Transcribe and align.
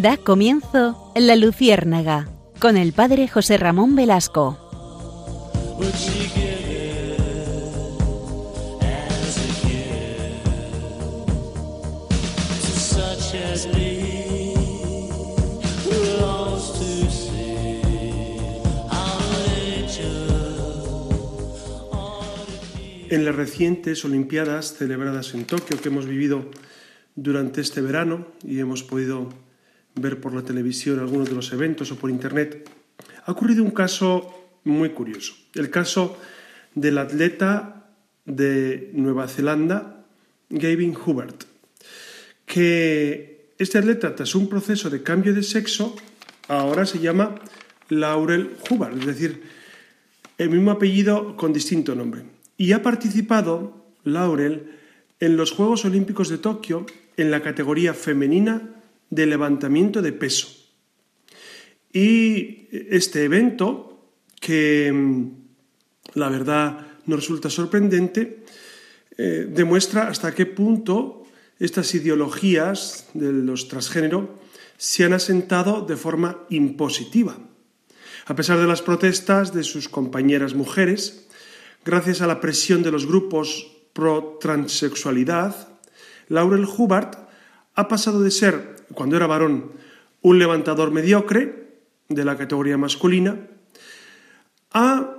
Da 0.00 0.16
comienzo 0.16 1.12
La 1.16 1.34
Luciérnaga 1.34 2.28
con 2.60 2.76
el 2.76 2.92
padre 2.92 3.26
José 3.26 3.56
Ramón 3.56 3.96
Velasco. 3.96 4.56
En 23.10 23.24
las 23.24 23.34
recientes 23.34 24.04
Olimpiadas 24.04 24.74
celebradas 24.74 25.34
en 25.34 25.44
Tokio 25.44 25.80
que 25.80 25.88
hemos 25.88 26.06
vivido 26.06 26.48
durante 27.16 27.60
este 27.60 27.80
verano 27.80 28.28
y 28.44 28.60
hemos 28.60 28.84
podido 28.84 29.47
ver 30.00 30.20
por 30.20 30.34
la 30.34 30.42
televisión 30.42 30.98
algunos 30.98 31.28
de 31.28 31.34
los 31.34 31.52
eventos 31.52 31.90
o 31.92 31.96
por 31.96 32.10
internet, 32.10 32.68
ha 33.24 33.32
ocurrido 33.32 33.62
un 33.62 33.70
caso 33.70 34.50
muy 34.64 34.90
curioso. 34.90 35.34
El 35.54 35.70
caso 35.70 36.18
del 36.74 36.98
atleta 36.98 37.90
de 38.24 38.90
Nueva 38.92 39.28
Zelanda, 39.28 40.04
Gavin 40.50 40.96
Hubert, 40.96 41.44
que 42.46 43.52
este 43.58 43.78
atleta, 43.78 44.14
tras 44.14 44.34
un 44.34 44.48
proceso 44.48 44.88
de 44.90 45.02
cambio 45.02 45.34
de 45.34 45.42
sexo, 45.42 45.96
ahora 46.48 46.86
se 46.86 46.98
llama 47.00 47.34
Laurel 47.88 48.56
Hubbard, 48.68 48.98
es 48.98 49.06
decir, 49.06 49.42
el 50.38 50.50
mismo 50.50 50.70
apellido 50.70 51.36
con 51.36 51.52
distinto 51.52 51.94
nombre. 51.94 52.22
Y 52.56 52.72
ha 52.72 52.82
participado, 52.82 53.84
Laurel, 54.04 54.72
en 55.20 55.36
los 55.36 55.52
Juegos 55.52 55.84
Olímpicos 55.84 56.28
de 56.28 56.38
Tokio 56.38 56.86
en 57.16 57.30
la 57.30 57.42
categoría 57.42 57.94
femenina 57.94 58.77
de 59.10 59.26
levantamiento 59.26 60.02
de 60.02 60.12
peso. 60.12 60.48
Y 61.92 62.68
este 62.70 63.24
evento, 63.24 64.12
que 64.40 64.92
mm, 64.92 65.30
la 66.14 66.28
verdad 66.28 66.86
nos 67.06 67.20
resulta 67.20 67.50
sorprendente, 67.50 68.44
eh, 69.16 69.48
demuestra 69.50 70.08
hasta 70.08 70.34
qué 70.34 70.46
punto 70.46 71.24
estas 71.58 71.94
ideologías 71.94 73.08
de 73.14 73.32
los 73.32 73.68
transgénero 73.68 74.38
se 74.76 75.04
han 75.04 75.12
asentado 75.12 75.82
de 75.82 75.96
forma 75.96 76.46
impositiva. 76.50 77.36
A 78.26 78.36
pesar 78.36 78.58
de 78.58 78.66
las 78.66 78.82
protestas 78.82 79.52
de 79.52 79.64
sus 79.64 79.88
compañeras 79.88 80.54
mujeres, 80.54 81.26
gracias 81.84 82.20
a 82.20 82.26
la 82.26 82.40
presión 82.40 82.82
de 82.82 82.92
los 82.92 83.06
grupos 83.06 83.66
pro 83.92 84.38
transexualidad, 84.40 85.68
Laurel 86.28 86.66
Hubbard 86.66 87.26
ha 87.74 87.88
pasado 87.88 88.22
de 88.22 88.30
ser, 88.30 88.76
cuando 88.94 89.16
era 89.16 89.26
varón, 89.26 89.72
un 90.22 90.38
levantador 90.38 90.90
mediocre 90.90 91.68
de 92.08 92.24
la 92.24 92.36
categoría 92.36 92.76
masculina, 92.76 93.38
a 94.72 95.14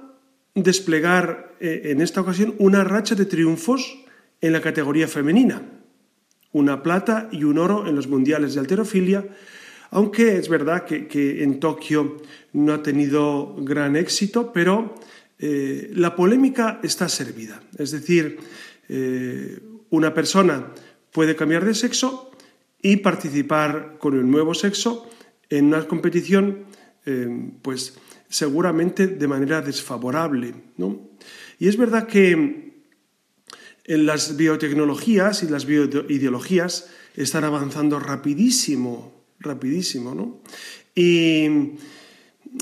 desplegar 0.55 1.55
eh, 1.59 1.81
en 1.85 2.01
esta 2.01 2.21
ocasión 2.21 2.55
una 2.59 2.83
racha 2.83 3.15
de 3.15 3.25
triunfos 3.25 3.97
en 4.41 4.53
la 4.53 4.61
categoría 4.61 5.07
femenina, 5.07 5.61
una 6.51 6.81
plata 6.81 7.29
y 7.31 7.43
un 7.43 7.57
oro 7.57 7.87
en 7.87 7.95
los 7.95 8.07
mundiales 8.07 8.53
de 8.53 8.61
alterofilia, 8.61 9.25
aunque 9.91 10.37
es 10.37 10.49
verdad 10.49 10.85
que, 10.85 11.43
en 11.43 11.59
Tokio 11.59 12.17
no 12.53 12.73
ha 12.73 12.83
tenido 12.83 13.55
gran 13.59 13.95
éxito, 13.95 14.53
pero 14.53 14.95
eh, 15.39 15.91
la 15.93 16.15
polémica 16.15 16.79
está 16.83 17.09
servida. 17.09 17.61
Es 17.77 17.91
decir, 17.91 18.37
eh, 18.87 19.59
una 19.89 20.13
persona 20.13 20.73
puede 21.11 21.35
cambiar 21.35 21.65
de 21.65 21.73
sexo 21.73 22.28
y 22.81 22.97
participar 22.97 23.97
con 23.99 24.15
el 24.15 24.29
nuevo 24.29 24.53
sexo 24.53 25.09
en 25.49 25.65
una 25.65 25.87
competición, 25.87 26.65
eh, 27.05 27.51
pues 27.61 27.97
seguramente 28.29 29.07
de 29.07 29.27
manera 29.27 29.61
desfavorable. 29.61 30.53
Y 31.57 31.67
es 31.67 31.77
verdad 31.77 32.07
que 32.07 32.31
en 33.85 34.05
las 34.05 34.37
biotecnologías 34.37 35.41
y 35.43 35.47
las 35.47 35.65
bioideologías 35.65 36.89
están 37.15 37.43
avanzando 37.43 37.99
rapidísimo, 37.99 39.25
rapidísimo, 39.39 40.13
¿no? 40.13 40.41
Y, 40.93 41.47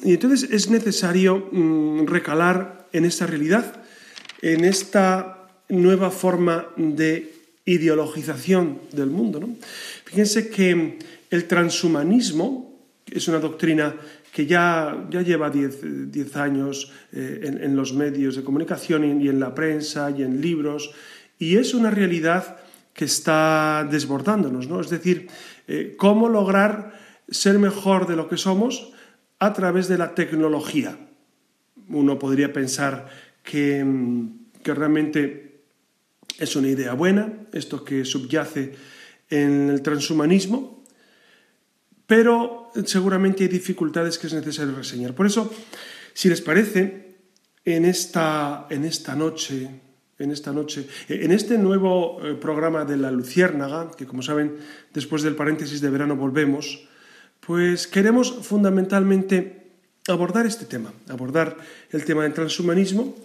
y 0.03 0.13
entonces 0.13 0.49
es 0.51 0.69
necesario 0.69 1.49
mm, 1.51 2.05
recalar 2.05 2.87
en 2.93 3.05
esta 3.05 3.27
realidad, 3.27 3.83
en 4.41 4.63
esta 4.63 5.49
nueva 5.69 6.11
forma 6.11 6.69
de 6.77 7.36
ideologización 7.67 8.79
del 8.93 9.11
mundo. 9.11 9.43
Fíjense 10.05 10.49
que 10.49 10.97
el 11.29 11.45
transhumanismo 11.45 12.73
es 13.05 13.27
una 13.27 13.39
doctrina 13.39 13.93
que 14.31 14.45
ya, 14.45 15.07
ya 15.09 15.21
lleva 15.21 15.49
10 15.49 16.35
años 16.37 16.91
eh, 17.11 17.41
en, 17.43 17.75
los 17.75 17.93
medios 17.93 18.35
de 18.35 18.43
comunicación 18.43 19.21
y 19.21 19.27
en 19.27 19.39
la 19.39 19.53
prensa 19.53 20.09
y 20.11 20.23
en 20.23 20.41
libros, 20.41 20.91
y 21.39 21.57
es 21.57 21.73
una 21.73 21.91
realidad 21.91 22.57
que 22.93 23.05
está 23.05 23.87
desbordándonos, 23.89 24.67
¿no? 24.67 24.79
Es 24.79 24.89
decir, 24.89 25.27
eh, 25.67 25.95
cómo 25.97 26.29
lograr 26.29 26.99
ser 27.29 27.59
mejor 27.59 28.07
de 28.07 28.15
lo 28.15 28.27
que 28.27 28.37
somos 28.37 28.93
a 29.39 29.53
través 29.53 29.87
de 29.87 29.97
la 29.97 30.15
tecnología. 30.15 30.97
Uno 31.89 32.17
podría 32.17 32.53
pensar 32.53 33.07
que, 33.43 33.85
que 34.63 34.73
realmente 34.73 35.46
es 36.37 36.55
una 36.55 36.67
idea 36.67 36.93
buena, 36.93 37.33
esto 37.51 37.83
que 37.83 38.05
subyace 38.05 38.73
en 39.29 39.69
el 39.69 39.81
transhumanismo, 39.81 40.83
pero 42.05 42.71
seguramente 42.85 43.43
hay 43.43 43.49
dificultades 43.49 44.17
que 44.17 44.27
es 44.27 44.33
necesario 44.33 44.75
reseñar. 44.75 45.13
Por 45.13 45.25
eso, 45.25 45.51
si 46.13 46.29
les 46.29 46.41
parece, 46.41 47.17
en 47.65 47.83
esta, 47.83 48.67
en 48.69 48.85
esta 48.85 49.15
noche, 49.15 49.67
en 50.17 50.31
esta 50.31 50.53
noche, 50.53 50.87
en 51.09 51.31
este 51.31 51.57
nuevo 51.57 52.19
eh, 52.23 52.33
programa 52.35 52.85
de 52.85 52.95
la 52.95 53.11
Luciérnaga, 53.11 53.91
que 53.97 54.05
como 54.05 54.21
saben, 54.21 54.55
después 54.93 55.21
del 55.21 55.35
paréntesis 55.35 55.81
de 55.81 55.89
verano 55.89 56.15
volvemos, 56.15 56.87
pues 57.45 57.87
queremos 57.87 58.33
fundamentalmente 58.41 59.67
abordar 60.07 60.45
este 60.45 60.65
tema, 60.65 60.93
abordar 61.09 61.57
el 61.91 62.05
tema 62.05 62.23
del 62.23 62.33
transhumanismo. 62.33 63.15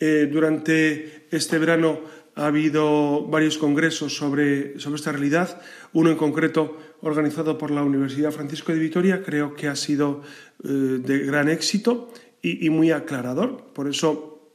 Eh, 0.00 0.28
durante 0.30 1.26
este 1.32 1.58
verano 1.58 1.98
ha 2.38 2.46
habido 2.46 3.26
varios 3.26 3.58
congresos 3.58 4.16
sobre, 4.16 4.78
sobre 4.78 4.96
esta 4.96 5.10
realidad, 5.10 5.60
uno 5.92 6.10
en 6.10 6.16
concreto 6.16 6.78
organizado 7.02 7.58
por 7.58 7.72
la 7.72 7.82
Universidad 7.82 8.30
Francisco 8.30 8.72
de 8.72 8.78
Vitoria, 8.78 9.24
creo 9.24 9.56
que 9.56 9.66
ha 9.66 9.74
sido 9.74 10.22
eh, 10.62 10.68
de 10.68 11.18
gran 11.18 11.48
éxito 11.48 12.12
y, 12.40 12.70
muy 12.70 12.92
aclarador. 12.92 13.72
Por 13.74 13.88
eso 13.88 14.52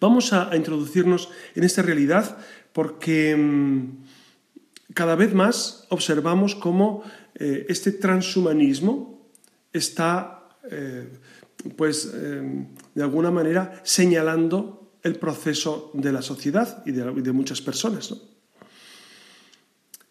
vamos 0.00 0.32
a, 0.32 0.56
introducirnos 0.56 1.28
en 1.54 1.64
esta 1.64 1.82
realidad 1.82 2.38
porque 2.72 3.36
mm, 3.36 4.94
cada 4.94 5.16
vez 5.16 5.34
más 5.34 5.86
observamos 5.90 6.54
cómo 6.54 7.02
eh, 7.34 7.66
este 7.68 7.92
transhumanismo 7.92 9.28
está, 9.70 10.48
eh, 10.70 11.12
pues, 11.76 12.10
de 12.10 13.02
alguna 13.02 13.30
manera 13.30 13.82
señalando 13.84 14.85
el 15.06 15.16
proceso 15.16 15.90
de 15.94 16.12
la 16.12 16.20
sociedad 16.20 16.82
y 16.84 16.90
de, 16.92 17.32
muchas 17.32 17.62
personas. 17.62 18.12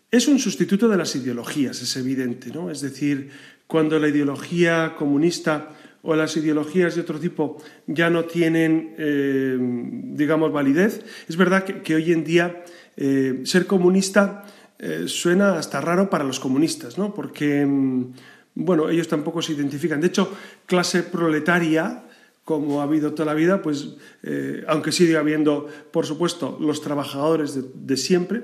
Es 0.10 0.28
un 0.28 0.40
sustituto 0.40 0.88
de 0.88 0.98
las 0.98 1.16
ideologías, 1.16 1.82
es 1.82 1.98
evidente, 1.98 2.50
¿no? 2.50 2.72
Es 2.72 2.80
decir, 2.80 3.30
cuando 3.68 4.00
la 4.00 4.08
ideología 4.08 4.96
comunista 4.98 5.76
o 6.02 6.16
las 6.16 6.38
ideologías 6.38 6.96
de 6.96 7.02
otro 7.02 7.20
tipo 7.20 7.58
ya 7.88 8.10
no 8.10 8.24
tienen, 8.24 8.96
eh, 8.98 9.58
digamos, 9.60 10.54
validez, 10.54 11.04
es 11.28 11.36
verdad 11.36 11.66
que, 11.66 11.96
hoy 11.96 12.14
en 12.14 12.24
día 12.24 12.64
eh, 12.96 13.42
ser 13.44 13.68
comunista 13.68 14.46
eh, 14.80 15.06
suena 15.08 15.58
hasta 15.58 15.82
raro 15.82 16.10
para 16.10 16.24
los 16.24 16.40
comunistas, 16.40 16.98
¿no? 16.98 17.14
Porque, 17.14 17.66
mm, 17.66 18.14
bueno, 18.56 18.90
ellos 18.90 19.10
tampoco 19.10 19.42
se 19.42 19.52
identifican. 19.52 20.00
De 20.00 20.08
hecho, 20.08 20.32
clase 20.66 21.04
proletaria 21.04 22.06
como 22.46 22.80
ha 22.80 22.84
habido 22.84 23.14
toda 23.14 23.26
la 23.26 23.34
vida, 23.34 23.62
pues 23.62 23.96
eh, 24.22 24.64
aunque 24.68 24.92
sigue 24.92 25.18
habiendo, 25.18 25.68
por 25.92 26.06
supuesto, 26.06 26.58
los 26.62 26.80
trabajadores 26.80 27.58
de, 27.74 27.98
siempre, 27.98 28.44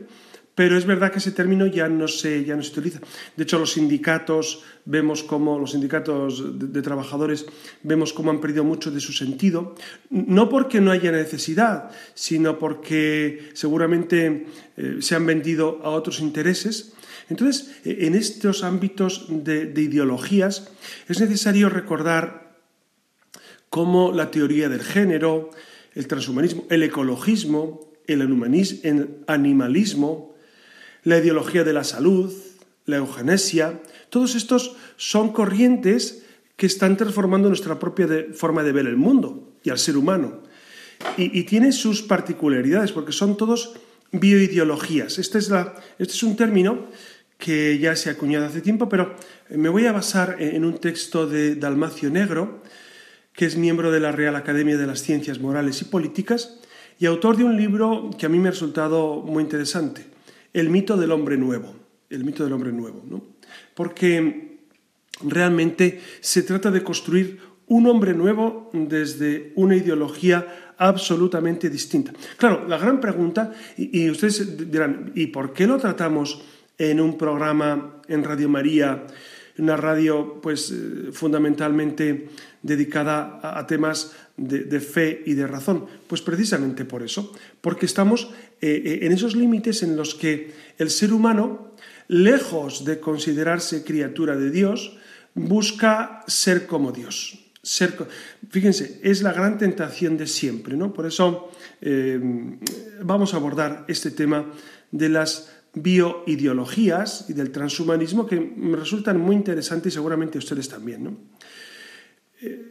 pero 0.56 0.76
es 0.76 0.86
verdad 0.88 1.12
que 1.12 1.20
ese 1.20 1.32
término 1.32 1.68
ya 1.68 1.88
no 1.88 2.08
se, 2.08 2.44
ya 2.44 2.56
no 2.56 2.64
se 2.64 2.72
utiliza. 2.72 3.00
De 3.38 3.44
hecho, 3.44 3.60
los 3.60 3.74
sindicatos, 3.74 4.64
vemos 4.86 5.22
como 5.22 5.60
los 5.60 5.72
sindicatos 5.72 6.60
de, 6.60 6.82
trabajadores, 6.82 7.46
vemos 7.84 8.12
cómo 8.12 8.32
han 8.32 8.42
perdido 8.42 8.64
mucho 8.64 8.90
de 8.90 9.00
su 9.00 9.14
sentido, 9.14 9.76
no 10.10 10.50
porque 10.50 10.82
no 10.82 10.90
haya 10.90 11.12
necesidad, 11.12 11.92
sino 12.16 12.58
porque 12.58 13.52
seguramente 13.54 14.48
eh, 14.78 14.98
se 15.00 15.16
han 15.16 15.28
vendido 15.28 15.80
a 15.84 15.92
otros 15.92 16.22
intereses. 16.22 16.94
Entonces, 17.30 17.80
en 17.86 18.16
estos 18.16 18.64
ámbitos 18.64 19.28
de 19.30 19.82
ideologías 19.82 20.70
es 21.08 21.22
necesario 21.22 21.70
recordar 21.70 22.51
como 23.72 24.12
la 24.12 24.30
teoría 24.30 24.68
del 24.68 24.84
género, 24.84 25.50
el 25.96 26.06
transhumanismo, 26.06 26.66
el 26.70 26.84
ecologismo, 26.84 27.90
el 28.06 28.22
animalismo, 29.28 30.36
la 31.04 31.18
ideología 31.18 31.64
de 31.64 31.72
la 31.72 31.86
salud, 31.86 32.32
la 32.86 32.98
eugenesia, 32.98 33.80
todos 34.10 34.36
estos 34.36 34.76
son 34.98 35.32
corrientes 35.32 36.24
que 36.58 36.66
están 36.66 36.98
transformando 36.98 37.48
nuestra 37.48 37.80
propia 37.80 38.08
forma 38.34 38.62
de 38.62 38.74
ver 38.74 38.88
el 38.88 38.98
mundo 38.98 39.54
y 39.64 39.70
al 39.70 39.80
ser 39.80 39.96
humano. 39.96 40.44
Y, 41.18 41.40
y 41.40 41.44
tienen 41.46 41.72
sus 41.72 42.02
particularidades, 42.02 42.92
porque 42.92 43.14
son 43.14 43.38
todos 43.38 43.74
bioideologías. 44.12 45.18
Este 45.18 45.38
es, 45.38 45.50
este 45.50 46.14
es 46.14 46.24
un 46.24 46.36
término 46.36 46.88
que 47.38 47.80
ya 47.80 47.96
se 47.96 48.10
ha 48.10 48.14
acuñado 48.14 48.48
hace 48.48 48.60
tiempo, 48.60 48.90
pero 48.90 49.16
me 49.50 49.70
voy 49.70 49.86
a 49.88 49.94
basar 49.94 50.36
en 50.40 50.66
un 50.66 50.78
texto 50.78 51.26
de 51.26 51.56
Dalmacio 51.56 52.10
Negro, 52.10 52.61
que 53.34 53.46
es 53.46 53.56
miembro 53.56 53.92
de 53.92 54.00
la 54.00 54.12
Real 54.12 54.36
Academia 54.36 54.78
de 54.78 54.88
las 54.88 55.02
Ciencias 55.02 55.40
Morales 55.40 55.82
y 55.82 55.86
Políticas 55.86 56.60
y 57.00 57.06
autor 57.06 57.38
de 57.38 57.44
un 57.44 57.58
libro 57.58 58.10
que 58.18 58.26
a 58.26 58.30
mí 58.30 58.40
me 58.40 58.50
ha 58.50 58.52
resultado 58.52 59.22
muy 59.22 59.44
interesante, 59.44 60.06
El 60.54 60.70
mito 60.70 60.98
del 60.98 61.12
hombre 61.12 61.38
nuevo. 61.38 61.74
El 62.10 62.24
mito 62.26 62.44
del 62.44 62.54
hombre 62.54 62.72
nuevo, 62.72 63.04
¿no? 63.10 63.24
Porque 63.74 64.60
realmente 65.24 66.02
se 66.20 66.44
trata 66.44 66.70
de 66.70 66.84
construir 66.84 67.40
un 67.68 67.88
hombre 67.88 68.14
nuevo 68.14 68.70
desde 68.74 69.54
una 69.56 69.78
ideología 69.78 70.74
absolutamente 70.78 71.70
distinta. 71.70 72.12
Claro, 72.38 72.68
la 72.68 72.78
gran 72.78 73.00
pregunta, 73.00 73.54
y, 73.78 74.10
ustedes 74.10 74.70
dirán, 74.70 75.12
¿y 75.16 75.28
por 75.28 75.54
qué 75.54 75.68
lo 75.68 75.78
tratamos 75.78 76.42
en 76.78 77.00
un 77.00 77.18
programa 77.18 78.02
en 78.08 78.24
Radio 78.24 78.50
María, 78.50 79.06
una 79.62 79.78
radio 79.78 80.42
pues 80.42 80.72
eh, 80.72 81.12
fundamentalmente 81.14 82.30
dedicada 82.62 83.40
a, 83.42 83.66
temas 83.68 84.12
de, 84.36 84.80
fe 84.80 85.22
y 85.26 85.34
de 85.36 85.46
razón? 85.46 85.86
Pues 86.08 86.22
precisamente 86.22 86.84
por 86.84 87.04
eso, 87.04 87.32
porque 87.62 87.86
estamos 87.86 88.34
eh, 88.60 88.82
eh, 88.84 89.00
en 89.06 89.12
esos 89.12 89.36
límites 89.36 89.84
en 89.84 89.96
los 89.96 90.16
que 90.16 90.52
el 90.78 90.90
ser 90.90 91.14
humano, 91.14 91.76
lejos 92.08 92.84
de 92.84 93.00
considerarse 93.00 93.84
criatura 93.84 94.36
de 94.36 94.50
Dios, 94.50 94.98
busca 95.36 96.24
ser 96.28 96.66
como 96.66 96.92
Dios. 96.92 97.38
Ser, 97.64 97.94
fíjense, 98.50 99.00
es 99.04 99.22
la 99.22 99.32
gran 99.32 99.60
tentación 99.60 100.18
de 100.18 100.26
siempre, 100.26 100.76
¿no? 100.76 100.92
Por 100.92 101.06
eso 101.06 101.52
vamos 103.04 103.34
a 103.34 103.38
abordar 103.38 103.86
este 103.88 104.10
tema 104.10 104.52
de 104.90 105.10
las 105.10 105.61
bioideologías 105.74 107.26
y 107.30 107.34
del 107.34 107.52
transhumanismo 107.52 108.26
que 108.26 108.40
me 108.40 108.76
resultan 108.76 109.20
muy 109.20 109.36
interesantes 109.36 109.94
y 109.94 109.96
seguramente 109.96 110.38
ustedes 110.38 110.68
también. 110.68 111.18
Eh, 112.42 112.70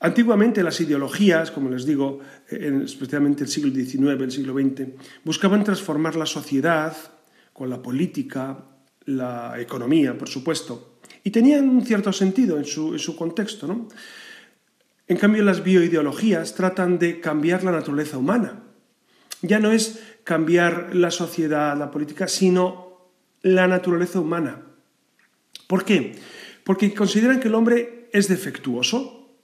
antiguamente 0.00 0.62
las 0.62 0.80
ideologías, 0.80 1.50
como 1.50 1.70
les 1.70 1.86
digo, 1.86 2.20
especialmente 2.48 3.44
el 3.44 3.48
siglo 3.48 3.72
XIX, 3.72 4.20
el 4.22 4.32
siglo 4.32 4.54
XX, 4.54 4.88
buscaban 5.24 5.62
transformar 5.62 6.16
la 6.16 6.26
sociedad 6.26 6.96
con 7.52 7.70
la 7.70 7.80
política, 7.80 8.64
la 9.04 9.60
economía, 9.60 10.16
por 10.16 10.28
supuesto, 10.28 10.98
y 11.22 11.30
tenían 11.30 11.68
un 11.68 11.84
cierto 11.84 12.12
sentido 12.12 12.58
en 12.58 12.64
su, 12.64 12.92
en 12.92 12.98
su 12.98 13.14
contexto. 13.14 13.66
¿no? 13.66 13.88
En 15.06 15.16
cambio, 15.16 15.42
las 15.42 15.62
bioideologías 15.62 16.54
tratan 16.54 16.98
de 16.98 17.20
cambiar 17.20 17.64
la 17.64 17.72
naturaleza 17.72 18.16
humana. 18.16 18.62
Ya 19.42 19.58
no 19.58 19.72
es 19.72 20.00
cambiar 20.30 20.94
la 20.94 21.10
sociedad, 21.10 21.76
la 21.76 21.90
política, 21.90 22.28
sino 22.28 23.10
la 23.42 23.66
naturaleza 23.66 24.20
humana. 24.20 24.62
¿Por 25.66 25.84
qué? 25.84 26.14
Porque 26.62 26.94
consideran 26.94 27.40
que 27.40 27.48
el 27.48 27.56
hombre 27.56 28.08
es 28.12 28.28
defectuoso, 28.28 29.34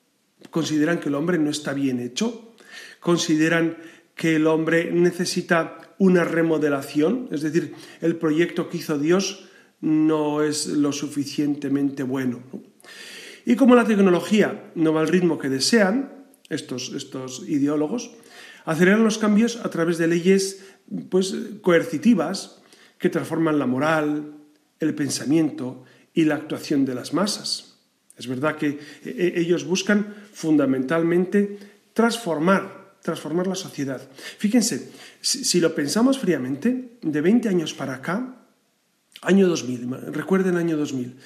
consideran 0.49 1.01
que 1.01 1.09
el 1.09 1.17
hombre 1.17 1.39
no 1.39 1.51
está 1.51 1.73
bien 1.73 1.99
hecho, 1.99 2.55
consideran 3.01 3.79
que 4.15 4.37
el 4.37 4.47
hombre 4.47 4.93
necesita 4.93 5.97
una 5.99 6.23
remodelación, 6.23 7.31
es 7.33 7.43
decir, 7.43 7.75
el 8.01 8.15
proyecto 8.15 8.69
que 8.69 8.77
hizo 8.77 8.97
Dios 8.97 9.49
no 9.81 10.41
es 10.45 10.69
lo 10.69 10.93
suficientemente 10.93 12.05
bueno. 12.05 12.45
Y 13.45 13.57
como 13.57 13.75
la 13.75 13.87
tecnología 13.87 14.71
no 14.77 14.93
va 14.93 15.01
al 15.01 15.09
ritmo 15.09 15.37
que 15.37 15.49
desean 15.49 16.31
estos, 16.49 16.93
estos 16.95 17.43
ideólogos, 17.49 18.13
aceleran 18.67 19.05
los 19.05 19.17
cambios 19.17 19.57
a 19.65 19.71
través 19.71 19.97
de 19.97 20.09
leyes 20.09 20.76
pues, 21.09 21.35
coercitivas 21.63 22.63
que 22.99 23.09
transforman 23.09 23.59
la 23.59 23.67
moral, 23.67 24.35
el 24.81 24.95
pensamiento 24.95 25.85
y 26.15 26.25
la 26.25 26.37
actuación 26.37 26.85
de 26.85 26.95
las 26.95 27.13
masas. 27.13 27.77
Es 28.17 28.27
verdad 28.27 28.57
que 28.57 28.79
eh, 29.05 29.35
ellos 29.37 29.65
buscan 29.65 30.15
fundamentalmente 30.33 31.59
transformar, 31.93 32.97
transformar 33.03 33.47
la 33.47 33.55
sociedad. 33.55 34.01
Fíjense, 34.39 34.91
si, 35.21 35.61
lo 35.61 35.75
pensamos 35.75 36.19
fríamente, 36.19 36.99
de 37.03 37.21
20 37.21 37.49
años 37.49 37.75
para 37.75 37.95
acá, 37.95 38.37
año 39.23 39.49
2000, 39.49 40.13
recuerden 40.13 40.57
año 40.57 40.77
2000, 40.77 41.17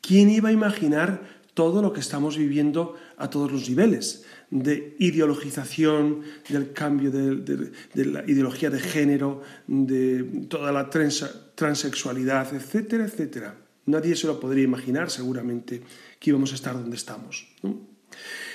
¿quién 0.00 0.30
iba 0.30 0.50
a 0.50 0.52
imaginar 0.52 1.37
todo 1.58 1.82
lo 1.82 1.92
que 1.92 1.98
estamos 1.98 2.38
viviendo 2.38 2.94
a 3.16 3.26
todos 3.28 3.50
los 3.50 3.68
niveles? 3.68 4.24
de 4.50 4.96
ideologización, 4.98 6.22
del 6.48 6.72
cambio 6.72 7.10
de, 7.10 7.70
la 7.94 8.24
ideología 8.26 8.70
de 8.70 8.80
género, 8.80 9.42
de 9.66 10.46
toda 10.48 10.72
la 10.72 10.88
transexualidad, 10.88 12.54
etcétera, 12.54 13.04
etcétera. 13.04 13.56
Nadie 13.86 14.16
se 14.16 14.26
lo 14.26 14.40
podría 14.40 14.64
imaginar 14.64 15.10
seguramente 15.10 15.82
que 16.18 16.30
íbamos 16.30 16.52
a 16.52 16.54
estar 16.54 16.74
donde 16.74 16.96
estamos. 16.96 17.48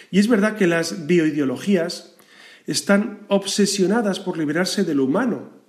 Y 0.09 0.19
es 0.19 0.27
verdad 0.27 0.55
que 0.57 0.65
las 0.65 1.05
bioideologías 1.05 2.15
están 2.65 3.25
obsesionadas 3.27 4.19
por 4.19 4.37
liberarse 4.37 4.83
de 4.83 4.95
lo 4.95 5.05
humano, 5.05 5.62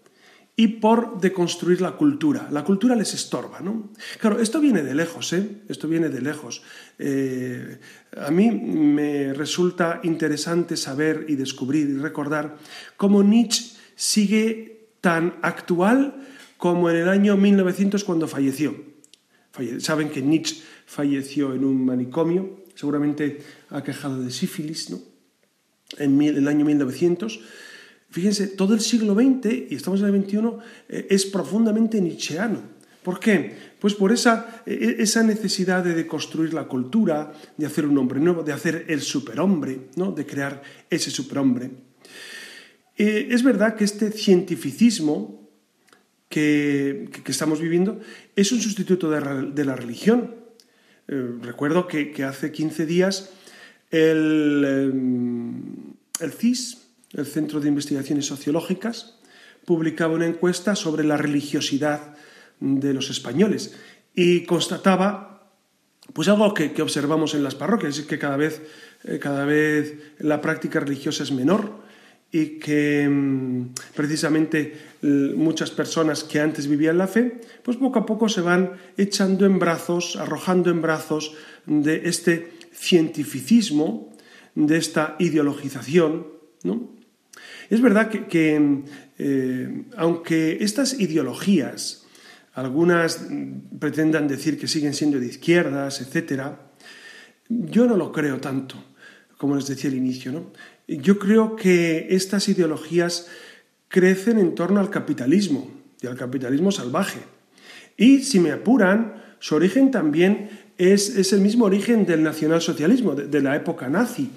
y 0.57 0.69
por 0.69 1.21
deconstruir 1.21 1.81
la 1.81 1.93
cultura. 1.93 2.49
La 2.51 2.63
cultura 2.63 2.95
les 2.95 3.13
estorba, 3.13 3.61
¿no? 3.61 3.91
Claro, 4.21 4.41
esto 4.41 4.61
viene 4.61 4.83
de 4.83 4.95
lejos, 4.95 5.33
¿eh? 5.33 5.63
Esto 5.69 5.89
viene 5.89 6.09
de 6.09 6.21
lejos. 6.21 6.63
Eh, 6.99 7.81
a 8.17 8.31
mí 8.31 8.51
me 8.51 9.33
resulta 9.33 10.01
interesante 10.05 10.77
saber 10.77 11.27
y 11.29 11.35
descubrir 11.35 11.89
y 11.89 11.99
recordar 11.99 12.57
cómo 12.97 13.25
Nietzsche 13.25 13.77
sigue 13.97 14.91
tan 15.01 15.35
actual 15.43 16.15
como 16.57 16.89
en 16.89 16.97
el 16.97 17.09
año 17.09 17.37
1900 17.37 18.05
cuando 18.05 18.29
falleció. 18.29 18.77
Saben 19.79 20.11
que 20.11 20.23
Nietzsche 20.23 20.63
falleció 20.87 21.55
en 21.55 21.65
un 21.65 21.85
manicomio, 21.85 22.65
seguramente 22.75 23.43
aquejado 23.71 24.23
de 24.23 24.31
sífilis, 24.31 24.91
¿no? 24.91 25.01
En 25.99 26.21
el 26.23 26.49
año 26.49 26.65
1900 26.65 27.41
Fíjense, 28.15 28.47
todo 28.47 28.75
el 28.75 28.81
siglo 28.81 29.13
XX, 29.15 29.73
y 29.73 29.75
estamos 29.75 30.01
en 30.01 30.07
el 30.07 30.23
XXI, 30.23 30.39
eh, 30.89 31.07
es 31.11 31.27
profundamente 31.27 32.01
nietzscheano. 32.01 32.61
¿Por 33.03 33.19
qué? 33.19 33.57
Pues 33.81 33.95
por 33.95 34.13
esa, 34.13 34.63
e, 34.67 34.99
esa, 35.01 35.25
necesidad 35.25 35.83
de 35.83 35.95
deconstruir 35.95 36.55
la 36.55 36.69
cultura, 36.69 37.33
de 37.57 37.67
hacer 37.67 37.85
un 37.85 37.99
hombre 37.99 38.21
nuevo, 38.21 38.45
de 38.45 38.53
hacer 38.53 38.85
el 38.87 39.01
superhombre, 39.01 39.89
¿no? 39.97 40.13
de 40.13 40.25
crear 40.25 40.63
ese 40.89 41.11
superhombre. 41.11 41.73
Eh, 42.97 43.27
es 43.33 43.43
verdad 43.43 43.75
que 43.75 43.83
este 43.83 44.13
cientificismo 44.13 45.51
que, 46.29 47.11
estamos 47.27 47.61
viviendo 47.61 47.99
es 48.37 48.53
un 48.53 48.61
sustituto 48.61 49.11
de, 49.11 49.65
la 49.65 49.75
religión. 49.75 50.37
Eh, 51.09 51.31
recuerdo 51.43 51.89
que, 51.89 52.15
hace 52.23 52.53
15 52.53 52.87
días 52.87 53.31
el, 53.91 54.65
em, 54.65 55.95
el 56.21 56.31
CIS, 56.31 56.84
el 57.15 57.27
Centro 57.27 57.61
de 57.61 57.69
Investigaciones 57.69 58.27
Sociológicas, 58.27 59.19
publicaba 59.65 60.15
una 60.15 60.27
encuesta 60.27 60.77
sobre 60.77 61.05
la 61.05 61.17
religiosidad 61.17 62.15
de 62.61 62.95
los 62.95 63.11
españoles 63.11 63.75
y 64.15 64.45
constataba 64.45 65.35
pues 66.13 66.29
algo 66.29 66.53
que, 66.53 66.71
observamos 66.83 67.35
en 67.35 67.43
las 67.43 67.55
parroquias, 67.55 67.99
es 67.99 68.05
que 68.05 68.19
cada 68.19 68.37
vez, 68.37 68.61
eh, 69.05 69.19
cada 69.19 69.45
vez 69.45 69.95
la 70.19 70.41
práctica 70.41 70.81
religiosa 70.81 71.23
es 71.23 71.33
menor 71.33 71.83
y 72.31 72.59
que 72.59 73.09
mm, 73.09 73.75
precisamente 73.95 74.95
muchas 75.03 75.71
personas 75.71 76.25
que 76.25 76.41
antes 76.41 76.67
vivían 76.67 76.99
la 76.99 77.07
fe, 77.07 77.41
pues 77.63 77.77
poco 77.77 77.99
a 77.99 78.07
poco 78.07 78.29
se 78.29 78.41
van 78.41 78.73
echando 78.97 79.45
en 79.45 79.59
brazos, 79.59 80.17
arrojando 80.17 80.71
en 80.71 80.81
brazos 80.81 81.35
de 81.67 82.03
este 82.09 82.53
cientificismo, 82.73 84.13
de 84.55 84.77
esta 84.79 85.17
ideologización, 85.19 86.27
¿no? 86.63 86.94
Es 87.71 87.81
verdad 87.81 88.09
que, 88.09 88.83
eh, 89.19 89.85
aunque 89.97 90.59
estas 90.61 91.01
ideologías, 91.01 92.07
algunas 92.55 93.27
pretendan 93.79 94.29
decir 94.29 94.59
que 94.59 94.69
siguen 94.69 94.95
siendo 94.95 95.19
de 95.19 95.27
izquierdas, 95.27 96.01
etc., 96.01 96.43
yo 97.49 97.87
no 97.87 97.97
lo 97.97 98.13
creo 98.13 98.39
tanto, 98.39 98.77
como 99.37 99.57
les 99.57 99.67
decía 99.67 99.91
al 99.91 99.97
inicio. 99.97 100.33
¿no? 100.33 100.53
Yo 100.87 101.19
creo 101.19 101.57
que 101.57 102.09
estas 102.11 102.49
ideologías 102.49 103.29
crecen 103.89 104.39
en 104.39 104.55
torno 104.55 104.81
al 104.81 104.91
capitalismo 104.91 105.71
y 106.01 106.07
al 106.07 106.17
capitalismo 106.17 106.73
salvaje. 106.73 107.21
Y 107.97 108.21
si 108.21 108.41
me 108.41 108.51
apuran, 108.51 109.23
su 109.39 109.55
origen 109.55 109.91
también 109.91 110.51
es, 110.79 111.33
el 111.33 111.41
mismo 111.41 111.67
origen 111.67 112.07
del 112.07 112.23
nacionalsocialismo, 112.23 113.15
de 113.15 113.41
la 113.43 113.57
época 113.57 113.89
nazi 113.89 114.31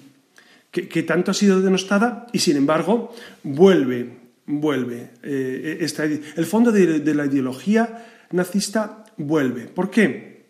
que, 0.88 1.03
tanto 1.03 1.31
ha 1.31 1.34
sido 1.34 1.62
denostada 1.62 2.27
y 2.31 2.39
sin 2.39 2.57
embargo 2.57 3.13
vuelve, 3.43 4.17
vuelve. 4.46 5.12
Eh, 5.24 5.86
el 6.36 6.46
fondo 6.46 6.72
de, 6.72 7.13
la 7.13 7.25
ideología 7.25 8.05
nazista 8.31 9.05
vuelve. 9.17 9.65
¿Por 9.65 9.89
qué? 9.89 10.46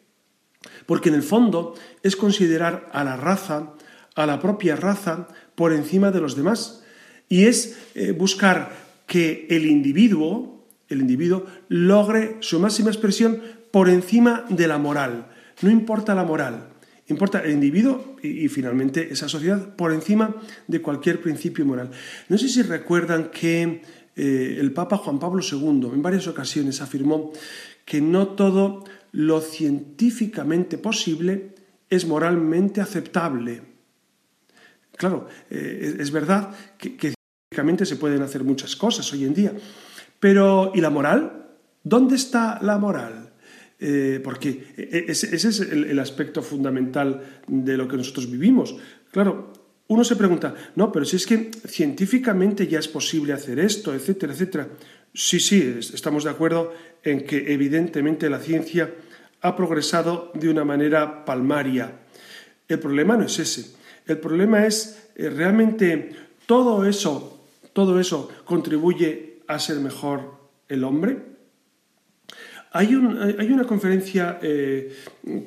Porque 0.86 1.10
en 1.10 1.16
el 1.16 1.24
fondo 1.24 1.76
es 2.04 2.16
considerar 2.16 2.90
a 2.92 3.04
la 3.04 3.16
raza, 3.16 3.74
a 4.16 4.26
la 4.26 4.40
propia 4.40 4.76
raza, 4.76 5.28
por 5.56 5.74
encima 5.74 6.12
de 6.12 6.22
los 6.22 6.36
demás. 6.36 6.84
Y 7.30 7.46
es 7.46 7.78
eh, 7.96 8.12
buscar 8.12 8.72
que 9.06 9.48
el 9.50 9.66
individuo, 9.66 10.66
el 10.90 11.02
individuo 11.02 11.46
logre 11.70 12.38
su 12.40 12.60
máxima 12.60 12.90
expresión 12.90 13.42
por 13.72 13.90
encima 13.90 14.46
de 14.50 14.68
la 14.68 14.78
moral. 14.78 15.28
No 15.62 15.72
importa 15.72 16.14
la 16.14 16.24
moral, 16.24 16.70
importa 17.10 17.40
el 17.40 17.52
individuo 17.52 18.18
y, 18.22 18.48
finalmente 18.50 19.12
esa 19.12 19.30
sociedad 19.30 19.76
por 19.76 19.94
encima 19.94 20.36
de 20.68 20.82
cualquier 20.82 21.22
principio 21.22 21.66
moral. 21.66 21.92
No 22.30 22.38
sé 22.38 22.50
si 22.50 22.62
recuerdan 22.62 23.30
que 23.32 23.82
eh, 24.16 24.58
el 24.60 24.74
Papa 24.74 24.98
Juan 24.98 25.20
Pablo 25.20 25.42
II 25.42 25.90
en 25.94 26.02
varias 26.02 26.28
ocasiones 26.28 26.82
afirmó 26.82 27.32
que 27.86 28.02
no 28.02 28.30
todo 28.30 28.84
lo 29.12 29.42
científicamente 29.42 30.78
posible 30.78 31.56
es 31.90 32.06
moralmente 32.06 32.82
aceptable. 32.82 33.62
Claro, 34.98 35.28
eh, 35.50 35.96
es 36.00 36.12
verdad 36.12 36.54
que, 36.78 36.98
que 36.98 37.14
científicamente 37.14 37.86
se 37.86 37.96
pueden 37.96 38.22
hacer 38.24 38.44
muchas 38.44 38.76
cosas 38.76 39.12
hoy 39.14 39.24
en 39.24 39.34
día, 39.34 39.54
pero 40.20 40.72
¿y 40.76 40.82
la 40.82 40.90
moral? 40.90 41.46
¿Dónde 41.84 42.16
está 42.16 42.60
la 42.62 42.78
moral? 42.78 43.27
Eh, 43.80 44.20
porque 44.24 44.74
e, 44.76 45.06
e, 45.08 45.12
ese, 45.12 45.36
es 45.36 45.60
el, 45.60 46.00
aspecto 46.00 46.42
fundamental 46.42 47.42
de 47.48 47.78
lo 47.78 47.88
que 47.88 47.98
nosotros 47.98 48.30
vivimos. 48.30 48.76
Claro, 49.12 49.54
uno 49.88 50.04
se 50.04 50.16
pregunta, 50.16 50.56
no, 50.76 50.92
pero 50.92 51.06
si 51.06 51.16
es 51.16 51.26
que 51.26 51.52
científicamente 51.68 52.68
ya 52.68 52.80
es 52.80 52.88
posible 52.88 53.34
hacer 53.34 53.60
esto, 53.60 53.94
etcétera, 53.94 54.34
etcétera. 54.34 54.68
Sí, 55.14 55.40
sí, 55.40 55.80
estamos 55.80 56.24
de 56.24 56.32
acuerdo 56.32 56.74
en 57.04 57.24
que 57.24 57.54
evidentemente 57.54 58.30
la 58.30 58.40
ciencia 58.40 58.94
ha 59.42 59.56
progresado 59.56 60.32
de 60.34 60.50
una 60.50 60.66
manera 60.66 61.24
palmaria. 61.24 62.00
El 62.68 62.80
problema 62.80 63.16
no 63.16 63.26
es 63.26 63.40
ese. 63.40 63.76
El 64.06 64.18
problema 64.18 64.66
es 64.66 65.10
eh, 65.16 65.30
realmente 65.30 66.12
todo 66.46 66.86
eso, 66.86 67.46
todo 67.74 68.00
eso 68.00 68.30
contribuye 68.44 69.40
a 69.48 69.60
ser 69.60 69.80
mejor 69.80 70.34
el 70.68 70.84
hombre. 70.84 71.37
Hay, 72.78 72.94
una 72.94 73.64
conferencia 73.64 74.38
eh, 74.40 74.94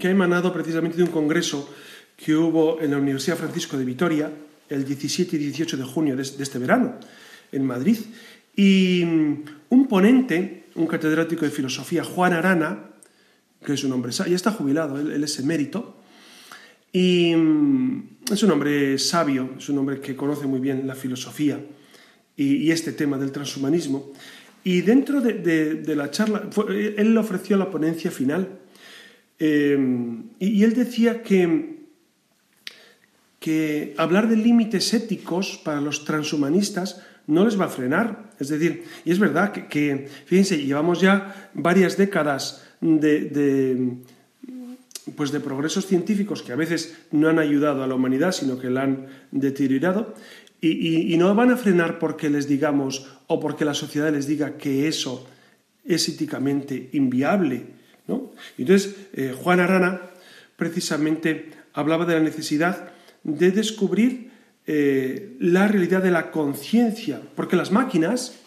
que 0.00 0.08
ha 0.08 0.10
emanado 0.10 0.52
precisamente 0.52 0.96
de 0.96 1.04
un 1.04 1.10
congreso 1.10 1.72
que 2.16 2.34
hubo 2.34 2.80
en 2.80 2.90
la 2.90 2.98
Universidad 2.98 3.36
Francisco 3.36 3.78
de 3.78 3.84
Vitoria 3.84 4.32
el 4.68 4.84
17 4.84 5.36
y 5.36 5.38
18 5.38 5.76
de 5.76 5.84
junio 5.84 6.16
de, 6.16 6.22
este 6.22 6.58
verano, 6.58 6.96
en 7.52 7.64
Madrid. 7.64 7.98
Y 8.56 9.04
mm, 9.04 9.44
un 9.68 9.86
ponente, 9.86 10.64
un 10.74 10.88
catedrático 10.88 11.44
de 11.44 11.52
filosofía, 11.52 12.02
Juan 12.02 12.32
Arana, 12.32 12.90
que 13.64 13.74
es 13.74 13.84
un 13.84 13.92
hombre, 13.92 14.10
ya 14.10 14.24
está 14.26 14.50
jubilado, 14.50 14.98
él, 14.98 15.22
es 15.22 15.38
emérito, 15.38 16.02
y 16.92 17.32
mm, 17.36 18.32
es 18.32 18.42
un 18.42 18.50
hombre 18.50 18.98
sabio, 18.98 19.50
es 19.56 19.68
un 19.68 19.78
hombre 19.78 20.00
que 20.00 20.16
conoce 20.16 20.48
muy 20.48 20.58
bien 20.58 20.84
la 20.84 20.96
filosofía 20.96 21.60
y, 22.36 22.56
y 22.56 22.70
este 22.72 22.90
tema 22.90 23.18
del 23.18 23.30
transhumanismo. 23.30 24.12
Y 24.62 24.82
dentro 24.82 25.20
de, 25.20 25.82
la 25.96 26.10
charla, 26.10 26.48
él 26.68 27.14
le 27.14 27.20
ofreció 27.20 27.56
la 27.56 27.70
ponencia 27.70 28.10
final 28.10 28.60
eh, 29.38 29.78
y, 30.38 30.62
él 30.62 30.74
decía 30.74 31.22
que, 31.22 31.78
que 33.38 33.94
hablar 33.96 34.28
de 34.28 34.36
límites 34.36 34.92
éticos 34.92 35.58
para 35.64 35.80
los 35.80 36.04
transhumanistas 36.04 37.00
no 37.26 37.44
les 37.44 37.58
va 37.58 37.64
a 37.64 37.68
frenar. 37.68 38.30
Es 38.38 38.48
decir, 38.48 38.84
y 39.04 39.12
es 39.12 39.18
verdad 39.18 39.52
que, 39.52 40.08
fíjense, 40.26 40.62
llevamos 40.62 41.00
ya 41.00 41.50
varias 41.54 41.96
décadas 41.96 42.66
de, 42.80 43.96
pues 45.16 45.32
de 45.32 45.40
progresos 45.40 45.86
científicos 45.86 46.42
que 46.42 46.52
a 46.52 46.56
veces 46.56 46.98
no 47.12 47.28
han 47.28 47.38
ayudado 47.38 47.82
a 47.82 47.86
la 47.86 47.94
humanidad, 47.94 48.32
sino 48.32 48.58
que 48.58 48.68
la 48.68 48.82
han 48.82 49.06
deteriorado. 49.30 50.14
Y, 50.62 51.16
no 51.16 51.34
van 51.34 51.50
a 51.50 51.56
frenar 51.56 51.98
porque 51.98 52.28
les 52.28 52.46
digamos 52.46 53.06
o 53.28 53.40
porque 53.40 53.64
la 53.64 53.72
sociedad 53.72 54.12
les 54.12 54.26
diga 54.26 54.58
que 54.58 54.88
eso 54.88 55.26
es 55.84 56.08
éticamente 56.08 56.90
inviable. 56.92 57.64
¿no? 58.06 58.32
Entonces, 58.58 58.94
eh, 59.14 59.34
Juan 59.36 59.60
Arana 59.60 60.02
precisamente 60.56 61.50
hablaba 61.72 62.04
de 62.04 62.14
la 62.14 62.20
necesidad 62.20 62.92
de 63.22 63.50
descubrir 63.50 64.30
eh, 64.66 65.36
la 65.40 65.66
realidad 65.66 66.02
de 66.02 66.10
la 66.10 66.30
conciencia, 66.30 67.20
porque 67.34 67.56
las 67.56 67.72
máquinas, 67.72 68.38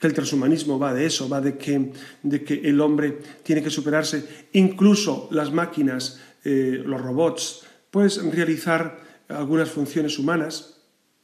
que 0.00 0.06
el 0.06 0.14
transhumanismo 0.14 0.78
va 0.78 0.94
de 0.94 1.06
eso, 1.06 1.28
va 1.28 1.40
de 1.40 1.58
que, 1.58 1.92
de 2.22 2.42
que 2.42 2.54
el 2.64 2.80
hombre 2.80 3.18
tiene 3.42 3.62
que 3.62 3.70
superarse, 3.70 4.46
incluso 4.54 5.28
las 5.30 5.52
máquinas, 5.52 6.20
eh, 6.44 6.82
los 6.84 7.00
robots, 7.00 7.66
pues 7.90 8.22
realizar 8.32 8.98
algunas 9.28 9.70
funciones 9.70 10.18
humanas, 10.18 10.79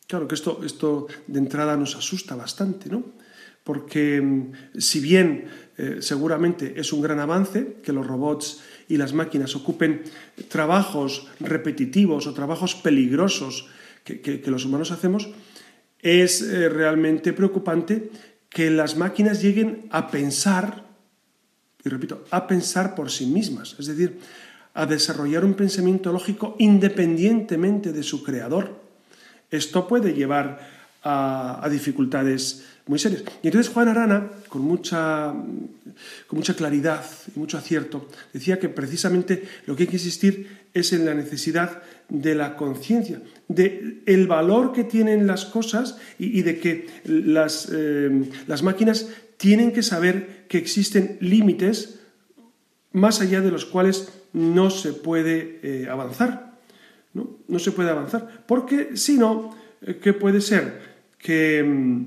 Claro 0.06 0.28
que 0.28 0.36
esto, 0.36 0.60
esto 0.64 1.06
de 1.26 1.38
entrada 1.38 1.76
nos 1.76 1.96
asusta 1.96 2.36
bastante, 2.36 2.88
¿no? 2.88 3.02
Porque 3.64 4.20
mm, 4.22 4.78
si 4.78 5.00
bien 5.00 5.50
eh, 5.76 5.98
seguramente 6.00 6.78
es 6.78 6.92
un 6.92 7.02
gran 7.02 7.18
avance 7.18 7.78
que 7.82 7.92
los 7.92 8.06
robots 8.06 8.62
y 8.88 8.96
las 8.96 9.12
máquinas 9.12 9.56
ocupen 9.56 10.04
trabajos 10.48 11.26
repetitivos 11.40 12.26
o 12.26 12.34
trabajos 12.34 12.76
peligrosos 12.76 13.68
que, 14.04 14.40
los 14.46 14.64
humanos 14.64 14.92
hacemos, 14.92 15.28
es 15.98 16.40
eh, 16.40 16.68
realmente 16.68 17.32
preocupante 17.32 18.10
que 18.48 18.70
las 18.70 18.96
máquinas 18.96 19.42
lleguen 19.42 19.88
a 19.90 20.08
pensar, 20.08 20.86
y 21.84 21.88
repito, 21.88 22.24
a 22.30 22.46
pensar 22.46 22.94
por 22.94 23.10
sí 23.10 23.26
mismas, 23.26 23.74
es 23.80 23.86
decir, 23.86 24.20
a 24.74 24.86
desarrollar 24.86 25.44
un 25.44 25.54
pensamiento 25.54 26.12
lógico 26.12 26.54
independientemente 26.60 27.92
de 27.92 28.04
su 28.04 28.22
creador. 28.22 28.85
Esto 29.50 29.86
puede 29.86 30.12
llevar 30.14 30.76
a, 31.02 31.68
dificultades 31.70 32.64
muy 32.86 32.98
serias. 32.98 33.22
Y 33.42 33.48
entonces 33.48 33.72
Juan 33.72 33.88
Arana, 33.88 34.28
con 34.48 34.62
mucha, 34.62 35.32
con 36.26 36.38
mucha 36.38 36.54
claridad 36.54 37.04
y 37.34 37.38
mucho 37.38 37.58
acierto, 37.58 38.08
decía 38.32 38.58
que 38.58 38.68
precisamente 38.68 39.48
lo 39.66 39.76
que 39.76 39.84
hay 39.84 39.88
que 39.88 39.96
insistir 39.96 40.66
es 40.74 40.92
en 40.92 41.04
la 41.04 41.14
necesidad 41.14 41.82
de 42.08 42.34
la 42.34 42.56
conciencia, 42.56 43.22
de 43.48 44.02
el 44.06 44.26
valor 44.26 44.72
que 44.72 44.84
tienen 44.84 45.26
las 45.26 45.44
cosas 45.44 45.98
y, 46.18 46.42
de 46.42 46.60
que 46.60 46.86
las, 47.04 47.68
eh, 47.72 48.30
las 48.46 48.62
máquinas 48.62 49.08
tienen 49.36 49.72
que 49.72 49.82
saber 49.82 50.46
que 50.48 50.58
existen 50.58 51.18
límites 51.20 52.00
más 52.92 53.20
allá 53.20 53.40
de 53.40 53.50
los 53.50 53.64
cuales 53.64 54.08
no 54.32 54.70
se 54.70 54.92
puede 54.92 55.60
eh, 55.62 55.88
avanzar. 55.90 56.45
¿No? 57.16 57.58
se 57.58 57.72
puede 57.72 57.90
avanzar. 57.90 58.44
Porque 58.46 58.96
si 58.96 59.16
no, 59.16 59.56
eh, 59.82 59.98
¿qué 60.02 60.12
puede 60.12 60.40
ser? 60.40 60.96
Que, 61.18 61.62
mm, 61.62 62.06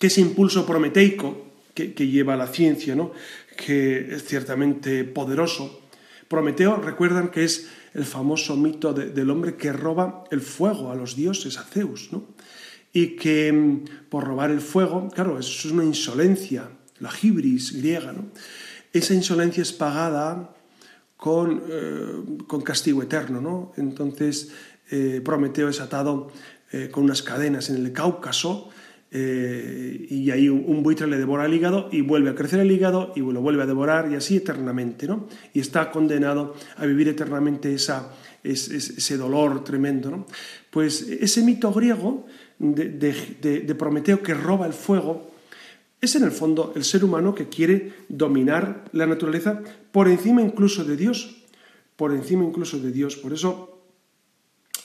ese 0.00 0.20
impulso 0.20 0.66
prometeico 0.66 1.46
que, 1.74 2.06
lleva 2.06 2.36
la 2.36 2.46
ciencia, 2.46 2.94
¿no? 2.94 3.12
que 3.56 4.14
es 4.14 4.24
ciertamente 4.24 5.04
poderoso. 5.04 5.80
Prometeo, 6.28 6.76
recuerdan 6.76 7.28
que 7.28 7.44
es 7.44 7.68
el 7.94 8.04
famoso 8.04 8.56
mito 8.56 8.92
del 8.92 9.30
hombre 9.30 9.56
que 9.56 9.72
roba 9.72 10.24
el 10.30 10.40
fuego 10.40 10.90
a 10.90 10.94
los 10.94 11.16
dioses, 11.16 11.58
a 11.58 11.62
Zeus, 11.62 12.12
¿no? 12.12 12.24
y 12.92 13.16
que 13.16 13.52
mm, 13.52 14.08
por 14.08 14.24
robar 14.24 14.50
el 14.50 14.60
fuego, 14.60 15.08
claro, 15.10 15.38
eso 15.38 15.68
es 15.68 15.72
una 15.72 15.84
insolencia, 15.84 16.70
la 16.98 17.10
hibris 17.20 17.72
griega, 17.72 18.12
¿no? 18.12 18.30
esa 18.92 19.14
insolencia 19.14 19.62
es 19.62 19.72
pagada 19.72 20.55
eh, 21.18 22.12
con, 22.46 22.60
castigo 22.62 23.02
eterno. 23.02 23.40
¿no? 23.40 23.72
Entonces 23.76 24.52
eh, 24.90 25.20
Prometeo 25.24 25.68
es 25.68 25.80
atado 25.80 26.30
eh, 26.72 26.88
con 26.90 27.04
unas 27.04 27.22
cadenas 27.22 27.70
en 27.70 27.76
el 27.76 27.92
Cáucaso 27.92 28.70
y 29.08 30.30
ahí 30.30 30.50
un, 30.50 30.82
buitre 30.82 31.06
le 31.06 31.16
devora 31.16 31.46
el 31.46 31.54
hígado 31.54 31.88
y 31.90 32.02
vuelve 32.02 32.28
a 32.28 32.34
crecer 32.34 32.60
el 32.60 32.70
hígado 32.70 33.14
y 33.16 33.20
lo 33.20 33.40
vuelve 33.40 33.62
a 33.62 33.66
devorar 33.66 34.12
y 34.12 34.14
así 34.14 34.36
eternamente. 34.36 35.06
¿no? 35.06 35.26
Y 35.54 35.60
está 35.60 35.90
condenado 35.90 36.54
a 36.76 36.84
vivir 36.84 37.08
eternamente 37.08 37.72
esa, 37.72 38.12
ese, 38.44 39.16
dolor 39.16 39.64
tremendo. 39.64 40.10
¿no? 40.10 40.26
Pues 40.68 41.00
ese 41.00 41.40
mito 41.42 41.72
griego 41.72 42.26
de 42.58 43.74
Prometeo 43.78 44.22
que 44.22 44.34
roba 44.34 44.66
el 44.66 44.74
fuego, 44.74 45.30
es 46.06 46.16
en 46.16 46.24
el 46.24 46.32
fondo 46.32 46.72
el 46.74 46.84
ser 46.84 47.04
humano 47.04 47.34
que 47.34 47.48
quiere 47.48 47.92
dominar 48.08 48.84
la 48.92 49.06
naturaleza 49.06 49.62
por 49.92 50.08
encima 50.08 50.42
incluso 50.42 50.84
de 50.84 50.96
Dios, 50.96 51.44
por 51.96 52.12
encima 52.12 52.44
incluso 52.44 52.78
de 52.78 52.90
Dios. 52.90 53.16
Por 53.16 53.32
eso 53.32 53.82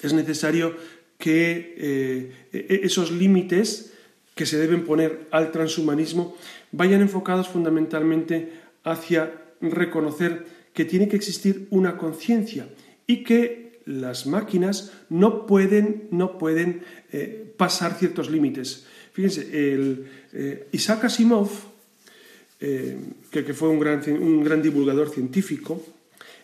es 0.01 0.13
necesario 0.13 0.75
que 1.17 1.75
eh, 1.77 2.47
e-, 2.51 2.81
esos 2.83 3.11
límites 3.11 3.93
que 4.35 4.45
se 4.45 4.57
deben 4.57 4.85
poner 4.85 5.27
al 5.31 5.51
transhumanismo 5.51 6.35
vayan 6.71 7.01
enfocados 7.01 7.47
fundamentalmente 7.47 8.53
hacia 8.83 9.53
reconocer 9.61 10.45
que 10.73 10.85
tiene 10.85 11.07
que 11.07 11.17
existir 11.17 11.67
una 11.69 11.97
conciencia 11.97 12.67
y 13.07 13.23
que 13.23 13.81
las 13.85 14.25
máquinas 14.25 14.93
no 15.09 15.45
pueden, 15.45 16.07
no 16.11 16.37
pueden 16.37 16.83
eh, 17.11 17.53
pasar 17.57 17.93
ciertos 17.93 18.29
límites. 18.29 18.87
Fíjense, 19.13 19.47
eh, 19.51 20.67
Isaac 20.71 21.05
Asimov 21.05 21.49
eh, 22.59 22.97
que, 23.29 23.53
fue 23.53 23.69
un 23.69 23.79
gran, 23.79 24.01
un 24.07 24.43
gran, 24.43 24.61
divulgador 24.61 25.09
científico, 25.09 25.83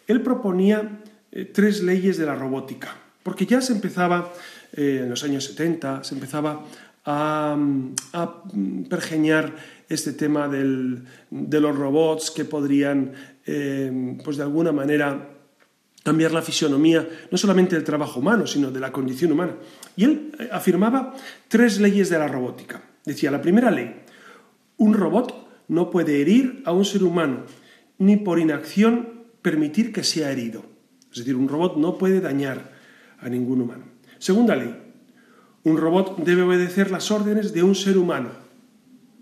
él 0.08 0.22
proponía 0.22 1.02
eh, 1.32 1.46
tres 1.46 1.84
leyes 1.84 2.18
de 2.18 2.26
la 2.26 2.36
robótica, 2.36 2.96
porque 3.24 3.46
ya 3.46 3.62
se 3.62 3.74
empezaba, 3.74 4.34
en 4.74 5.10
los 5.10 5.24
años 5.24 5.46
70, 5.46 6.04
se 6.04 6.16
empezaba 6.16 6.66
a, 7.06 7.58
pergeñar 8.90 9.56
este 9.88 10.12
tema 10.12 10.50
de 10.50 11.60
los 11.62 11.78
robots 11.78 12.32
que 12.32 12.44
podrían, 12.44 13.14
pues 13.46 14.38
de 14.38 14.44
alguna 14.44 14.74
manera, 14.74 15.37
cambiar 16.08 16.32
la 16.32 16.42
fisionomía, 16.42 17.06
no 17.30 17.38
solamente 17.38 17.76
del 17.76 17.84
trabajo 17.84 18.22
humano, 18.22 18.48
sino 18.48 18.72
de 18.72 18.80
la 18.80 18.94
condición 18.94 19.34
humana. 19.34 19.58
Y 19.98 20.06
él 20.06 20.32
afirmaba 20.54 21.14
tres 21.50 21.82
leyes 21.82 22.10
de 22.10 22.18
la 22.18 22.30
robótica. 22.30 22.82
Decía, 23.04 23.30
la 23.30 23.42
primera 23.42 23.70
ley, 23.72 23.94
un 24.78 24.94
robot 24.94 25.66
no 25.68 25.92
puede 25.92 26.22
herir 26.22 26.64
a 26.64 26.72
un 26.72 26.86
ser 26.86 27.04
humano, 27.04 27.44
ni 27.98 28.16
por 28.16 28.40
inacción 28.40 29.26
permitir 29.42 29.92
que 29.92 30.06
sea 30.06 30.32
herido. 30.32 30.64
Es 31.12 31.18
decir, 31.18 31.36
un 31.36 31.50
robot 31.50 31.76
no 31.76 31.98
puede 31.98 32.22
dañar 32.22 32.72
a 33.20 33.28
ningún 33.28 33.60
humano. 33.60 33.84
Segunda 34.18 34.56
ley, 34.56 34.74
un 35.66 35.76
robot 35.76 36.24
debe 36.24 36.44
obedecer 36.44 36.90
las 36.90 37.12
órdenes 37.12 37.52
de 37.52 37.64
un 37.64 37.76
ser 37.76 37.98
humano. 37.98 38.30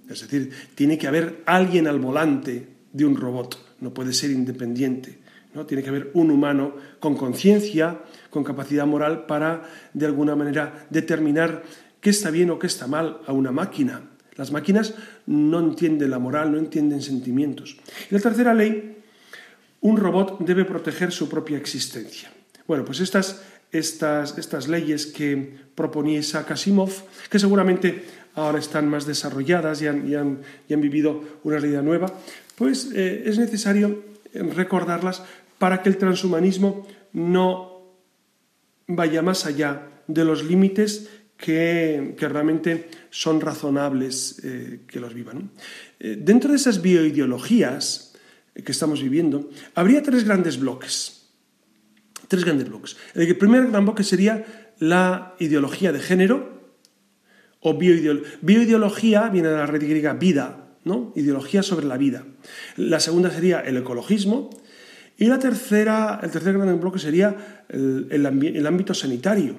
Es 0.07 0.21
decir, 0.21 0.51
tiene 0.75 0.99
que 0.99 1.07
haber 1.07 1.41
alguien 1.47 1.87
al 1.87 1.97
volante 1.97 2.67
de 2.93 3.05
un 3.05 3.17
robot, 3.17 3.57
no 3.81 3.91
puede 3.91 4.13
ser 4.13 4.29
independiente. 4.29 5.24
¿No? 5.55 5.65
Tiene 5.65 5.81
que 5.81 5.89
haber 5.89 6.11
un 6.13 6.29
humano 6.29 6.75
con 6.99 7.15
conciencia, 7.15 8.01
con 8.29 8.43
capacidad 8.43 8.85
moral 8.85 9.25
para, 9.25 9.63
de 9.93 10.05
alguna 10.05 10.35
manera, 10.35 10.85
determinar 10.89 11.63
qué 12.01 12.09
está 12.11 12.29
bien 12.29 12.51
o 12.51 12.59
qué 12.59 12.67
está 12.67 12.85
mal 12.87 13.21
a 13.25 13.31
una 13.33 13.51
máquina, 13.51 14.01
las 14.35 14.51
máquinas 14.51 14.93
no 15.25 15.59
entienden 15.59 16.11
la 16.11 16.19
moral, 16.19 16.51
no 16.51 16.57
entienden 16.57 17.01
sentimientos. 17.01 17.77
Y 18.11 18.13
la 18.13 18.19
tercera 18.19 18.53
ley, 18.53 18.97
un 19.81 19.97
robot 19.97 20.39
debe 20.39 20.65
proteger 20.65 21.11
su 21.11 21.29
propia 21.29 21.57
existencia. 21.57 22.29
Bueno, 22.67 22.83
pues 22.83 22.99
estas, 22.99 23.43
estas, 23.71 24.37
estas 24.37 24.67
leyes 24.67 25.05
que 25.05 25.57
proponía 25.73 26.19
Isaac 26.19 26.53
que 27.29 27.39
seguramente 27.39 28.03
ahora 28.35 28.59
están 28.59 28.89
más 28.89 29.05
desarrolladas 29.05 29.81
y 29.81 29.87
han, 29.87 30.41
han, 30.69 30.81
vivido 30.81 31.23
una 31.43 31.57
realidad 31.57 31.83
nueva, 31.83 32.11
pues 32.57 32.89
eh, 32.93 33.23
es 33.25 33.37
necesario 33.37 34.03
recordarlas 34.33 35.23
para 35.57 35.81
que 35.81 35.89
el 35.89 35.97
transhumanismo 35.97 36.87
no 37.13 37.81
vaya 38.87 39.21
más 39.21 39.45
allá 39.45 40.03
de 40.07 40.25
los 40.25 40.43
límites 40.43 41.09
que, 41.37 42.15
realmente 42.17 42.89
son 43.09 43.41
razonables 43.41 44.41
eh, 44.43 44.81
que 44.87 44.99
los 44.99 45.13
vivan. 45.13 45.51
Eh, 45.99 46.17
dentro 46.19 46.51
de 46.51 46.57
esas 46.57 46.81
bioideologías 46.81 48.15
que 48.53 48.71
estamos 48.71 49.01
viviendo, 49.01 49.49
habría 49.73 50.01
tres 50.01 50.23
grandes 50.23 50.59
bloques. 50.59 51.27
Tres 52.27 52.43
grandes 52.43 52.69
bloques. 52.69 52.97
El 53.13 53.35
primer 53.37 53.67
gran 53.67 53.85
bloque 53.85 54.03
sería 54.03 54.71
la 54.79 55.35
ideología 55.39 55.91
de 55.91 55.99
género, 55.99 56.55
o 57.65 57.73
bioideología. 57.73 58.37
Bioideología 58.41 59.29
viene 59.29 59.49
de 59.49 59.57
la 59.57 59.65
red 59.65 59.81
griega 59.81 60.13
vida, 60.13 60.77
¿no? 60.83 61.11
Ideología 61.15 61.63
sobre 61.63 61.85
la 61.87 61.97
vida. 61.97 62.23
La 62.77 62.99
segunda 62.99 63.31
sería 63.31 63.59
el 63.59 63.77
ecologismo. 63.77 64.49
Y 65.17 65.25
la 65.25 65.39
tercera, 65.39 66.19
el 66.21 66.31
tercer 66.31 66.57
gran 66.57 66.79
bloque 66.79 66.99
sería 66.99 67.65
el 67.69 68.65
ámbito 68.65 68.93
sanitario, 68.93 69.55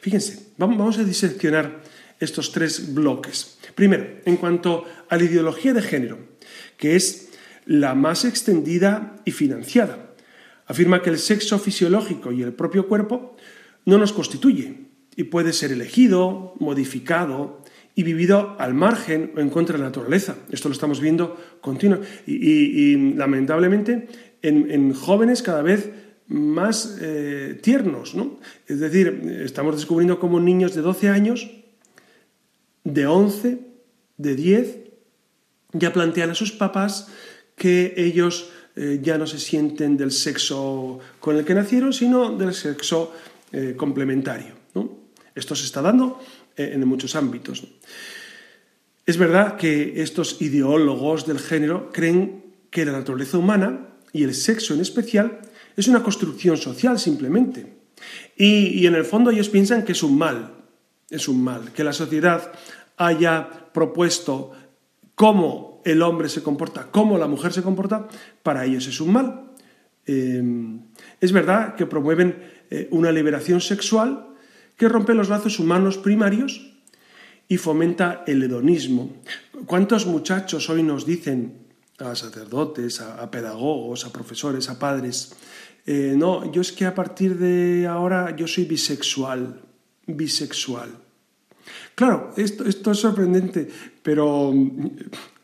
Fíjense, 0.00 0.52
vamos 0.58 0.98
a 0.98 1.04
diseccionar 1.04 1.82
estos 2.20 2.52
tres 2.52 2.94
bloques. 2.94 3.58
Primero, 3.74 4.06
en 4.24 4.36
cuanto 4.36 4.84
a 5.08 5.16
la 5.16 5.24
ideología 5.24 5.72
de 5.72 5.82
género, 5.82 6.18
que 6.76 6.96
es 6.96 7.30
la 7.66 7.94
más 7.94 8.24
extendida 8.24 9.16
y 9.24 9.30
financiada. 9.30 10.14
Afirma 10.66 11.02
que 11.02 11.10
el 11.10 11.18
sexo 11.18 11.58
fisiológico 11.58 12.32
y 12.32 12.42
el 12.42 12.52
propio 12.52 12.88
cuerpo 12.88 13.36
no 13.84 13.98
nos 13.98 14.12
constituye 14.12 14.88
y 15.16 15.24
puede 15.24 15.52
ser 15.52 15.72
elegido, 15.72 16.54
modificado 16.58 17.62
y 17.94 18.04
vivido 18.04 18.56
al 18.58 18.74
margen 18.74 19.32
o 19.36 19.40
en 19.40 19.50
contra 19.50 19.76
de 19.76 19.80
la 19.80 19.88
naturaleza. 19.88 20.36
Esto 20.50 20.68
lo 20.68 20.72
estamos 20.72 21.00
viendo 21.00 21.36
continuo. 21.60 22.00
Y, 22.26 23.14
lamentablemente 23.14 24.31
en 24.42 24.92
jóvenes 24.92 25.42
cada 25.42 25.62
vez 25.62 25.90
más 26.32 26.98
eh, 27.00 27.58
tiernos. 27.62 28.14
¿no? 28.14 28.38
Es 28.66 28.80
decir, 28.80 29.40
estamos 29.44 29.76
descubriendo 29.76 30.18
cómo 30.18 30.40
niños 30.40 30.74
de 30.74 30.82
12 30.82 31.08
años, 31.08 31.50
de 32.84 33.06
11, 33.06 33.58
de 34.16 34.34
10, 34.34 34.76
ya 35.72 35.92
plantean 35.92 36.30
a 36.30 36.34
sus 36.34 36.52
papás 36.52 37.08
que 37.56 37.94
ellos 37.96 38.50
eh, 38.76 39.00
ya 39.02 39.18
no 39.18 39.26
se 39.26 39.38
sienten 39.38 39.96
del 39.96 40.10
sexo 40.10 40.98
con 41.20 41.36
el 41.36 41.44
que 41.44 41.54
nacieron, 41.54 41.92
sino 41.92 42.36
del 42.36 42.54
sexo 42.54 43.12
eh, 43.52 43.74
complementario. 43.76 44.62
Esto 45.34 45.56
se 45.56 45.64
está 45.64 45.80
dando 45.80 46.20
en 46.58 46.86
muchos 46.86 47.16
ámbitos. 47.16 47.66
Es 49.06 49.16
verdad 49.16 49.56
que 49.56 50.02
estos 50.02 50.42
ideólogos 50.42 51.26
del 51.26 51.38
género 51.38 51.90
creen 51.90 52.44
que 52.70 52.84
la 52.84 52.92
naturaleza 52.92 53.38
humana 53.38 53.91
y 54.12 54.24
el 54.24 54.34
sexo 54.34 54.74
en 54.74 54.80
especial 54.80 55.40
es 55.76 55.88
una 55.88 56.02
construcción 56.02 56.56
social 56.56 56.98
simplemente. 56.98 57.82
Y, 58.36 58.86
en 58.86 58.94
el 58.94 59.04
fondo 59.04 59.30
ellos 59.30 59.48
piensan 59.48 59.84
que 59.84 59.92
es 59.92 60.02
un 60.02 60.18
mal, 60.18 60.54
es 61.08 61.28
un 61.28 61.42
mal, 61.42 61.72
que 61.72 61.84
la 61.84 61.92
sociedad 61.92 62.52
haya 62.96 63.70
propuesto 63.72 64.52
cómo 65.14 65.82
el 65.84 66.02
hombre 66.02 66.28
se 66.28 66.42
comporta, 66.42 66.90
cómo 66.90 67.18
la 67.18 67.26
mujer 67.26 67.52
se 67.52 67.62
comporta, 67.62 68.08
para 68.42 68.64
ellos 68.64 68.86
es 68.86 69.00
un 69.00 69.12
mal. 69.12 69.52
Em, 70.04 70.80
es 71.20 71.32
verdad 71.32 71.76
que 71.76 71.86
promueven 71.86 72.42
eh, 72.70 72.88
una 72.90 73.12
liberación 73.12 73.60
sexual 73.60 74.28
que 74.76 74.88
rompe 74.88 75.14
los 75.14 75.28
lazos 75.28 75.60
humanos 75.60 75.98
primarios 75.98 76.72
y 77.46 77.56
fomenta 77.56 78.24
el 78.26 78.42
hedonismo. 78.42 79.12
¿Cuántos 79.66 80.06
muchachos 80.06 80.68
hoy 80.70 80.82
nos 80.82 81.06
dicen 81.06 81.61
a 81.98 82.14
sacerdotes, 82.14 83.00
a, 83.00 83.30
pedagogos, 83.30 84.04
a 84.04 84.12
profesores, 84.12 84.68
a 84.68 84.78
padres. 84.78 85.32
Eh, 85.86 86.14
no, 86.16 86.50
yo 86.52 86.60
es 86.60 86.72
que 86.72 86.86
a 86.86 86.94
partir 86.94 87.38
de 87.38 87.86
ahora 87.86 88.34
yo 88.36 88.46
soy 88.46 88.64
bisexual, 88.64 89.60
bisexual. 90.06 90.90
Claro, 91.94 92.32
esto, 92.36 92.64
es 92.64 92.98
sorprendente, 92.98 93.68
pero 94.02 94.52
mm, 94.52 94.90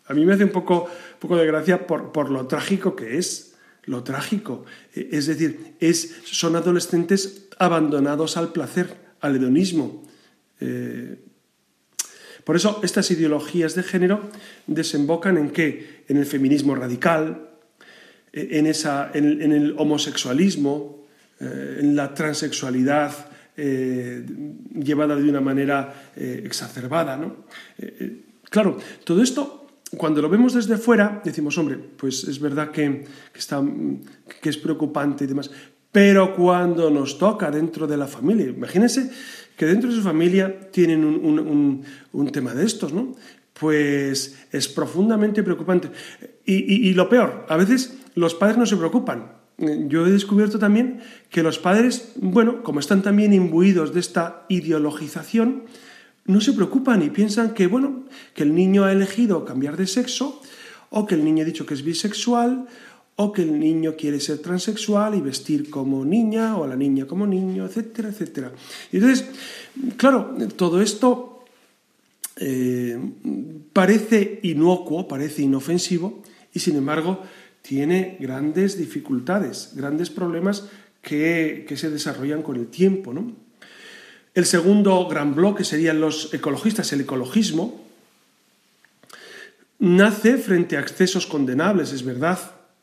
a 0.07 0.15
mí 0.15 0.25
me 0.25 0.35
hace 0.35 0.45
un 0.45 0.51
poco, 0.51 0.89
poco 1.19 1.37
de 1.37 1.47
gracia 1.47 1.87
por, 1.87 2.13
por 2.13 2.31
lo 2.31 2.47
trágico 2.47 2.97
que 2.97 3.19
es, 3.19 3.55
lo 3.85 4.03
trágico. 4.03 4.65
Eh, 4.95 5.11
es 5.13 5.27
decir, 5.27 5.77
es, 5.81 6.17
son 6.25 6.57
adolescentes 6.57 7.49
abandonados 7.59 8.37
al 8.37 8.53
placer, 8.53 8.97
al 9.21 9.37
hedonismo. 9.37 10.05
Eh, 10.61 11.19
por 12.49 12.57
eso 12.57 12.81
estas 12.83 13.11
ideologías 13.11 13.75
de 13.75 13.83
género 13.83 14.23
desembocan 14.67 15.37
en 15.37 15.51
qué? 15.51 16.05
En 16.09 16.17
el 16.17 16.25
feminismo 16.25 16.75
radical, 16.75 17.47
en, 18.33 18.67
esa, 18.67 19.11
en, 19.13 19.53
el 19.53 19.75
homosexualismo, 19.77 21.05
eh, 21.41 21.81
en 21.81 21.95
la 21.95 22.15
transexualidad 22.15 23.13
eh, 23.55 24.25
llevada 24.73 25.15
de 25.15 25.29
una 25.29 25.43
manera 25.43 26.13
eh, 26.17 26.41
exacerbada. 26.43 27.19
¿no? 27.19 27.45
claro, 28.49 28.79
todo 29.05 29.23
esto 29.23 29.67
cuando 29.99 30.23
lo 30.23 30.31
vemos 30.31 30.55
desde 30.55 30.79
fuera, 30.79 31.21
decimos, 31.23 31.59
hombre, 31.59 31.77
pues 31.77 32.25
es 32.25 32.41
verdad 32.41 32.71
que, 32.71 33.05
está, 33.35 33.63
que 34.41 34.49
es 34.49 34.57
preocupante 34.57 35.25
y 35.25 35.27
demás, 35.27 35.51
pero 35.93 36.35
cuando 36.35 36.89
nos 36.89 37.19
toca 37.19 37.51
dentro 37.51 37.87
de 37.87 37.99
la 37.99 38.07
familia, 38.07 38.47
imagínense 38.47 39.11
que 39.59 39.67
dentro 39.67 39.91
de 39.91 39.97
su 39.97 40.03
familia 40.03 40.71
tienen 40.71 41.05
un, 41.05 42.31
tema 42.33 42.55
de 42.55 42.65
estos, 42.65 42.93
¿no? 42.93 43.17
Pues 43.53 44.39
es 44.53 44.69
profundamente 44.69 45.43
preocupante. 45.43 45.91
Y, 46.47 46.95
lo 46.95 47.09
peor, 47.09 47.45
a 47.49 47.57
veces 47.57 47.99
los 48.15 48.35
padres 48.35 48.57
no 48.57 48.67
se 48.67 48.77
preocupan. 48.77 49.33
Yo 49.59 50.07
he 50.07 50.13
descubierto 50.13 50.61
también 50.61 51.01
que 51.29 51.43
los 51.43 51.59
padres, 51.59 52.13
bueno, 52.15 52.63
como 52.63 52.79
están 52.79 53.03
también 53.03 53.33
imbuidos 53.33 53.93
de 53.93 53.99
esta 53.99 54.47
ideologización, 54.49 55.65
no 56.25 56.41
se 56.41 56.53
preocupan 56.53 57.03
y 57.03 57.11
piensan 57.11 57.53
que, 57.53 57.67
bueno, 57.67 58.05
que 58.35 58.45
el 58.45 58.55
niño 58.55 58.85
ha 58.85 58.93
elegido 58.93 59.45
cambiar 59.45 59.77
de 59.77 59.89
sexo 59.89 60.41
o 60.91 61.05
que 61.05 61.17
el 61.17 61.25
niño 61.25 61.43
ha 61.43 61.47
dicho 61.47 61.67
que 61.67 61.75
es 61.75 61.83
bisexual 61.83 62.67
o 63.21 63.33
que 63.33 63.43
el 63.43 63.59
niño 63.59 63.97
quiere 63.97 64.21
ser 64.21 64.39
transexual 64.39 65.17
y 65.17 65.21
vestir 65.21 65.71
como 65.71 66.05
niña 66.05 66.57
o 66.57 66.69
la 66.69 66.77
niña 66.77 67.05
como 67.05 67.27
niño, 67.27 67.67
etcétera, 67.67 68.11
etcétera. 68.11 68.53
Y 68.93 68.99
entonces, 68.99 69.27
claro, 69.97 70.37
todo 70.55 70.81
esto 70.81 71.45
eh, 72.37 72.97
parece 73.73 74.39
inocuo, 74.45 75.09
parece 75.09 75.43
inofensivo 75.43 76.23
y 76.55 76.61
sin 76.61 76.77
embargo 76.77 77.21
tiene 77.61 78.17
grandes 78.21 78.79
dificultades, 78.79 79.73
grandes 79.75 80.11
problemas 80.11 80.69
que, 81.03 81.67
se 81.75 81.91
desarrollan 81.91 82.43
con 82.43 82.55
el 82.55 82.69
tiempo. 82.69 83.13
El 84.33 84.47
segundo 84.47 85.09
gran 85.09 85.35
bloque 85.35 85.65
serían 85.65 86.01
los 86.01 86.33
ecologistas, 86.33 86.93
el 86.93 87.01
ecologismo, 87.01 87.85
nace 89.81 90.39
frente 90.39 90.77
a 90.77 90.81
excesos 90.81 91.27
condenables, 91.27 91.93
es 91.93 92.05
verdad. 92.05 92.39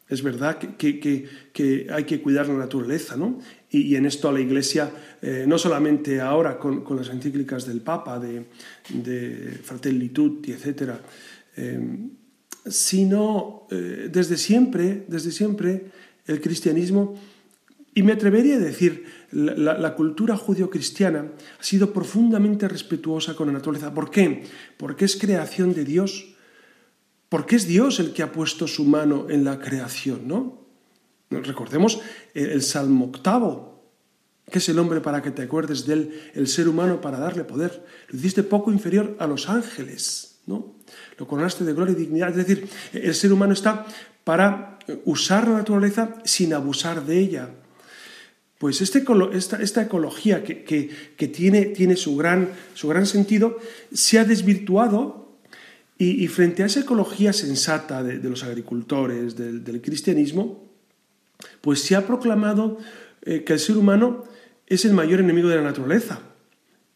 Es 0.08 0.22
verdad 0.22 0.60
que, 0.60 1.88
hay 1.92 2.04
que 2.04 2.22
cuidar 2.22 2.48
la 2.48 2.54
naturaleza, 2.54 3.16
¿no? 3.16 3.40
Y, 3.72 3.96
en 3.96 4.06
esto 4.06 4.30
a 4.30 4.32
la 4.32 4.40
Iglesia, 4.40 4.92
eh, 5.22 5.46
no 5.48 5.58
solamente 5.58 6.22
ahora 6.22 6.60
con, 6.60 6.84
las 6.96 7.10
encíclicas 7.10 7.66
del 7.66 7.82
Papa, 7.82 8.20
de, 8.20 8.46
de 8.90 9.60
Fratelli 9.64 10.10
Tutti, 10.10 10.52
etc., 10.52 10.94
eh, 11.58 11.80
sino 12.68 13.68
eh, 13.72 14.10
desde 14.12 14.38
siempre, 14.38 15.06
desde 15.08 15.32
siempre, 15.32 15.86
el 16.28 16.42
cristianismo, 16.42 17.16
y 17.94 18.04
me 18.04 18.12
atrevería 18.12 18.56
a 18.56 18.60
decir, 18.60 19.06
la, 19.32 19.96
cultura 19.96 20.36
judio-cristiana 20.36 21.32
ha 21.60 21.64
sido 21.64 21.94
profundamente 21.94 22.68
respetuosa 22.68 23.36
con 23.36 23.48
la 23.48 23.54
naturaleza. 23.54 23.94
¿Por 23.94 24.12
qué? 24.12 24.44
Porque 24.78 25.06
es 25.06 25.16
creación 25.16 25.74
de 25.74 25.86
Dios 25.86 26.35
porque 27.30 27.56
es 27.56 27.68
Dios 27.68 28.00
el 28.00 28.14
que 28.14 28.24
ha 28.24 28.32
puesto 28.32 28.68
su 28.68 28.86
mano 28.86 29.28
en 29.30 29.44
la 29.44 29.60
creación, 29.60 30.28
¿no? 30.28 30.66
Recordemos 31.30 32.00
el 32.34 32.62
Salmo 32.62 33.06
octavo, 33.06 33.76
que 34.50 34.60
es 34.60 34.70
el 34.70 34.78
hombre 34.80 35.02
para 35.02 35.22
que 35.22 35.32
te 35.32 35.42
acuerdes 35.42 35.86
de 35.86 35.94
él, 35.94 36.22
el 36.34 36.48
ser 36.48 36.68
humano 36.68 37.02
para 37.02 37.18
darle 37.18 37.44
poder. 37.44 37.84
Lo 38.10 38.20
hiciste 38.20 38.44
poco 38.44 38.72
inferior 38.72 39.16
a 39.20 39.26
los 39.26 39.50
ángeles, 39.50 40.40
¿no? 40.46 40.76
Lo 41.18 41.28
coronaste 41.28 41.64
de 41.64 41.74
gloria 41.74 41.94
y 41.94 41.96
dignidad. 41.96 42.30
Es 42.30 42.48
decir, 42.48 42.70
el 42.94 43.16
ser 43.16 43.34
humano 43.34 43.54
está 43.54 43.86
para 44.24 44.78
usar 45.06 45.48
la 45.48 45.58
naturaleza 45.58 46.16
sin 46.26 46.54
abusar 46.54 47.06
de 47.06 47.18
ella. 47.18 47.50
Pues 48.58 48.82
este, 48.82 49.04
esta, 49.34 49.82
ecología 49.82 50.44
que, 50.44 51.28
tiene, 51.34 51.66
tiene 51.66 51.96
su, 51.96 52.16
gran, 52.16 52.52
su 52.74 52.88
gran 52.88 53.06
sentido 53.06 53.58
se 53.92 54.20
ha 54.20 54.26
desvirtuado 54.26 55.25
y, 55.98 56.28
frente 56.28 56.64
a 56.64 56.66
esa 56.66 56.82
ecología 56.82 57.32
sensata 57.32 58.04
de, 58.04 58.30
los 58.30 58.44
agricultores, 58.44 59.38
del, 59.38 59.82
cristianismo, 59.82 60.70
pues 61.62 61.82
se 61.82 61.96
ha 61.96 62.06
proclamado 62.06 62.78
eh, 63.22 63.44
que 63.46 63.54
el 63.54 63.60
ser 63.60 63.78
humano 63.78 64.26
es 64.68 64.84
el 64.84 64.94
mayor 64.94 65.22
enemigo 65.22 65.48
de 65.48 65.56
la 65.56 65.62
naturaleza 65.62 66.20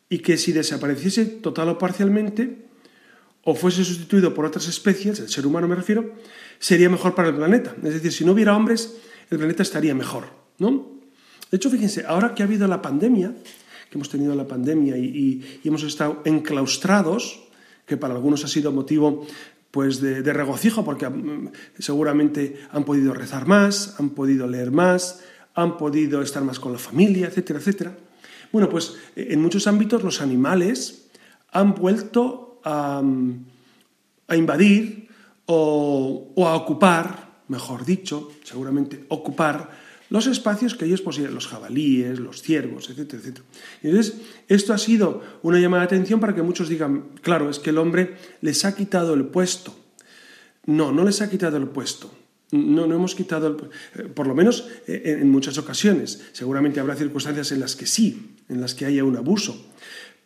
y 0.10 0.20
que 0.20 0.38
si 0.38 0.52
desapareciese 0.52 1.26
total 1.26 1.70
o 1.70 1.78
parcialmente 1.78 2.68
o 3.44 3.56
fuese 3.56 3.86
sustituido 3.86 4.34
por 4.34 4.46
otras 4.46 4.68
especies, 4.68 5.20
el 5.20 5.30
ser 5.30 5.48
humano 5.48 5.68
me 5.68 5.76
refiero, 5.76 6.16
sería 6.60 6.90
mejor 6.90 7.16
para 7.16 7.30
el 7.30 7.36
planeta. 7.36 7.74
Es 7.82 7.94
decir, 7.94 8.12
si 8.12 8.26
no 8.26 8.34
hubiera 8.34 8.56
hombres, 8.56 8.98
el 9.30 9.38
planeta 9.38 9.64
estaría 9.64 9.96
mejor, 9.96 10.26
¿no? 10.58 11.00
De 11.50 11.56
hecho, 11.56 11.70
fíjense, 11.70 12.04
ahora 12.06 12.36
que 12.36 12.44
ha 12.44 12.46
habido 12.46 12.68
la 12.68 12.82
pandemia, 12.82 13.34
que 13.90 13.98
hemos 13.98 14.10
tenido 14.10 14.36
la 14.36 14.48
pandemia 14.48 14.98
y 14.98 15.62
hemos 15.64 15.84
estado 15.84 16.22
enclaustrados, 16.26 17.49
que 17.90 17.98
para 17.98 18.14
algunos 18.14 18.46
ha 18.46 18.48
sido 18.48 18.72
motivo 18.72 19.26
pues 19.72 20.00
de, 20.00 20.22
regocijo 20.22 20.86
porque 20.86 21.10
mm, 21.10 21.52
seguramente 21.80 22.62
han 22.72 22.86
podido 22.86 23.14
rezar 23.14 23.48
más, 23.48 24.00
han 24.00 24.12
podido 24.12 24.48
leer 24.48 24.72
más, 24.72 25.22
han 25.56 25.78
podido 25.78 26.22
estar 26.22 26.44
más 26.44 26.60
con 26.60 26.72
la 26.72 26.80
familia, 26.80 27.28
etcétera, 27.28 27.60
etcétera. 27.60 27.98
Bueno, 28.52 28.70
pues 28.70 28.96
eh, 29.16 29.28
en 29.32 29.42
muchos 29.42 29.68
ámbitos 29.68 30.04
los 30.04 30.22
animales 30.22 31.10
han 31.52 31.74
vuelto 31.74 32.62
a, 32.64 33.02
mm, 33.02 33.46
invadir 34.36 35.10
o, 35.48 36.32
o, 36.36 36.48
a 36.48 36.56
ocupar, 36.56 37.42
mejor 37.48 37.86
dicho, 37.86 38.32
seguramente 38.44 39.06
ocupar 39.10 39.89
los 40.10 40.28
espacios 40.28 40.76
que 40.76 40.86
ellos 40.86 41.02
poseen, 41.02 41.34
los 41.34 41.48
jabalíes, 41.48 42.20
los 42.20 42.42
ciervos, 42.42 42.90
etcétera, 42.90 43.22
etcétera. 43.22 43.46
Entonces, 43.84 44.16
esto 44.48 44.74
ha 44.74 44.78
sido 44.78 45.22
una 45.44 45.60
llamada 45.60 45.84
de 45.84 45.96
atención 45.96 46.20
para 46.20 46.34
que 46.34 46.42
muchos 46.42 46.68
digan, 46.68 47.10
claro, 47.22 47.50
es 47.50 47.60
que 47.60 47.70
el 47.70 47.78
hombre 47.78 48.16
les 48.42 48.66
ha 48.66 48.76
quitado 48.76 49.14
el 49.14 49.26
puesto. 49.26 49.76
No, 50.66 50.92
no 50.92 51.04
les 51.04 51.22
ha 51.22 51.30
quitado 51.30 51.58
el 51.58 51.68
puesto. 51.68 52.12
No, 52.52 52.88
no 52.88 52.96
hemos 52.96 53.14
quitado, 53.14 53.48
el, 53.48 54.10
por 54.10 54.26
lo 54.26 54.34
menos 54.34 54.68
eh, 54.88 55.18
en 55.22 55.30
muchas 55.30 55.58
ocasiones. 55.60 56.30
Seguramente 56.32 56.80
habrá 56.80 56.96
circunstancias 56.96 57.52
en 57.52 57.60
las 57.60 57.76
que 57.76 57.86
sí, 57.86 58.36
en 58.50 58.60
las 58.60 58.74
que 58.74 58.86
haya 58.86 59.04
un 59.04 59.16
abuso. 59.16 59.72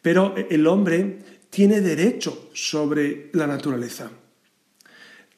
Pero 0.02 0.34
el 0.50 0.66
hombre 0.68 1.20
tiene 1.50 1.82
derecho 1.82 2.50
sobre 2.54 3.30
la 3.34 3.48
naturaleza. 3.48 4.10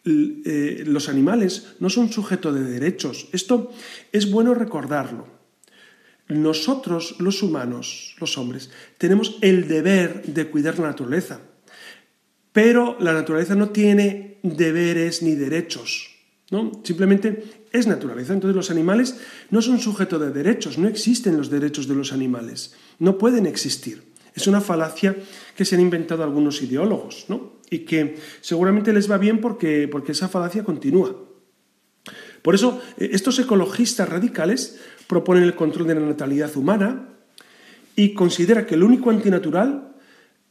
Eh, 0.05 0.83
los 0.85 1.09
animales 1.09 1.75
no 1.79 1.89
son 1.89 2.11
sujeto 2.11 2.53
de 2.53 2.63
derechos. 2.63 3.27
Esto 3.31 3.71
es 4.11 4.29
bueno 4.29 4.53
recordarlo. 4.53 5.27
Nosotros, 6.27 7.15
los 7.19 7.41
humanos, 7.43 8.15
los 8.19 8.37
hombres, 8.37 8.69
tenemos 8.97 9.37
el 9.41 9.67
deber 9.67 10.23
de 10.23 10.47
cuidar 10.47 10.77
la 10.79 10.87
naturaleza, 10.87 11.39
pero 12.51 12.97
la 12.99 13.13
naturaleza 13.13 13.55
no 13.55 13.69
tiene 13.69 14.37
deberes 14.43 15.21
ni 15.21 15.35
derechos. 15.35 16.11
¿no? 16.51 16.71
Simplemente 16.83 17.65
es 17.71 17.87
naturaleza. 17.87 18.33
Entonces 18.33 18.55
los 18.55 18.71
animales 18.71 19.17
no 19.49 19.61
son 19.61 19.79
sujeto 19.79 20.19
de 20.19 20.31
derechos, 20.31 20.77
no 20.77 20.87
existen 20.87 21.37
los 21.37 21.49
derechos 21.49 21.87
de 21.87 21.95
los 21.95 22.13
animales, 22.13 22.75
no 22.99 23.17
pueden 23.17 23.45
existir. 23.45 24.03
Es 24.35 24.47
una 24.47 24.61
falacia 24.61 25.15
que 25.55 25.65
se 25.65 25.75
han 25.75 25.81
inventado 25.81 26.23
algunos 26.23 26.61
ideólogos, 26.61 27.25
¿no? 27.29 27.54
Y 27.69 27.79
que 27.79 28.17
seguramente 28.41 28.93
les 28.93 29.09
va 29.09 29.17
bien 29.17 29.41
porque, 29.41 29.87
porque 29.87 30.11
esa 30.11 30.27
falacia 30.27 30.63
continúa. 30.63 31.15
Por 32.41 32.53
eso, 32.53 32.79
eh, 32.97 33.09
estos 33.13 33.39
ecologistas 33.39 34.07
radicales 34.07 34.79
proponen 35.07 35.43
el 35.43 35.55
control 35.55 35.87
de 35.87 35.95
la 35.95 36.01
natalidad 36.01 36.55
humana 36.55 37.09
y 37.95 38.13
considera 38.13 38.65
que 38.65 38.75
el 38.75 38.83
único 38.83 39.09
antinatural 39.09 39.95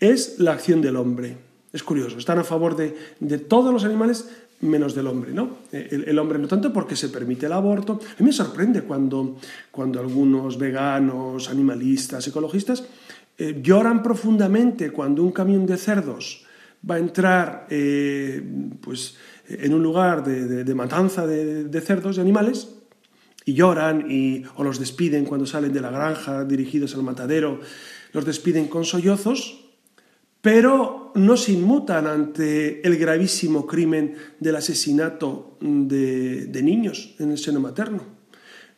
es 0.00 0.38
la 0.38 0.53
acción 0.53 0.81
del 0.81 0.96
hombre. 0.96 1.37
Es 1.72 1.83
curioso, 1.83 2.18
están 2.18 2.38
a 2.38 2.44
favor 2.44 2.77
de, 2.77 2.94
todos 3.38 3.72
los 3.72 3.85
animales 3.85 4.29
menos 4.61 4.94
del 4.94 5.09
hombre, 5.09 5.33
¿no? 5.33 5.59
El, 5.72 6.18
hombre 6.18 6.38
no 6.38 6.48
tanto 6.48 6.72
porque 6.72 6.96
se 6.96 7.09
permite 7.09 7.46
el 7.46 7.53
aborto. 7.53 8.00
A 8.03 8.22
mí 8.22 8.27
me 8.27 8.33
sorprende 8.33 8.83
cuando, 8.83 9.37
cuando 9.70 10.00
algunos 10.00 10.57
veganos, 10.57 11.50
animalistas, 11.50 12.27
ecologistas 12.27 12.85
eh, 13.37 13.61
lloran 13.62 14.03
profundamente 14.03 14.90
cuando 14.90 15.22
un 15.22 15.33
camión 15.33 15.66
de 15.66 15.77
cerdos 15.77 16.43
va 16.88 16.97
a 16.97 16.99
entrar 16.99 17.66
eh, 17.70 18.42
pues, 18.81 19.16
en 19.49 19.75
un 19.75 19.83
lugar 19.83 20.25
de, 20.25 20.75
matanza 20.75 21.27
de, 21.27 21.81
cerdos 21.81 22.16
y 22.16 22.20
animales 22.20 22.68
y 23.44 23.55
lloran 23.55 24.11
y, 24.11 24.42
o 24.57 24.64
los 24.64 24.79
despiden 24.79 25.25
cuando 25.25 25.47
salen 25.47 25.73
de 25.73 25.81
la 25.81 25.90
granja 25.90 26.44
dirigidos 26.44 26.94
al 26.94 27.03
matadero, 27.03 27.61
los 28.12 28.25
despiden 28.25 28.68
con 28.68 28.85
sollozos, 28.85 29.61
pero 30.40 31.12
no 31.14 31.37
se 31.37 31.53
inmutan 31.53 32.07
ante 32.07 32.87
el 32.87 32.97
gravísimo 32.97 33.66
crimen 33.66 34.14
del 34.40 34.57
asesinato 34.57 35.59
de 35.61 36.61
niños 36.62 37.14
en 37.18 37.33
el 37.33 37.38
seno 37.38 37.61
materno, 37.61 38.05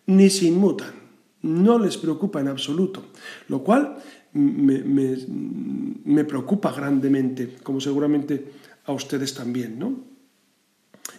ni 0.06 0.30
se 0.30 0.46
inmutan, 0.46 1.06
no 1.42 1.78
les 1.78 1.96
preocupa 1.96 2.40
en 2.40 2.48
absoluto, 2.48 3.06
lo 3.48 3.62
cual 3.62 3.96
me, 4.36 6.24
preocupa 6.24 6.72
grandemente, 6.72 7.56
como 7.62 7.80
seguramente 7.80 8.52
a 8.84 8.92
ustedes 8.92 9.34
también. 9.34 9.78
¿no? 9.78 10.04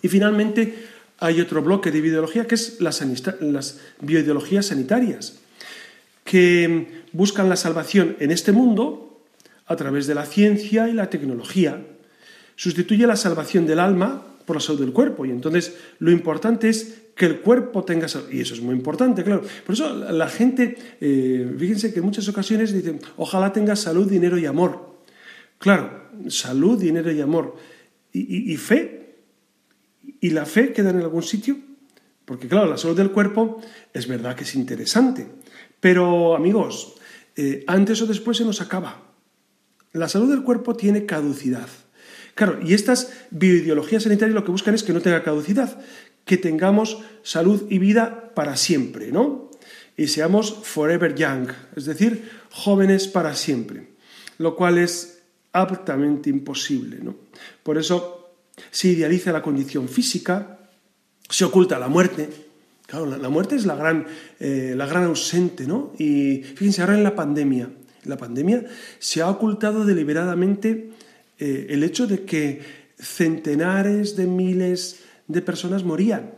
Y 0.02 0.08
finalmente 0.08 0.88
hay 1.20 1.42
otro 1.42 1.62
bloque 1.62 1.92
de 1.92 1.98
ideología 2.00 2.46
que 2.46 2.56
es 2.56 2.80
las, 2.80 3.02
las 3.42 3.80
bioideologías 4.02 4.68
sanitarias, 4.68 5.40
que 6.24 7.04
buscan 7.14 7.50
la 7.50 7.56
salvación 7.56 8.16
en 8.20 8.32
este 8.32 8.52
mundo 8.52 9.24
a 9.66 9.76
través 9.76 10.08
de 10.08 10.16
la 10.16 10.26
ciencia 10.26 10.88
y 10.90 10.94
la 10.94 11.10
tecnología. 11.10 11.86
Sustituye 12.56 13.08
la 13.08 13.16
salvación 13.16 13.66
del 13.66 13.80
alma 13.80 14.24
por 14.48 14.56
la 14.56 14.62
salud 14.62 14.80
del 14.80 14.94
cuerpo. 14.94 15.26
Y 15.26 15.30
entonces 15.30 15.76
lo 16.00 16.10
importante 16.10 16.70
es 16.70 17.02
que 17.14 17.26
el 17.26 17.42
cuerpo 17.42 17.84
tenga 17.84 18.08
salud. 18.08 18.30
Y 18.32 18.40
eso 18.40 18.54
es 18.54 18.62
muy 18.62 18.74
importante, 18.74 19.22
claro. 19.24 19.44
Por 19.66 19.76
eso 19.76 19.94
la 19.94 20.30
gente, 20.30 20.78
eh, 21.02 21.54
fíjense 21.60 21.92
que 21.92 22.00
en 22.00 22.06
muchas 22.06 22.28
ocasiones 22.30 22.72
dicen, 22.72 23.02
ojalá 23.18 23.52
tenga 23.52 23.76
salud, 23.76 24.10
dinero 24.10 24.38
y 24.38 24.46
amor. 24.46 25.02
Claro, 25.60 26.10
salud, 26.30 26.80
dinero 26.80 27.12
y 27.12 27.20
amor. 27.20 27.58
Y, 28.14 28.56
fe. 28.56 29.18
¿Y 30.22 30.30
la 30.30 30.46
fe 30.46 30.72
queda 30.72 30.92
en 30.92 31.02
algún 31.02 31.24
sitio? 31.24 31.58
Porque 32.24 32.48
claro, 32.48 32.68
la 32.68 32.78
salud 32.78 32.96
del 32.96 33.12
cuerpo 33.12 33.62
es 33.94 34.08
verdad 34.08 34.36
que 34.36 34.44
es 34.44 34.56
interesante. 34.56 35.28
Pero 35.82 36.36
amigos, 36.36 36.96
eh, 37.36 37.66
antes 37.68 38.02
o 38.02 38.08
después 38.08 38.38
se 38.38 38.46
nos 38.46 38.62
acaba. 38.62 39.04
La 39.92 40.08
salud 40.08 40.30
del 40.30 40.44
cuerpo 40.44 40.76
tiene 40.76 41.06
caducidad. 41.06 41.68
Claro, 42.38 42.60
y 42.64 42.76
estas 42.76 43.12
bioideologías 43.32 44.04
sanitarias 44.04 44.36
lo 44.36 44.46
que 44.46 44.52
buscan 44.52 44.76
es 44.76 44.84
que 44.84 44.94
no 44.94 45.02
tenga 45.02 45.24
caducidad, 45.24 45.82
que 46.24 46.38
tengamos 46.38 47.00
salud 47.24 47.66
y 47.68 47.80
vida 47.80 48.32
para 48.36 48.56
siempre, 48.56 49.12
¿no? 49.12 49.50
Y 49.98 50.06
seamos 50.10 50.60
forever 50.62 51.16
young, 51.16 51.50
es 51.76 51.86
decir, 51.86 52.30
jóvenes 52.52 53.08
para 53.08 53.34
siempre, 53.34 53.88
lo 54.38 54.56
cual 54.56 54.78
es 54.78 55.24
aptamente 55.52 56.30
imposible, 56.30 57.00
¿no? 57.02 57.16
Por 57.64 57.80
eso 57.80 58.36
se 58.70 58.90
idealiza 58.90 59.32
la 59.32 59.42
condición 59.42 59.90
física, 59.90 60.60
se 61.28 61.44
oculta 61.44 61.80
la 61.80 61.88
muerte. 61.88 62.30
Claro, 62.86 63.08
la, 63.08 63.30
muerte 63.30 63.56
es 63.56 63.66
la 63.66 63.76
gran, 63.76 64.06
eh, 64.40 64.76
la 64.78 64.86
gran 64.86 65.06
ausente, 65.06 65.66
¿no? 65.66 65.92
Y 65.98 66.44
fíjense, 66.44 66.82
ahora 66.82 66.94
en 66.94 67.04
la 67.04 67.16
pandemia, 67.16 67.72
la 68.04 68.18
pandemia 68.18 68.64
se 69.00 69.24
ha 69.24 69.30
ocultado 69.32 69.86
deliberadamente 69.86 70.92
eh, 71.40 71.68
el 71.70 71.84
hecho 71.84 72.08
de 72.08 72.24
que 72.24 72.62
centenares 72.98 74.16
de 74.16 74.26
miles 74.26 75.00
de 75.28 75.42
personas 75.42 75.84
morían. 75.84 76.32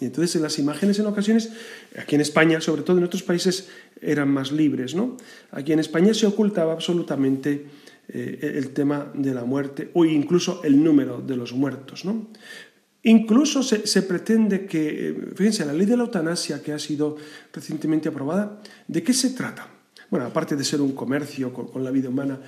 Y 0.00 0.06
entonces 0.06 0.36
en 0.36 0.42
las 0.42 0.58
imágenes 0.58 0.98
en 0.98 1.06
ocasiones, 1.06 1.50
aquí 1.98 2.14
en 2.14 2.20
España, 2.20 2.60
sobre 2.60 2.82
todo 2.82 2.98
en 2.98 3.04
otros 3.04 3.22
países, 3.22 3.68
eran 4.00 4.28
más 4.28 4.52
libres, 4.52 4.94
¿no? 4.94 5.16
Aquí 5.50 5.72
en 5.72 5.80
España 5.80 6.14
se 6.14 6.26
ocultaba 6.26 6.72
absolutamente 6.72 7.66
eh, 8.08 8.54
el 8.56 8.70
tema 8.70 9.10
de 9.14 9.34
la 9.34 9.44
muerte 9.44 9.90
o 9.94 10.04
incluso 10.04 10.62
el 10.62 10.82
número 10.82 11.20
de 11.20 11.36
los 11.36 11.52
muertos, 11.52 12.04
¿no? 12.04 12.28
Incluso 13.02 13.62
se, 13.62 14.02
pretende 14.02 14.66
que, 14.66 15.10
eh, 15.10 15.14
fíjense, 15.34 15.64
la 15.64 15.72
ley 15.72 15.86
de 15.86 15.96
la 15.96 16.02
eutanasia 16.02 16.62
que 16.62 16.72
ha 16.72 16.78
sido 16.78 17.16
recientemente 17.52 18.08
aprobada, 18.08 18.60
¿de 18.86 19.02
qué 19.02 19.12
se 19.12 19.30
trata? 19.30 19.77
Bueno, 20.10 20.26
aparte 20.26 20.56
de 20.56 20.64
ser 20.64 20.80
un 20.80 20.92
comercio 20.92 21.52
con, 21.52 21.84
la 21.84 21.90
vida 21.90 22.08
humana, 22.08 22.38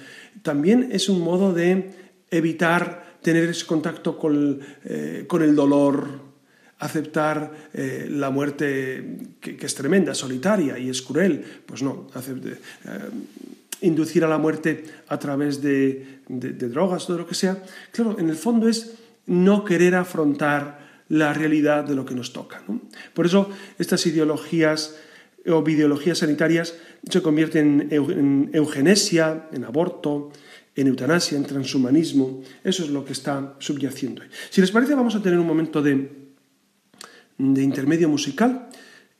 también 0.42 0.88
es 0.92 1.08
un 1.08 1.20
modo 1.20 1.52
de 1.52 1.90
evitar 2.30 3.18
tener 3.22 3.48
ese 3.50 3.66
contacto 3.66 4.16
con, 4.16 4.60
eh, 4.84 5.26
el 5.30 5.56
dolor, 5.56 6.30
aceptar 6.78 7.52
eh, 7.74 8.08
la 8.10 8.30
muerte 8.30 9.36
que, 9.40 9.58
es 9.60 9.74
tremenda, 9.74 10.14
solitaria 10.14 10.78
y 10.78 10.88
es 10.88 11.02
cruel. 11.02 11.44
Pues 11.66 11.82
no, 11.82 12.06
eh, 12.16 12.56
inducir 13.82 14.24
a 14.24 14.28
la 14.28 14.38
muerte 14.38 14.84
a 15.08 15.18
través 15.18 15.60
de, 15.60 16.20
drogas 16.28 17.08
o 17.08 17.12
de 17.12 17.18
lo 17.18 17.26
que 17.26 17.34
sea. 17.34 17.62
Claro, 17.92 18.16
en 18.18 18.30
el 18.30 18.36
fondo 18.36 18.68
es 18.68 18.94
no 19.26 19.64
querer 19.64 19.94
afrontar 19.94 20.80
la 21.08 21.34
realidad 21.34 21.84
de 21.84 21.94
lo 21.94 22.06
que 22.06 22.14
nos 22.14 22.32
toca. 22.32 22.62
Por 23.12 23.26
eso 23.26 23.50
estas 23.78 24.06
ideologías 24.06 24.96
o 25.46 25.64
ideologías 25.68 26.18
sanitarias 26.18 26.74
se 27.09 27.22
convierten 27.22 27.88
en 27.90 28.50
eugenesia, 28.53 29.48
en 29.53 29.64
aborto, 29.64 30.33
en 30.76 30.87
eutanasia, 30.87 31.37
en 31.37 31.44
transhumanismo. 31.44 32.42
Eso 32.64 32.85
es 32.85 32.90
lo 32.90 33.05
que 33.05 33.12
está 33.12 33.57
subyaciendo. 33.59 34.22
Si 34.50 34.61
les 34.61 34.70
parece, 34.70 34.94
vamos 34.94 35.14
a 35.14 35.22
tener 35.22 35.38
un 35.38 35.46
momento 35.46 35.83
de, 35.83 36.11
de 37.38 37.62
intermedio 37.62 38.09
musical 38.09 38.68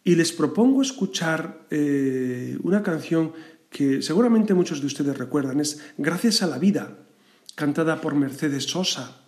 y 0.05 0.15
les 0.15 0.33
propongo 0.33 0.83
escuchar 0.83 1.67
eh, 1.71 2.57
una 2.63 2.83
canción 2.83 3.33
que 3.69 4.03
seguramente 4.03 4.55
muchos 4.55 4.81
de 4.81 4.87
ustedes 4.87 5.17
recuerdan, 5.17 5.61
es 5.61 5.81
Gracias 5.97 6.43
a 6.43 6.47
la 6.47 6.59
vida, 6.59 6.99
cantada 7.55 8.01
por 8.01 8.15
Mercedes 8.15 8.65
Sosa. 8.65 9.23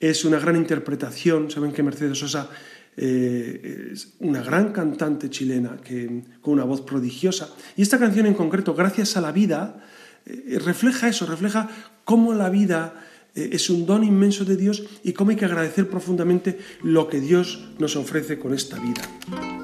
Es 0.00 0.24
una 0.24 0.40
gran 0.40 0.56
interpretación, 0.56 1.50
saben 1.50 1.72
que 1.72 1.82
Mercedes 1.82 2.18
Sosa 2.18 2.50
eh, 2.96 3.90
es 3.92 4.14
una 4.20 4.42
gran 4.42 4.72
cantante 4.72 5.30
chilena 5.30 5.78
que, 5.82 6.22
con 6.40 6.54
una 6.54 6.64
voz 6.64 6.82
prodigiosa. 6.82 7.48
Y 7.76 7.82
esta 7.82 7.98
canción 7.98 8.26
en 8.26 8.34
concreto, 8.34 8.74
Gracias 8.74 9.16
a 9.16 9.20
la 9.20 9.32
vida, 9.32 9.84
eh, 10.26 10.58
refleja 10.64 11.08
eso, 11.08 11.26
refleja 11.26 11.68
cómo 12.04 12.34
la 12.34 12.50
vida 12.50 12.94
eh, 13.34 13.50
es 13.52 13.68
un 13.70 13.86
don 13.86 14.04
inmenso 14.04 14.44
de 14.44 14.56
Dios 14.56 14.84
y 15.02 15.12
cómo 15.12 15.30
hay 15.30 15.36
que 15.36 15.44
agradecer 15.44 15.88
profundamente 15.88 16.58
lo 16.82 17.08
que 17.08 17.20
Dios 17.20 17.68
nos 17.78 17.96
ofrece 17.96 18.38
con 18.38 18.54
esta 18.54 18.78
vida. 18.78 19.63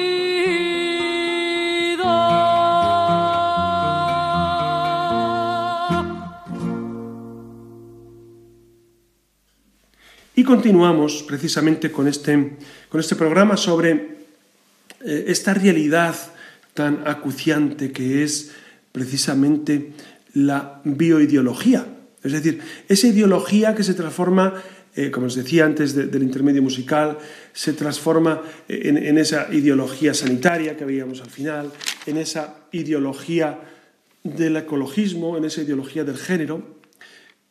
Y 10.41 10.43
continuamos 10.43 11.21
precisamente 11.21 11.91
con 11.91 12.07
este, 12.07 12.57
con 12.89 12.99
este 12.99 13.15
programa 13.15 13.55
sobre 13.55 13.91
eh, 15.05 15.25
esta 15.27 15.53
realidad 15.53 16.15
tan 16.73 17.07
acuciante 17.07 17.91
que 17.91 18.23
es 18.23 18.49
precisamente 18.91 19.91
la 20.33 20.81
bioideología. 20.83 21.85
Es 22.23 22.31
decir, 22.31 22.59
esa 22.89 23.05
ideología 23.05 23.75
que 23.75 23.83
se 23.83 23.93
transforma, 23.93 24.55
eh, 24.95 25.11
como 25.11 25.27
os 25.27 25.35
decía 25.35 25.63
antes 25.63 25.93
del 25.93 26.23
intermedio 26.23 26.63
musical, 26.63 27.19
se 27.53 27.73
transforma 27.73 28.41
en, 28.67 28.97
en, 28.97 29.19
esa 29.19 29.45
ideología 29.53 30.15
sanitaria 30.15 30.75
que 30.75 30.85
veíamos 30.85 31.21
al 31.21 31.29
final, 31.29 31.71
en 32.07 32.17
esa 32.17 32.65
ideología 32.71 33.59
del 34.23 34.57
ecologismo, 34.57 35.37
en 35.37 35.45
esa 35.45 35.61
ideología 35.61 36.03
del 36.03 36.17
género, 36.17 36.81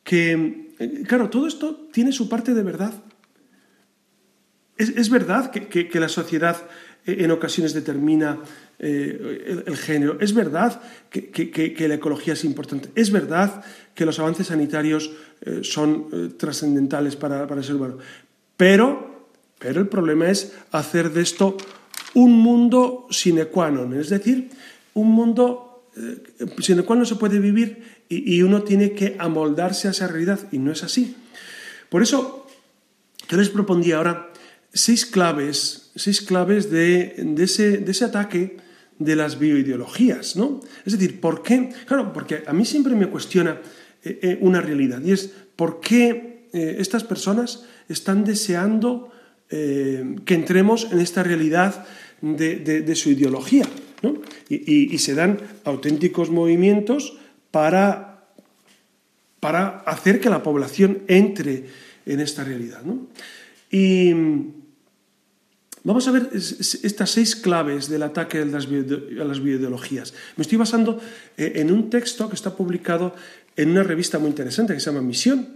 que, 0.03 0.33
eh, 0.33 0.70
claro, 1.07 1.29
todo 1.31 1.47
esto 1.47 1.89
tiene 1.93 2.13
su 2.13 2.29
parte 2.29 2.55
de 2.55 2.63
verdad. 2.63 2.93
Es, 4.77 4.91
es 4.91 5.11
verdad 5.11 5.51
que, 5.51 5.69
que, 5.69 6.01
la 6.01 6.09
sociedad 6.09 6.57
eh, 7.05 7.17
en 7.21 7.31
ocasiones 7.31 7.75
determina 7.75 8.39
eh, 8.79 9.63
el, 9.67 9.77
género. 9.77 10.19
Es 10.21 10.33
verdad 10.33 10.81
que, 11.11 11.31
que, 11.31 11.89
la 11.89 11.95
ecología 11.95 12.33
es 12.33 12.45
importante. 12.45 12.89
Es 12.95 13.11
verdad 13.11 13.63
que 13.95 14.07
los 14.07 14.19
avances 14.19 14.47
sanitarios 14.47 15.11
eh, 15.43 15.61
son 15.63 16.09
eh, 16.13 16.29
trascendentales 16.37 17.17
para, 17.17 17.47
para, 17.47 17.61
el 17.61 17.67
ser 17.67 17.77
humano. 17.77 17.99
Pero, 18.57 19.29
pero 19.59 19.81
el 19.81 19.89
problema 19.89 20.31
es 20.31 20.55
hacer 20.73 21.11
de 21.13 21.23
esto 21.23 21.57
un 22.15 22.33
mundo 22.33 23.07
sine 23.11 23.47
qua 23.47 23.71
non. 23.71 23.95
Es 23.95 24.11
decir, 24.11 24.51
un 24.95 25.13
mundo 25.13 25.87
eh, 25.97 26.47
sin 26.59 26.79
el 26.79 26.85
cual 26.85 27.01
no 27.01 27.05
se 27.05 27.17
puede 27.17 27.39
vivir 27.39 28.00
y, 28.11 28.43
uno 28.43 28.65
tiene 28.65 28.93
que 28.93 29.15
amoldarse 29.19 29.87
a 29.87 29.93
esa 29.93 30.09
realidad. 30.09 30.41
Y 30.51 30.59
no 30.59 30.73
es 30.73 30.83
así. 30.83 31.17
Por 31.89 32.03
eso, 32.03 32.47
yo 33.29 33.37
les 33.37 33.49
propondría 33.49 33.99
ahora 33.99 34.33
seis 34.73 35.07
claves, 35.07 35.93
seis 35.95 36.21
claves 36.21 36.71
de, 36.71 37.15
de, 37.17 37.45
ese, 37.45 37.79
de 37.79 37.91
ese 37.91 38.05
ataque 38.05 38.57
de 38.99 39.17
las 39.17 39.39
bioideologías, 39.39 40.37
¿no? 40.37 40.61
Es 40.85 40.93
decir, 40.93 41.21
¿por 41.21 41.43
qué? 41.43 41.71
Claro, 41.87 42.13
porque 42.13 42.43
a 42.47 42.53
mí 42.53 42.65
siempre 42.65 42.95
me 42.95 43.09
cuestiona 43.09 43.61
eh, 44.05 44.19
eh, 44.23 44.39
una 44.41 44.61
realidad 44.61 45.01
y 45.05 45.13
es 45.13 45.31
por 45.57 45.81
qué 45.81 46.49
eh, 46.53 46.77
estas 46.79 47.05
personas 47.05 47.65
están 47.89 48.25
deseando 48.25 49.13
que 49.51 50.35
entremos 50.35 50.87
en 50.93 51.01
esta 51.01 51.25
realidad 51.25 51.85
de, 52.21 52.61
de, 52.61 52.95
su 52.95 53.11
ideología, 53.11 53.65
¿no? 54.01 54.15
Y, 54.49 54.95
y, 54.95 54.99
se 54.99 55.17
dan 55.17 55.41
auténticos 55.65 56.31
movimientos 56.31 57.19
para, 57.51 58.25
para 59.41 59.81
hacer 59.81 60.21
que 60.21 60.31
la 60.31 60.43
población 60.43 61.03
entre 61.09 61.67
en 62.07 62.21
esta 62.21 62.45
realidad, 62.45 62.83
¿no? 62.83 63.09
Y 63.71 64.15
Vamos 65.83 66.07
a 66.09 66.13
ver 66.13 66.29
estas 66.35 67.11
seis 67.11 67.35
claves 67.35 67.89
del 67.89 68.03
ataque 68.03 68.39
a 68.39 68.45
las, 68.45 68.69
bioideologías. 68.69 70.13
Me 70.37 70.43
estoy 70.43 70.59
basando 70.59 71.01
eh, 71.39 71.53
en 71.57 71.73
un 71.73 71.89
texto 71.89 72.29
que 72.29 72.35
está 72.35 72.55
publicado 72.55 73.15
en 73.57 73.71
una 73.71 73.83
revista 73.83 74.19
muy 74.19 74.29
interesante 74.29 74.75
que 74.75 74.81
se 74.81 74.91
llama 74.91 75.01
Misión, 75.01 75.49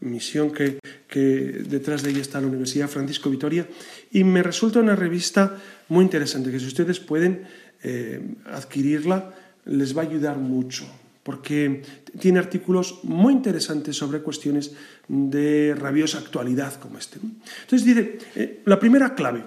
misión 0.00 0.50
que, 0.50 0.80
que, 1.06 1.20
detrás 1.20 2.02
de 2.02 2.10
ella 2.10 2.22
está 2.22 2.40
la 2.40 2.48
Universidad 2.48 2.88
Francisco 2.88 3.30
Vitoria, 3.30 3.68
y 4.10 4.24
me 4.24 4.42
resulta 4.42 4.80
una 4.80 4.96
revista 4.96 5.56
muy 5.88 6.04
interesante, 6.04 6.50
que 6.50 6.58
si 6.58 6.66
ustedes 6.66 6.98
pueden 6.98 7.44
eh, 7.84 8.20
adquirirla, 8.46 9.32
les 9.64 9.96
va 9.96 10.02
a 10.02 10.06
ayudar 10.06 10.38
mucho, 10.38 10.86
porque 11.22 11.82
tiene 12.18 12.38
artículos 12.38 13.00
muy 13.04 13.32
interesantes 13.32 13.96
sobre 13.96 14.22
cuestiones 14.22 14.72
de 15.08 15.74
rabiosa 15.78 16.18
actualidad 16.18 16.74
como 16.80 16.98
este. 16.98 17.18
Entonces 17.62 17.84
dice, 17.84 18.18
eh, 18.34 18.62
la 18.64 18.78
primera 18.78 19.14
clave 19.14 19.44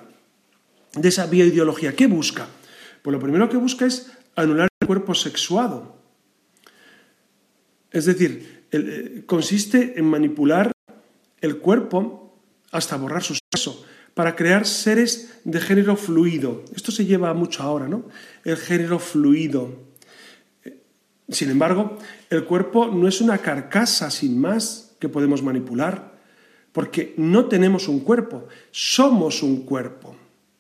de 0.93 1.09
esa 1.09 1.25
bioideología, 1.25 1.93
¿qué 1.93 2.07
busca? 2.07 2.47
Pues 3.01 3.13
lo 3.13 3.19
primero 3.19 3.49
que 3.49 3.57
busca 3.57 3.85
es 3.85 4.11
anular 4.35 4.69
el 4.79 4.88
cuerpo 4.88 5.13
sexuado. 5.13 5.95
Es 7.91 8.05
decir, 8.05 8.65
eh, 8.71 9.23
consiste 9.25 9.97
en 9.97 10.05
manipular 10.05 10.71
el 11.41 11.57
cuerpo 11.59 12.38
hasta 12.71 12.97
borrar 12.97 13.23
su 13.23 13.35
sexo 13.35 13.85
para 14.13 14.35
crear 14.35 14.65
seres 14.65 15.39
de 15.43 15.61
género 15.61 15.95
fluido. 15.95 16.63
Esto 16.73 16.91
se 16.91 17.05
lleva 17.05 17.33
mucho 17.33 17.63
ahora, 17.63 17.88
¿no? 17.88 18.05
El 18.43 18.57
género 18.57 18.97
fluido. 18.97 19.85
Sin 21.29 21.49
embargo, 21.49 21.97
el 22.29 22.45
cuerpo 22.45 22.88
no 22.88 23.07
es 23.07 23.21
una 23.21 23.39
carcasa 23.39 24.11
sin 24.11 24.39
más 24.39 24.95
que 24.99 25.09
podemos 25.09 25.41
manipular, 25.41 26.13
porque 26.71 27.13
no 27.17 27.45
tenemos 27.45 27.88
un 27.88 28.01
cuerpo, 28.01 28.47
somos 28.71 29.41
un 29.41 29.63
cuerpo. 29.65 30.15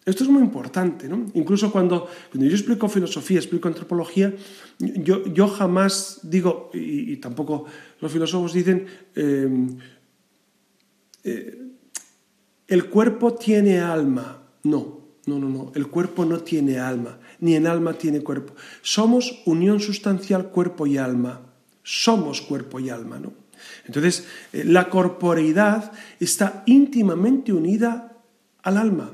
Esto 0.05 0.23
es 0.23 0.29
muy 0.29 0.41
importante, 0.41 1.09
¿no? 1.09 1.25
Incluso 1.33 1.71
cuando, 1.71 2.07
cuando 2.31 2.47
yo 2.47 2.55
explico 2.55 2.87
filosofía, 2.87 3.39
explico 3.39 3.67
antropología, 3.67 4.33
yo, 4.79 5.25
yo 5.25 5.47
jamás 5.47 6.19
digo, 6.23 6.69
y, 6.73 7.17
tampoco 7.17 7.65
los 8.01 8.11
filósofos 8.11 8.53
dicen, 8.53 8.85
eh, 9.15 9.49
eh, 11.23 11.61
el 12.67 12.85
cuerpo 12.85 13.33
tiene 13.33 13.79
alma. 13.79 14.43
No, 14.63 15.04
no, 15.27 15.39
no, 15.39 15.49
no. 15.49 15.71
El 15.75 15.87
cuerpo 15.87 16.25
no 16.25 16.39
tiene 16.39 16.79
alma, 16.79 17.19
ni 17.39 17.55
el 17.55 17.67
alma 17.67 17.93
tiene 17.93 18.21
cuerpo. 18.21 18.53
Somos 18.81 19.41
unión 19.45 19.79
sustancial 19.79 20.49
cuerpo 20.49 20.85
y 20.85 20.97
alma. 20.97 21.41
Somos 21.83 22.41
cuerpo 22.41 22.79
y 22.79 22.89
alma, 22.89 23.19
¿no? 23.19 23.33
Entonces, 23.85 24.25
eh, 24.53 24.63
la 24.65 24.89
corporeidad 24.89 25.91
está 26.19 26.63
íntimamente 26.65 27.53
unida 27.53 28.13
al 28.63 28.77
alma. 28.77 29.11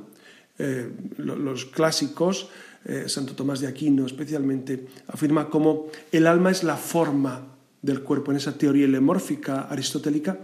Eh, 0.58 0.92
los 1.18 1.66
clásicos, 1.66 2.50
eh, 2.86 3.06
Santo 3.08 3.36
Tomás 3.36 3.60
de 3.60 3.68
Aquino 3.68 4.06
especialmente, 4.06 4.88
afirma 5.08 5.50
como 5.50 5.88
el 6.12 6.28
alma 6.28 6.52
es 6.52 6.64
la 6.64 6.78
forma 6.78 7.48
del 7.82 8.04
cuerpo 8.04 8.32
en 8.32 8.38
esa 8.38 8.58
teoría 8.58 8.86
helemórfica 8.86 9.62
aristotélica 9.62 10.40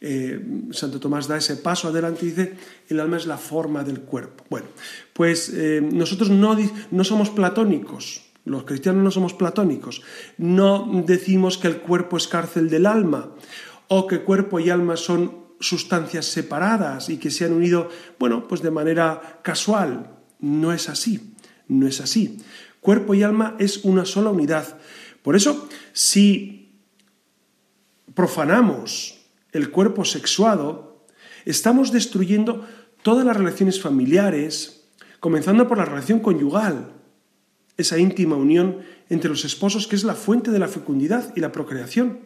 eh, 0.00 0.40
Santo 0.70 1.00
Tomás 1.00 1.26
da 1.26 1.36
ese 1.36 1.56
paso 1.56 1.88
adelante 1.88 2.24
y 2.24 2.30
dice, 2.30 2.54
el 2.88 3.00
alma 3.00 3.16
es 3.16 3.26
la 3.26 3.38
forma 3.38 3.82
del 3.84 4.00
cuerpo. 4.00 4.44
Bueno, 4.48 4.68
pues 5.12 5.50
eh, 5.54 5.80
nosotros 5.82 6.30
no, 6.30 6.56
no 6.90 7.04
somos 7.04 7.30
platónicos, 7.30 8.22
los 8.44 8.64
cristianos 8.64 9.02
no 9.02 9.10
somos 9.10 9.34
platónicos, 9.34 10.02
no 10.38 11.02
decimos 11.04 11.58
que 11.58 11.68
el 11.68 11.78
cuerpo 11.78 12.16
es 12.16 12.28
cárcel 12.28 12.70
del 12.70 12.86
alma 12.86 13.34
o 13.88 14.06
que 14.06 14.20
cuerpo 14.20 14.60
y 14.60 14.70
alma 14.70 14.96
son 14.96 15.48
sustancias 15.60 16.26
separadas 16.26 17.08
y 17.08 17.18
que 17.18 17.30
se 17.30 17.44
han 17.44 17.52
unido, 17.52 17.90
bueno, 18.18 18.46
pues 18.46 18.62
de 18.62 18.70
manera 18.70 19.40
casual. 19.42 20.14
No 20.40 20.72
es 20.72 20.88
así, 20.88 21.34
no 21.66 21.88
es 21.88 22.00
así. 22.00 22.38
Cuerpo 22.80 23.14
y 23.14 23.24
alma 23.24 23.56
es 23.58 23.84
una 23.84 24.04
sola 24.04 24.30
unidad. 24.30 24.78
Por 25.22 25.34
eso, 25.34 25.68
si 25.92 26.70
profanamos 28.14 29.17
el 29.52 29.70
cuerpo 29.70 30.04
sexuado, 30.04 31.06
estamos 31.44 31.92
destruyendo 31.92 32.66
todas 33.02 33.24
las 33.24 33.36
relaciones 33.36 33.80
familiares, 33.80 34.88
comenzando 35.20 35.66
por 35.68 35.78
la 35.78 35.84
relación 35.84 36.20
conyugal, 36.20 36.92
esa 37.76 37.98
íntima 37.98 38.36
unión 38.36 38.78
entre 39.08 39.30
los 39.30 39.44
esposos 39.44 39.86
que 39.86 39.96
es 39.96 40.04
la 40.04 40.14
fuente 40.14 40.50
de 40.50 40.58
la 40.58 40.68
fecundidad 40.68 41.32
y 41.36 41.40
la 41.40 41.52
procreación. 41.52 42.20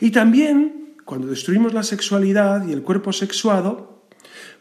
Y 0.00 0.10
también, 0.10 0.94
cuando 1.04 1.26
destruimos 1.26 1.74
la 1.74 1.82
sexualidad 1.82 2.66
y 2.66 2.72
el 2.72 2.82
cuerpo 2.82 3.12
sexuado, 3.12 4.06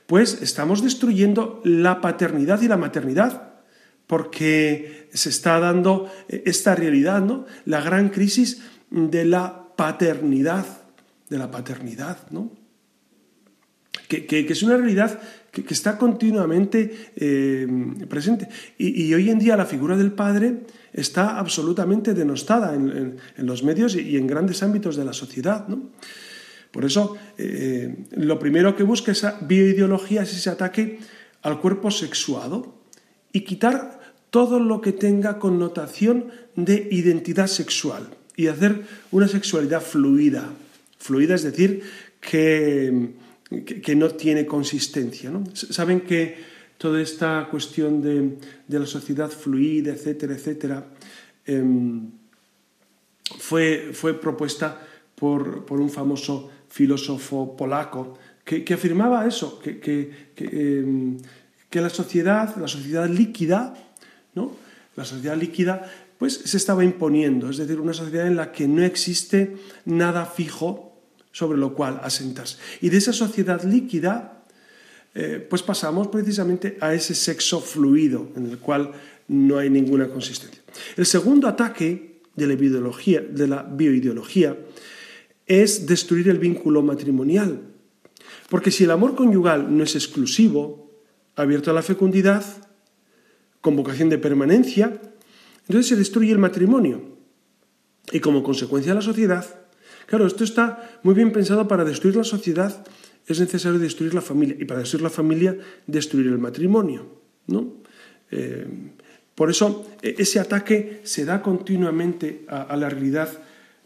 pues 0.07 0.41
estamos 0.41 0.83
destruyendo 0.83 1.61
la 1.63 2.01
paternidad 2.01 2.61
y 2.61 2.67
la 2.67 2.77
maternidad, 2.77 3.53
porque 4.07 5.09
se 5.13 5.29
está 5.29 5.59
dando 5.59 6.11
esta 6.27 6.75
realidad, 6.75 7.21
¿no? 7.21 7.45
La 7.65 7.81
gran 7.81 8.09
crisis 8.09 8.61
de 8.91 9.25
la 9.25 9.75
paternidad, 9.75 10.65
de 11.29 11.37
la 11.37 11.49
paternidad, 11.51 12.29
¿no? 12.31 12.51
Que, 14.07 14.45
es 14.47 14.63
una 14.63 14.77
realidad 14.77 15.19
que, 15.51 15.65
está 15.69 15.97
continuamente 15.97 17.11
eh, 17.15 17.67
presente. 18.07 18.47
Y, 18.77 19.13
hoy 19.13 19.29
en 19.29 19.39
día 19.39 19.57
la 19.57 19.65
figura 19.65 19.97
del 19.97 20.11
padre 20.11 20.61
está 20.93 21.39
absolutamente 21.39 22.13
denostada 22.13 22.75
en, 22.75 23.17
los 23.37 23.63
medios 23.63 23.95
y 23.95 24.17
en 24.17 24.27
grandes 24.27 24.61
ámbitos 24.61 24.95
de 24.95 25.05
la 25.05 25.13
sociedad. 25.13 25.67
¿no? 25.67 25.89
Por 26.71 26.85
eso, 26.85 27.15
eh, 27.37 28.05
lo 28.11 28.37
primero 28.37 28.75
que 28.75 28.83
busca 28.83 29.11
esa 29.11 29.39
bioideología 29.41 30.23
es 30.23 30.33
ese 30.33 30.49
ataque 30.49 30.99
al 31.41 31.61
cuerpo 31.61 31.89
sexuado 31.89 32.75
y 33.31 33.41
quitar 33.41 33.99
todo 34.29 34.59
lo 34.59 34.81
que 34.81 34.91
tenga 34.91 35.39
connotación 35.39 36.31
de 36.55 36.89
identidad 36.91 37.47
sexual 37.47 38.09
y 38.35 38.47
hacer 38.47 38.83
una 39.11 39.27
sexualidad 39.27 39.81
fluida. 39.81 40.49
Fluida 40.97 41.35
es 41.35 41.43
decir, 41.43 41.81
que, 42.19 43.13
que, 43.81 43.95
no 43.95 44.09
tiene 44.11 44.45
consistencia. 44.45 45.29
¿no? 45.29 45.43
Saben 45.53 46.01
que 46.01 46.37
toda 46.77 47.01
esta 47.01 47.47
cuestión 47.49 48.01
de, 48.01 48.37
la 48.67 48.85
sociedad 48.85 49.29
fluida, 49.29 49.93
etcétera, 49.93 50.35
etcétera, 50.35 50.85
em, 51.45 52.09
fue, 53.37 53.91
fue, 53.93 54.19
propuesta 54.19 54.81
por, 55.15 55.65
por, 55.65 55.79
un 55.79 55.89
famoso 55.89 56.51
filósofo 56.69 57.55
polaco 57.55 58.17
que, 58.43 58.73
afirmaba 58.73 59.25
eso, 59.25 59.59
que, 59.59 60.29
em, 60.37 61.17
que, 61.69 61.81
la 61.81 61.89
sociedad, 61.89 62.55
la 62.57 62.67
sociedad 62.67 63.09
líquida, 63.09 63.73
¿no? 64.35 64.55
la 64.95 65.05
sociedad 65.05 65.37
líquida 65.37 65.91
pues 66.25 66.41
se 66.43 66.57
estaba 66.57 66.83
imponiendo, 66.83 67.51
es 67.51 67.57
decir, 67.57 67.79
una 67.79 67.93
sociedad 67.93 68.25
en 68.25 68.35
la 68.35 68.51
que 68.51 68.67
no 68.67 68.83
existe 68.83 69.57
nada 69.85 70.25
fijo 70.25 70.99
sobre 71.31 71.55
lo 71.55 71.75
cual 71.75 71.99
asentarse. 72.01 72.57
Y 72.81 72.89
de 72.89 72.97
esa 72.97 73.13
sociedad 73.13 73.61
líquida, 73.63 74.43
eh, 75.13 75.45
pues 75.47 75.61
pasamos 75.61 76.07
precisamente 76.07 76.79
a 76.81 76.95
ese 76.95 77.13
sexo 77.13 77.61
fluido, 77.61 78.31
en 78.35 78.49
el 78.49 78.57
cual 78.57 78.91
no 79.27 79.59
hay 79.59 79.69
ninguna 79.69 80.07
consistencia. 80.07 80.63
El 80.97 81.05
segundo 81.05 81.47
ataque 81.47 82.21
de 82.35 82.47
la, 82.47 82.55
de 82.55 83.47
la 83.47 83.61
bioideología 83.61 84.57
es 85.45 85.85
destruir 85.85 86.29
el 86.29 86.39
vínculo 86.39 86.81
matrimonial. 86.81 87.61
Porque 88.49 88.71
si 88.71 88.85
el 88.85 88.89
amor 88.89 89.13
conyugal 89.13 89.77
no 89.77 89.83
es 89.83 89.93
exclusivo, 89.93 90.89
abierto 91.35 91.69
a 91.69 91.75
la 91.75 91.83
fecundidad, 91.83 92.43
con 93.61 93.75
vocación 93.75 94.09
de 94.09 94.17
permanencia, 94.17 94.99
entonces 95.67 95.87
se 95.87 95.95
destruye 95.95 96.31
el 96.31 96.39
matrimonio. 96.39 97.15
Y 98.11 98.19
como 98.19 98.43
consecuencia 98.43 98.93
la 98.93 99.01
sociedad, 99.01 99.45
claro, 100.05 100.27
esto 100.27 100.43
está 100.43 100.99
muy 101.03 101.15
bien 101.15 101.31
pensado 101.31 101.67
para 101.67 101.83
destruir 101.83 102.15
la 102.15 102.23
sociedad, 102.23 102.85
es 103.27 103.39
necesario 103.39 103.79
destruir 103.79 104.13
la 104.13 104.21
familia. 104.21 104.55
Y 104.59 104.65
para 104.65 104.81
destruir 104.81 105.03
la 105.03 105.09
familia, 105.09 105.57
destruir 105.87 106.27
el 106.27 106.37
matrimonio. 106.37 107.07
¿no? 107.47 107.73
Eh, 108.29 108.67
por 109.33 109.49
eso 109.49 109.89
e, 110.01 110.15
ese 110.19 110.39
ataque 110.39 111.01
se 111.03 111.25
da 111.25 111.41
continuamente 111.41 112.45
a, 112.47 112.75
la 112.77 112.89
realidad 112.89 113.29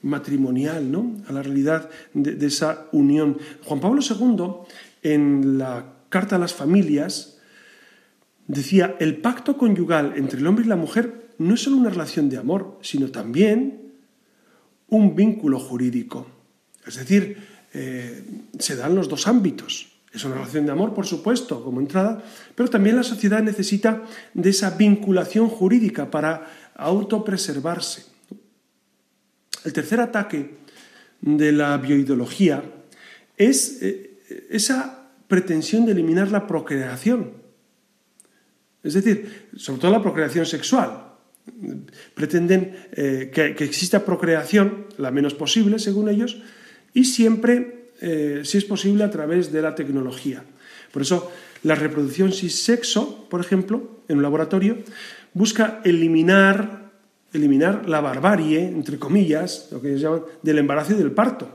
matrimonial, 0.01 0.91
¿no? 0.91 1.15
a 1.27 1.31
la 1.31 1.41
realidad 1.41 1.89
de, 2.13 2.35
de, 2.35 2.47
esa 2.47 2.87
unión. 2.91 3.37
Juan 3.63 3.79
Pablo 3.79 4.01
II, 4.01 4.73
en 5.03 5.57
la 5.57 5.93
Carta 6.09 6.35
a 6.35 6.39
las 6.39 6.53
Familias, 6.53 7.39
decía, 8.47 8.97
el 8.99 9.17
pacto 9.17 9.57
conyugal 9.57 10.13
entre 10.17 10.39
el 10.39 10.47
hombre 10.47 10.65
y 10.65 10.67
la 10.67 10.75
mujer 10.75 11.28
no 11.39 11.55
es 11.55 11.61
solo 11.61 11.77
una 11.77 11.89
relación 11.89 12.29
de 12.29 12.37
amor, 12.37 12.77
sino 12.81 13.09
también 13.09 13.93
un 14.89 15.15
vínculo 15.15 15.59
jurídico. 15.59 16.27
Es 16.85 16.95
decir, 16.95 17.37
eh, 17.73 18.23
se 18.57 18.75
dan 18.75 18.95
los 18.95 19.07
dos 19.07 19.27
ámbitos. 19.27 19.87
Es 20.13 20.25
una 20.25 20.35
relación 20.35 20.65
de 20.65 20.71
amor, 20.71 20.93
por 20.93 21.05
supuesto, 21.05 21.63
como 21.63 21.79
entrada, 21.79 22.23
pero 22.55 22.69
también 22.69 22.95
la 22.95 23.03
sociedad 23.03 23.41
necesita 23.41 24.03
de 24.33 24.49
esa 24.49 24.71
vinculación 24.71 25.47
jurídica 25.49 26.09
para 26.09 26.71
autopreservarse. 26.75 28.05
El 29.63 29.73
tercer 29.73 30.01
ataque 30.01 30.57
de 31.21 31.51
la 31.51 31.77
bioideología 31.77 32.63
es 33.37 33.81
eh, 33.81 34.47
esa 34.49 35.07
pretensión 35.27 35.85
de 35.85 35.91
eliminar 35.93 36.31
la 36.31 36.47
procreación. 36.47 37.33
Es 38.83 38.93
decir, 38.93 39.49
sobre 39.55 39.79
todo 39.79 39.91
la 39.91 40.01
procreación 40.01 40.45
sexual, 40.45 41.08
pretenden 42.13 42.75
eh, 42.91 43.31
que, 43.33 43.63
exista 43.63 44.05
procreación, 44.05 44.87
la 44.97 45.11
menos 45.11 45.33
posible, 45.33 45.79
según 45.79 46.09
ellos, 46.09 46.41
y 46.93 47.05
siempre, 47.05 47.91
eh, 48.01 48.41
si 48.43 48.57
es 48.57 48.65
posible, 48.65 49.03
a 49.03 49.11
través 49.11 49.51
de 49.51 49.61
la 49.61 49.75
tecnología. 49.75 50.43
Por 50.91 51.01
eso, 51.01 51.31
la 51.63 51.75
reproducción 51.75 52.31
sin 52.31 52.49
sexo, 52.49 53.27
por 53.29 53.41
ejemplo, 53.41 54.01
en 54.07 54.17
un 54.17 54.23
laboratorio, 54.23 54.77
busca 55.33 55.81
eliminar, 55.83 56.91
eliminar 57.33 57.87
la 57.87 58.01
barbarie, 58.01 58.67
entre 58.67 58.97
comillas, 58.97 59.69
lo 59.71 59.81
que 59.81 59.89
ellos 59.89 60.01
llaman, 60.01 60.21
del 60.41 60.59
embarazo 60.59 60.93
y 60.93 60.97
del 60.97 61.11
parto. 61.11 61.49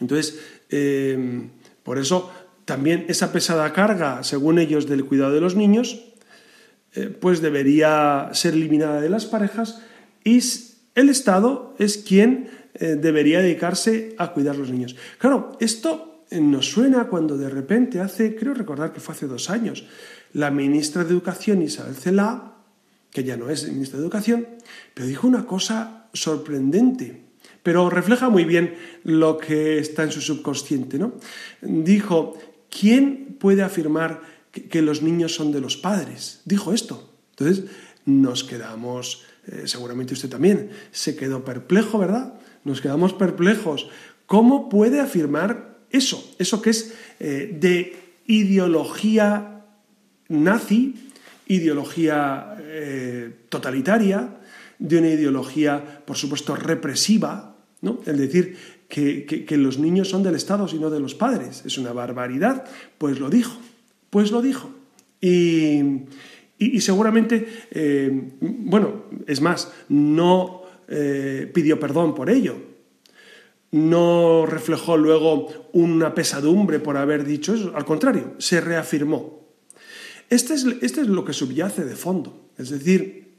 Entonces, 0.00 0.38
eh, 0.70 1.48
por 1.82 1.98
eso 1.98 2.30
también 2.64 3.06
esa 3.08 3.32
pesada 3.32 3.72
carga, 3.72 4.22
según 4.22 4.58
ellos, 4.58 4.86
del 4.86 5.04
cuidado 5.04 5.32
de 5.32 5.40
los 5.40 5.56
niños, 5.56 6.09
eh, 6.94 7.06
pues 7.08 7.40
debería 7.40 8.30
ser 8.32 8.54
eliminada 8.54 9.00
de 9.00 9.08
las 9.08 9.26
parejas 9.26 9.80
y 10.24 10.40
el 10.94 11.08
Estado 11.08 11.74
es 11.78 11.98
quien 11.98 12.50
eh, 12.74 12.96
debería 13.00 13.40
dedicarse 13.40 14.14
a 14.18 14.32
cuidar 14.32 14.54
a 14.54 14.58
los 14.58 14.70
niños. 14.70 14.96
Claro, 15.18 15.56
esto 15.60 16.24
eh, 16.30 16.40
nos 16.40 16.70
suena 16.70 17.08
cuando 17.08 17.36
de 17.36 17.48
repente 17.48 18.00
hace, 18.00 18.34
creo 18.34 18.54
recordar 18.54 18.92
que 18.92 19.00
fue 19.00 19.14
hace 19.14 19.26
dos 19.26 19.50
años, 19.50 19.84
la 20.32 20.50
ministra 20.50 21.04
de 21.04 21.10
Educación 21.10 21.62
Isabel 21.62 21.94
Celá, 21.94 22.54
que 23.10 23.24
ya 23.24 23.36
no 23.36 23.50
es 23.50 23.68
ministra 23.68 23.98
de 23.98 24.04
Educación, 24.04 24.46
pero 24.94 25.06
dijo 25.08 25.26
una 25.26 25.46
cosa 25.46 26.08
sorprendente, 26.12 27.22
pero 27.62 27.90
refleja 27.90 28.30
muy 28.30 28.44
bien 28.44 28.74
lo 29.04 29.38
que 29.38 29.78
está 29.78 30.04
en 30.04 30.12
su 30.12 30.20
subconsciente. 30.20 30.98
¿no? 30.98 31.14
Dijo, 31.60 32.38
¿quién 32.68 33.36
puede 33.38 33.62
afirmar 33.62 34.20
que, 34.50 34.82
los 34.82 35.02
niños 35.02 35.34
son 35.34 35.52
de 35.52 35.60
los 35.60 35.76
padres. 35.76 36.40
Dijo 36.44 36.72
esto. 36.72 37.12
Entonces 37.30 37.64
nos 38.04 38.44
quedamos, 38.44 39.24
eh, 39.46 39.62
seguramente 39.66 40.14
usted 40.14 40.28
también, 40.28 40.70
se 40.90 41.16
quedó 41.16 41.44
perplejo, 41.44 41.98
¿verdad? 41.98 42.34
Nos 42.64 42.80
quedamos 42.80 43.12
perplejos. 43.12 43.88
¿Cómo 44.26 44.68
puede 44.68 45.00
afirmar 45.00 45.78
eso? 45.90 46.34
Eso 46.38 46.62
que 46.62 46.70
es 46.70 46.94
eh, 47.18 47.56
de 47.58 47.96
ideología 48.26 49.64
nazi, 50.28 50.94
ideología 51.46 52.56
eh, 52.60 53.46
totalitaria, 53.48 54.36
de 54.78 54.98
una 54.98 55.08
ideología, 55.10 56.02
por 56.06 56.16
supuesto, 56.16 56.56
represiva, 56.56 57.56
¿no? 57.82 58.00
El 58.06 58.16
decir 58.16 58.56
que, 58.88 59.26
que, 59.26 59.56
los 59.56 59.78
niños 59.78 60.08
son 60.08 60.22
del 60.22 60.34
Estado 60.34 60.66
y 60.72 60.78
no 60.78 60.90
de 60.90 61.00
los 61.00 61.14
padres. 61.14 61.62
Es 61.64 61.78
una 61.78 61.92
barbaridad, 61.92 62.64
pues 62.98 63.18
lo 63.18 63.30
dijo. 63.30 63.58
Pues 64.10 64.30
lo 64.30 64.42
dijo. 64.42 64.70
Y, 65.20 66.80
seguramente, 66.80 67.46
eh, 67.70 68.10
bueno, 68.40 69.04
es 69.26 69.40
más, 69.40 69.72
no 69.88 70.62
eh, 70.88 71.50
pidió 71.54 71.78
perdón 71.78 72.14
por 72.14 72.28
ello. 72.28 72.56
No 73.70 74.46
reflejó 74.46 74.96
luego 74.96 75.70
una 75.72 76.12
pesadumbre 76.12 76.80
por 76.80 76.96
haber 76.96 77.24
dicho 77.24 77.54
eso. 77.54 77.72
Al 77.76 77.84
contrario, 77.84 78.34
se 78.38 78.60
reafirmó. 78.60 79.40
Este 80.28 80.54
es, 80.54 80.66
este 80.82 81.02
es 81.02 81.06
lo 81.06 81.24
que 81.24 81.32
subyace 81.32 81.84
de 81.84 81.94
fondo. 81.94 82.50
Es 82.58 82.70
decir, 82.70 83.30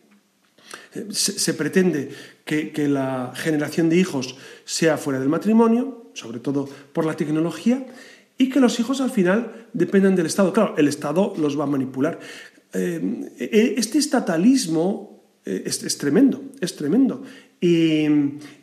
se, 1.11 1.53
pretende 1.53 2.11
que, 2.45 2.72
que, 2.72 2.88
la 2.88 3.34
generación 3.36 3.89
de 3.89 3.97
hijos 3.97 4.36
sea 4.65 4.97
fuera 4.97 5.19
del 5.19 5.30
matrimonio, 5.30 6.11
sobre 6.13 6.39
todo 6.39 6.67
por 6.93 7.05
la 7.05 7.15
tecnología, 7.15 7.86
y 8.42 8.50
que 8.50 8.60
los 8.60 8.80
hijos 8.80 9.02
al 9.02 9.12
final 9.12 9.68
dependen 9.72 10.16
del 10.16 10.26
Estado. 10.26 10.52
Claro, 10.52 10.74
el 10.76 10.88
Estado 10.88 11.36
los 11.38 11.60
va 11.60 11.66
a 11.66 11.68
manipular. 11.68 12.20
Eh, 12.74 13.30
eh, 13.38 13.76
este 13.78 14.00
estatalismo 14.00 15.22
eh, 15.46 15.62
es, 15.64 15.98
tremendo, 16.00 16.42
es 16.60 16.76
tremendo. 16.76 17.22
Y, 17.60 18.08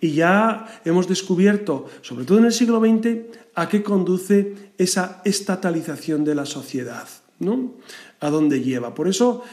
ya 0.02 0.66
hemos 0.84 1.06
descubierto, 1.06 1.86
sobre 2.00 2.24
todo 2.24 2.38
en 2.38 2.46
el 2.46 2.52
siglo 2.52 2.80
XX, 2.80 3.38
a 3.54 3.68
qué 3.68 3.84
conduce 3.84 4.72
esa 4.76 5.22
estatalización 5.24 6.24
de 6.24 6.34
la 6.34 6.44
sociedad, 6.44 7.06
¿no? 7.38 7.74
A 8.18 8.30
dónde 8.30 8.60
lleva. 8.60 8.96
Por 8.96 9.06
eso, 9.06 9.44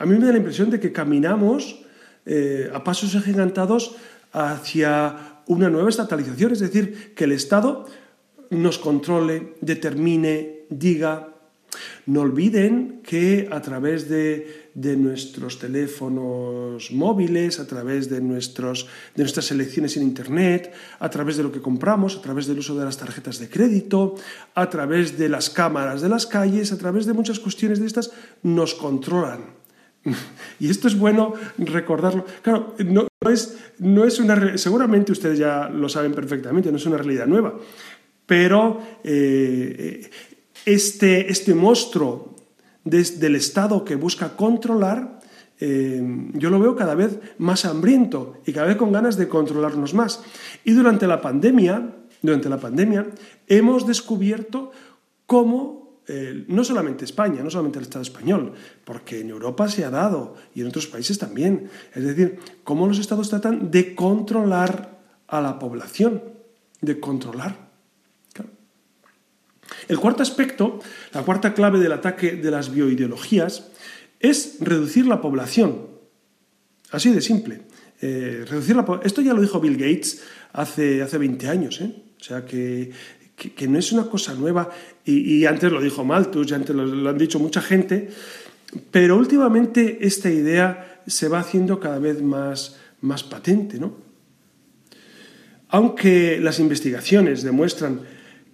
a 0.00 0.04
mí 0.04 0.18
me 0.18 0.26
da 0.26 0.32
la 0.32 0.38
impresión 0.38 0.68
de 0.68 0.80
que 0.80 0.90
caminamos 0.90 1.84
a 2.74 2.82
pasos 2.82 3.14
agigantados 3.14 3.94
hacia 4.32 5.42
una 5.46 5.70
nueva 5.70 5.90
estatalización, 5.90 6.52
es 6.52 6.60
decir, 6.60 7.14
que 7.14 7.24
el 7.24 7.32
Estado 7.32 7.86
nos 8.50 8.78
controle, 8.78 9.54
determine, 9.60 10.66
diga. 10.70 11.34
No 12.06 12.22
olviden 12.22 13.02
que 13.04 13.48
a 13.52 13.60
través 13.60 14.08
de, 14.08 14.70
nuestros 14.74 15.58
teléfonos 15.58 16.90
móviles, 16.92 17.60
a 17.60 17.66
través 17.66 18.08
de, 18.08 18.22
nuestros, 18.22 18.88
de 19.14 19.22
nuestras 19.22 19.46
selecciones 19.46 19.96
en 19.96 20.04
Internet, 20.04 20.72
a 20.98 21.10
través 21.10 21.36
de 21.36 21.42
lo 21.42 21.52
que 21.52 21.60
compramos, 21.60 22.16
a 22.16 22.22
través 22.22 22.46
del 22.46 22.60
uso 22.60 22.78
de 22.78 22.86
las 22.86 22.96
tarjetas 22.96 23.38
de 23.38 23.50
crédito, 23.50 24.14
a 24.54 24.70
través 24.70 25.18
de 25.18 25.28
las 25.28 25.50
cámaras 25.50 26.00
de 26.00 26.08
las 26.08 26.26
calles, 26.26 26.72
a 26.72 26.78
través 26.78 27.04
de 27.04 27.12
muchas 27.12 27.38
cuestiones 27.38 27.80
de 27.80 27.86
estas, 27.86 28.10
nos 28.42 28.74
controlan. 28.74 29.58
Y 30.60 30.70
esto 30.70 30.88
es 30.88 30.98
bueno 30.98 31.34
recordarlo. 31.58 32.24
Claro, 32.42 32.74
no, 32.84 33.06
es, 33.30 33.58
no 33.78 34.04
es 34.04 34.18
una... 34.18 34.58
Seguramente 34.58 35.12
ustedes 35.12 35.38
ya 35.38 35.68
lo 35.68 35.88
saben 35.88 36.12
perfectamente, 36.12 36.70
no 36.70 36.78
es 36.78 36.86
una 36.86 36.96
realidad 36.96 37.26
nueva, 37.26 37.54
pero 38.28 38.78
eh, 39.02 40.10
este, 40.66 41.32
este 41.32 41.54
monstruo 41.54 42.36
del 42.84 43.34
Estado 43.36 43.84
que 43.86 43.96
busca 43.96 44.36
controlar, 44.36 45.18
eh, 45.58 46.28
yo 46.34 46.50
lo 46.50 46.60
veo 46.60 46.76
cada 46.76 46.94
vez 46.94 47.18
más 47.38 47.64
hambriento 47.64 48.36
y 48.44 48.52
cada 48.52 48.66
vez 48.66 48.76
con 48.76 48.92
ganas 48.92 49.16
de 49.16 49.28
controlarnos 49.28 49.94
más. 49.94 50.22
Y 50.62 50.72
durante 50.72 51.06
la 51.06 51.22
pandemia, 51.22 51.96
durante 52.20 52.50
la 52.50 52.60
pandemia, 52.60 53.08
hemos 53.46 53.86
descubierto 53.86 54.72
cómo 55.24 56.02
eh, 56.06 56.44
no 56.48 56.64
solamente 56.64 57.06
España, 57.06 57.42
no 57.42 57.48
solamente 57.48 57.78
el 57.78 57.84
Estado 57.84 58.02
español, 58.02 58.52
porque 58.84 59.20
en 59.20 59.30
Europa 59.30 59.68
se 59.68 59.86
ha 59.86 59.90
dado 59.90 60.36
y 60.54 60.60
en 60.60 60.66
otros 60.66 60.86
países 60.86 61.18
también. 61.18 61.70
Es 61.94 62.04
decir, 62.04 62.40
cómo 62.62 62.86
los 62.86 62.98
estados 62.98 63.30
tratan 63.30 63.70
de 63.70 63.94
controlar 63.94 64.98
a 65.26 65.40
la 65.40 65.58
población, 65.58 66.22
de 66.82 67.00
controlar. 67.00 67.67
El 69.86 69.98
cuarto 69.98 70.22
aspecto, 70.22 70.80
la 71.12 71.22
cuarta 71.22 71.54
clave 71.54 71.78
del 71.78 71.92
ataque 71.92 72.32
de 72.32 72.50
las 72.50 72.72
bioideologías, 72.72 73.68
es 74.20 74.56
reducir 74.60 75.06
la 75.06 75.20
población. 75.20 75.86
Así 76.90 77.12
de 77.12 77.20
simple. 77.20 77.62
Eh, 78.00 78.44
reducir 78.48 78.76
la, 78.76 79.00
esto 79.04 79.20
ya 79.20 79.34
lo 79.34 79.40
dijo 79.40 79.60
Bill 79.60 79.76
Gates 79.76 80.22
hace, 80.52 81.02
hace 81.02 81.18
20 81.18 81.48
años. 81.48 81.80
¿eh? 81.80 81.94
O 82.20 82.24
sea 82.24 82.44
que, 82.44 82.90
no 83.68 83.78
es 83.78 83.92
una 83.92 84.08
cosa 84.08 84.34
nueva. 84.34 84.70
Y, 85.04 85.44
antes 85.46 85.70
lo 85.70 85.80
dijo 85.80 86.04
Malthus, 86.04 86.46
ya 86.48 86.56
antes 86.56 86.74
lo, 86.74 87.08
han 87.08 87.18
dicho 87.18 87.38
mucha 87.38 87.60
gente. 87.60 88.08
Pero 88.90 89.16
últimamente 89.16 89.98
esta 90.00 90.30
idea 90.30 91.02
se 91.06 91.28
va 91.28 91.40
haciendo 91.40 91.80
cada 91.80 91.98
vez 91.98 92.22
más, 92.22 92.76
más 93.00 93.22
patente. 93.22 93.78
¿no? 93.78 93.96
Aunque 95.68 96.38
las 96.40 96.58
investigaciones 96.58 97.42
demuestran 97.42 98.00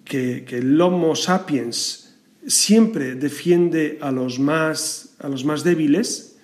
que, 0.05 0.45
el 0.51 0.81
Homo 0.81 1.17
sapiens 1.17 2.15
siempre 2.47 3.15
defiende 3.15 3.99
a 4.01 4.13
los, 4.13 4.39
más, 4.39 5.17
a 5.19 5.29
los 5.29 5.45
más 5.45 5.65
débiles, 5.65 6.37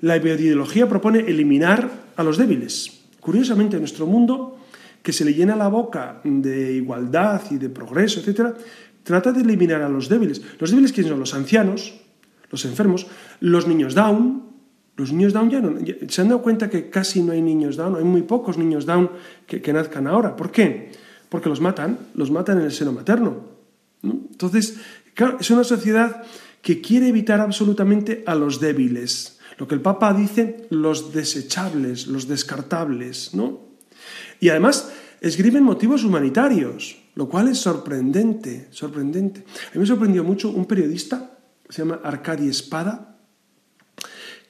la 0.00 0.18
bioideología 0.18 0.88
propone 0.88 1.20
eliminar 1.20 1.90
a 2.16 2.22
los 2.22 2.38
débiles. 2.38 3.02
Curiosamente, 3.20 3.76
en 3.76 3.82
nuestro 3.82 4.06
mundo, 4.06 4.58
que 5.02 5.12
se 5.12 5.24
le 5.24 5.34
llena 5.34 5.56
la 5.56 5.68
boca 5.68 6.20
de 6.24 6.72
igualdad 6.72 7.42
y 7.50 7.56
de 7.58 7.68
progreso, 7.68 8.20
etc., 8.20 8.54
trata 9.02 9.32
de 9.32 9.42
eliminar 9.42 9.82
a 9.82 9.88
los 9.88 10.08
débiles. 10.08 10.40
¿Los 10.58 10.70
débiles 10.70 10.92
quiénes 10.92 11.10
son? 11.10 11.20
Los 11.20 11.34
ancianos, 11.34 12.00
los 12.50 12.64
enfermos, 12.64 13.06
los 13.40 13.66
niños 13.66 13.94
down. 13.94 14.50
Los 14.94 15.10
niños 15.10 15.32
down 15.32 15.50
ya 15.50 15.60
no. 15.60 15.78
se 16.06 16.20
han 16.20 16.28
dado 16.28 16.42
cuenta 16.42 16.68
que 16.68 16.90
casi 16.90 17.22
no 17.22 17.32
hay 17.32 17.40
niños 17.40 17.76
down, 17.76 17.96
hay 17.96 18.04
muy 18.04 18.22
pocos 18.22 18.58
niños 18.58 18.84
down 18.84 19.10
que 19.46 19.72
nazcan 19.72 20.06
ahora. 20.06 20.36
¿Por 20.36 20.52
qué? 20.52 20.92
Porque 21.32 21.48
los 21.48 21.62
matan, 21.62 21.98
los 22.14 22.30
matan 22.30 22.58
en 22.58 22.66
el 22.66 22.72
seno 22.72 22.92
materno. 22.92 23.36
Entonces, 24.02 24.76
claro, 25.14 25.38
es 25.40 25.50
una 25.50 25.64
sociedad 25.64 26.24
que 26.60 26.82
quiere 26.82 27.08
evitar 27.08 27.40
absolutamente 27.40 28.22
a 28.26 28.34
los 28.34 28.60
débiles. 28.60 29.38
Lo 29.56 29.66
que 29.66 29.74
el 29.74 29.80
Papa 29.80 30.12
dice, 30.12 30.66
los 30.68 31.14
desechables, 31.14 32.06
los 32.06 32.28
descartables, 32.28 33.32
¿no? 33.32 33.60
Y 34.40 34.50
además 34.50 34.92
escriben 35.22 35.64
motivos 35.64 36.04
humanitarios, 36.04 36.98
lo 37.14 37.30
cual 37.30 37.48
es 37.48 37.56
sorprendente, 37.56 38.68
sorprendente. 38.70 39.40
A 39.70 39.74
mí 39.74 39.80
me 39.80 39.86
sorprendió 39.86 40.24
mucho 40.24 40.50
un 40.50 40.66
periodista, 40.66 41.38
se 41.66 41.80
llama 41.80 42.00
Arcadi 42.04 42.50
Espada, 42.50 43.16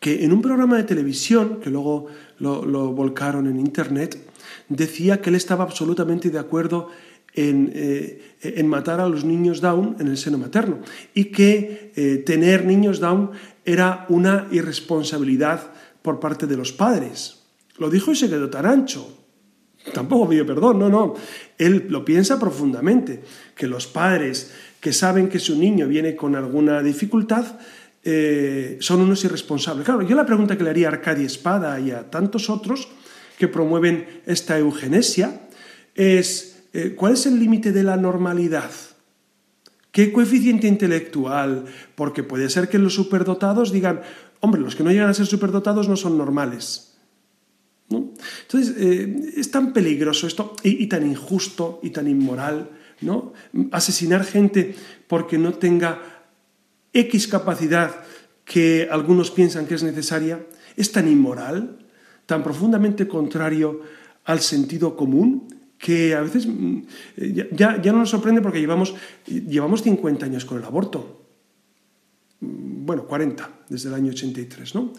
que 0.01 0.25
en 0.25 0.33
un 0.33 0.43
programa 0.43 0.79
de 0.79 0.83
televisión, 0.83 1.61
que 1.61 1.71
luego 1.71 2.09
lo 2.41 2.93
volcaron 2.93 3.47
en 3.47 3.61
Internet, 3.61 4.32
decía 4.69 5.21
que 5.21 5.31
él 5.31 5.37
estaba 5.37 5.65
absolutamente 5.65 6.31
de 6.31 6.39
acuerdo 6.39 6.89
eh, 7.35 8.37
en, 8.43 8.67
matar 8.67 9.01
a 9.01 9.09
los 9.09 9.25
niños 9.25 9.63
Down 9.63 9.97
en 9.99 10.09
el 10.09 10.19
seno 10.19 10.37
materno 10.37 10.81
y 11.15 11.27
que 11.27 11.93
eh, 11.97 12.23
tener 12.27 12.67
niños 12.67 13.01
Down 13.01 13.31
era 13.65 14.05
una 14.11 14.49
irresponsabilidad 14.51 15.73
por 16.03 16.21
parte 16.21 16.47
de 16.47 16.59
los 16.59 16.73
padres. 16.73 17.41
Lo 17.79 17.89
dijo 17.89 18.13
y 18.13 18.17
se 18.17 18.29
quedó 18.29 18.51
tan 18.51 18.67
ancho. 18.67 19.19
Tampoco 19.95 20.29
pidió 20.29 20.45
perdón, 20.45 20.79
no, 20.79 20.91
no. 20.91 21.15
Él 21.57 21.87
lo 21.89 22.05
piensa 22.05 22.39
profundamente, 22.39 23.23
que 23.57 23.67
los 23.67 23.87
padres 23.87 24.53
que 24.79 24.93
saben 24.93 25.29
que 25.29 25.39
su 25.39 25.57
niño 25.57 25.89
viene 25.89 26.15
con 26.15 26.37
alguna 26.37 26.83
dificultad 26.83 27.47
eh, 28.05 28.77
son 28.81 29.01
unos 29.01 29.25
irresponsables. 29.25 29.87
Claro, 29.87 30.03
yo 30.03 30.15
la 30.15 30.27
pregunta 30.27 30.59
que 30.59 30.65
le 30.65 30.71
haría 30.71 30.89
a 30.89 30.93
Arcadia 30.93 31.25
Espada 31.25 31.81
y 31.81 31.93
a 31.93 32.11
tantos 32.11 32.51
otros 32.51 32.89
que 33.39 33.49
promueven 33.49 34.23
esta 34.27 34.59
eugenesia 34.59 35.41
es 35.95 36.63
eh, 36.73 36.95
cuál 36.97 37.15
es 37.15 37.27
el 37.27 37.39
límite 37.39 37.73
de 37.73 37.83
la 37.83 37.97
normalidad. 37.97 38.71
¿Qué 39.91 40.11
coeficiente 40.11 40.67
intelectual? 40.67 41.67
Porque 41.95 42.23
puede 42.23 42.49
ser 42.49 42.69
que 42.69 42.79
los 42.79 42.95
superdotados 42.95 43.73
digan, 43.73 44.01
hombre, 44.41 44.61
los 44.61 44.75
que 44.75 44.83
no 44.83 44.91
llegan 44.91 45.11
a 45.11 45.15
ser 45.15 45.27
superdotados 45.27 45.89
no 45.89 45.97
son 45.97 46.17
normales. 46.17 46.93
Entonces, 47.91 48.75
eh, 48.79 49.33
es 49.37 49.51
tan 49.51 49.75
peligroso 49.75 50.27
esto 50.27 50.57
y, 50.63 50.87
tan 50.87 51.07
injusto 51.07 51.81
y 51.83 51.91
tan 51.91 52.09
inmoral, 52.09 52.71
¿no? 53.03 53.35
Asesinar 53.71 54.25
gente 54.25 54.75
porque 55.07 55.37
no 55.37 55.53
tenga 55.55 56.01
X 56.93 57.29
capacidad 57.29 57.95
que 58.45 58.89
algunos 58.91 59.31
piensan 59.31 59.67
que 59.67 59.75
es 59.75 59.83
necesaria, 59.83 60.47
es 60.77 60.91
tan 60.93 61.09
inmoral 61.09 61.82
tan 62.27 62.43
profundamente 62.43 63.09
contrario 63.09 63.81
al 64.25 64.41
sentido 64.41 64.97
común 64.97 65.49
que 65.79 66.15
a 66.15 66.21
veces 66.21 66.47
mm, 66.47 66.83
ya, 67.53 67.83
ya 67.83 67.93
no 67.93 67.99
nos 67.99 68.11
sorprende 68.11 68.41
porque 68.41 68.61
llevamos, 68.61 68.95
llevamos 69.27 69.83
50 69.83 70.27
años 70.27 70.45
con 70.45 70.59
el 70.59 70.65
aborto. 70.65 71.27
Mm, 72.41 72.87
bueno, 72.87 73.05
40, 73.07 73.51
desde 73.69 73.89
el 73.89 73.95
año 73.95 74.11
83, 74.11 74.75
¿no? 74.75 74.93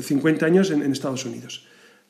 50 0.00 0.46
años 0.46 0.70
en, 0.70 0.90
Estados 0.90 1.26
Unidos. 1.26 1.66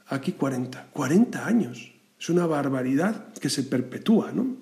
Aquí 0.06 0.32
40. 0.32 0.90
40 0.92 1.46
años. 1.46 1.92
Es 2.20 2.28
una 2.28 2.46
barbaridad 2.46 3.32
que 3.34 3.50
se 3.50 3.64
perpetúa, 3.64 4.30
¿no? 4.32 4.58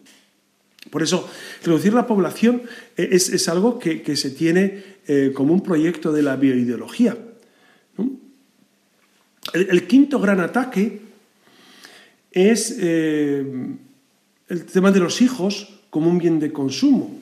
Por 0.91 1.03
eso, 1.03 1.29
reducir 1.63 1.93
la 1.93 2.07
población 2.07 2.63
eh, 2.97 3.11
es, 3.13 3.49
algo 3.49 3.79
que, 3.79 4.17
se 4.17 4.31
tiene 4.31 4.83
eh, 5.07 5.31
como 5.35 5.53
un 5.53 5.63
proyecto 5.63 6.11
de 6.13 6.23
la 6.23 6.37
bioideología. 6.37 7.17
El, 9.53 9.87
quinto 9.87 10.19
gran 10.19 10.41
ataque 10.41 11.01
es 12.31 12.77
eh, 12.81 13.45
el 14.49 14.65
tema 14.65 14.91
de 14.91 15.01
los 15.01 15.21
hijos 15.21 15.81
como 15.91 16.09
un 16.09 16.19
bien 16.19 16.41
de 16.41 16.53
consumo. 16.53 17.19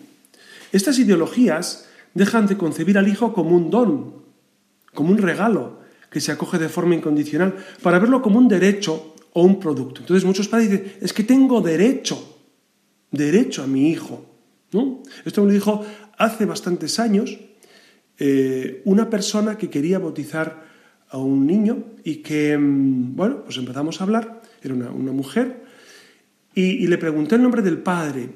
Estas 0.73 0.99
ideologías 0.99 1.89
dejan 2.15 2.47
de 2.47 2.57
concebir 2.57 2.99
al 2.99 3.09
hijo 3.09 3.33
como 3.33 3.57
un 3.57 3.71
don, 3.71 4.15
como 4.95 5.11
un 5.11 5.19
regalo 5.19 5.81
que 6.11 6.21
se 6.21 6.33
acoge 6.33 6.59
de 6.59 6.69
forma 6.69 6.95
incondicional, 6.95 7.57
para 7.83 7.99
verlo 7.99 8.23
como 8.23 8.39
un 8.39 8.49
derecho 8.49 9.15
o 9.33 9.43
un 9.43 9.61
producto. 9.61 10.01
Entonces 10.01 10.25
muchos 10.25 10.49
padres 10.49 10.71
dicen, 10.71 10.93
es 11.01 11.13
que 11.13 11.25
tengo 11.25 11.61
derecho, 11.61 12.39
derecho 13.11 13.63
a 13.63 13.67
mi 13.67 13.91
hijo. 13.91 14.27
¿No? 14.73 15.03
Esto 15.25 15.41
me 15.41 15.49
lo 15.49 15.55
dijo 15.55 15.85
hace 16.17 16.45
bastantes 16.45 17.01
años 17.01 17.37
eh, 18.19 18.83
una 18.85 19.11
persona 19.11 19.59
que 19.59 19.69
quería 19.69 19.99
bautizar 19.99 20.70
a 21.11 21.19
un 21.19 21.47
niño 21.47 21.85
y 22.05 22.17
que, 22.17 22.57
mm, 22.57 23.17
bueno, 23.17 23.45
pues 23.45 23.57
empezamos 23.59 24.01
a 24.01 24.05
hablar, 24.05 24.43
era 24.63 24.75
una, 24.75 25.13
mujer, 25.13 25.65
y, 26.55 26.87
le 26.87 26.99
pregunté 26.99 27.37
el 27.37 27.43
nombre 27.43 27.63
del 27.63 27.79
padre 27.79 28.29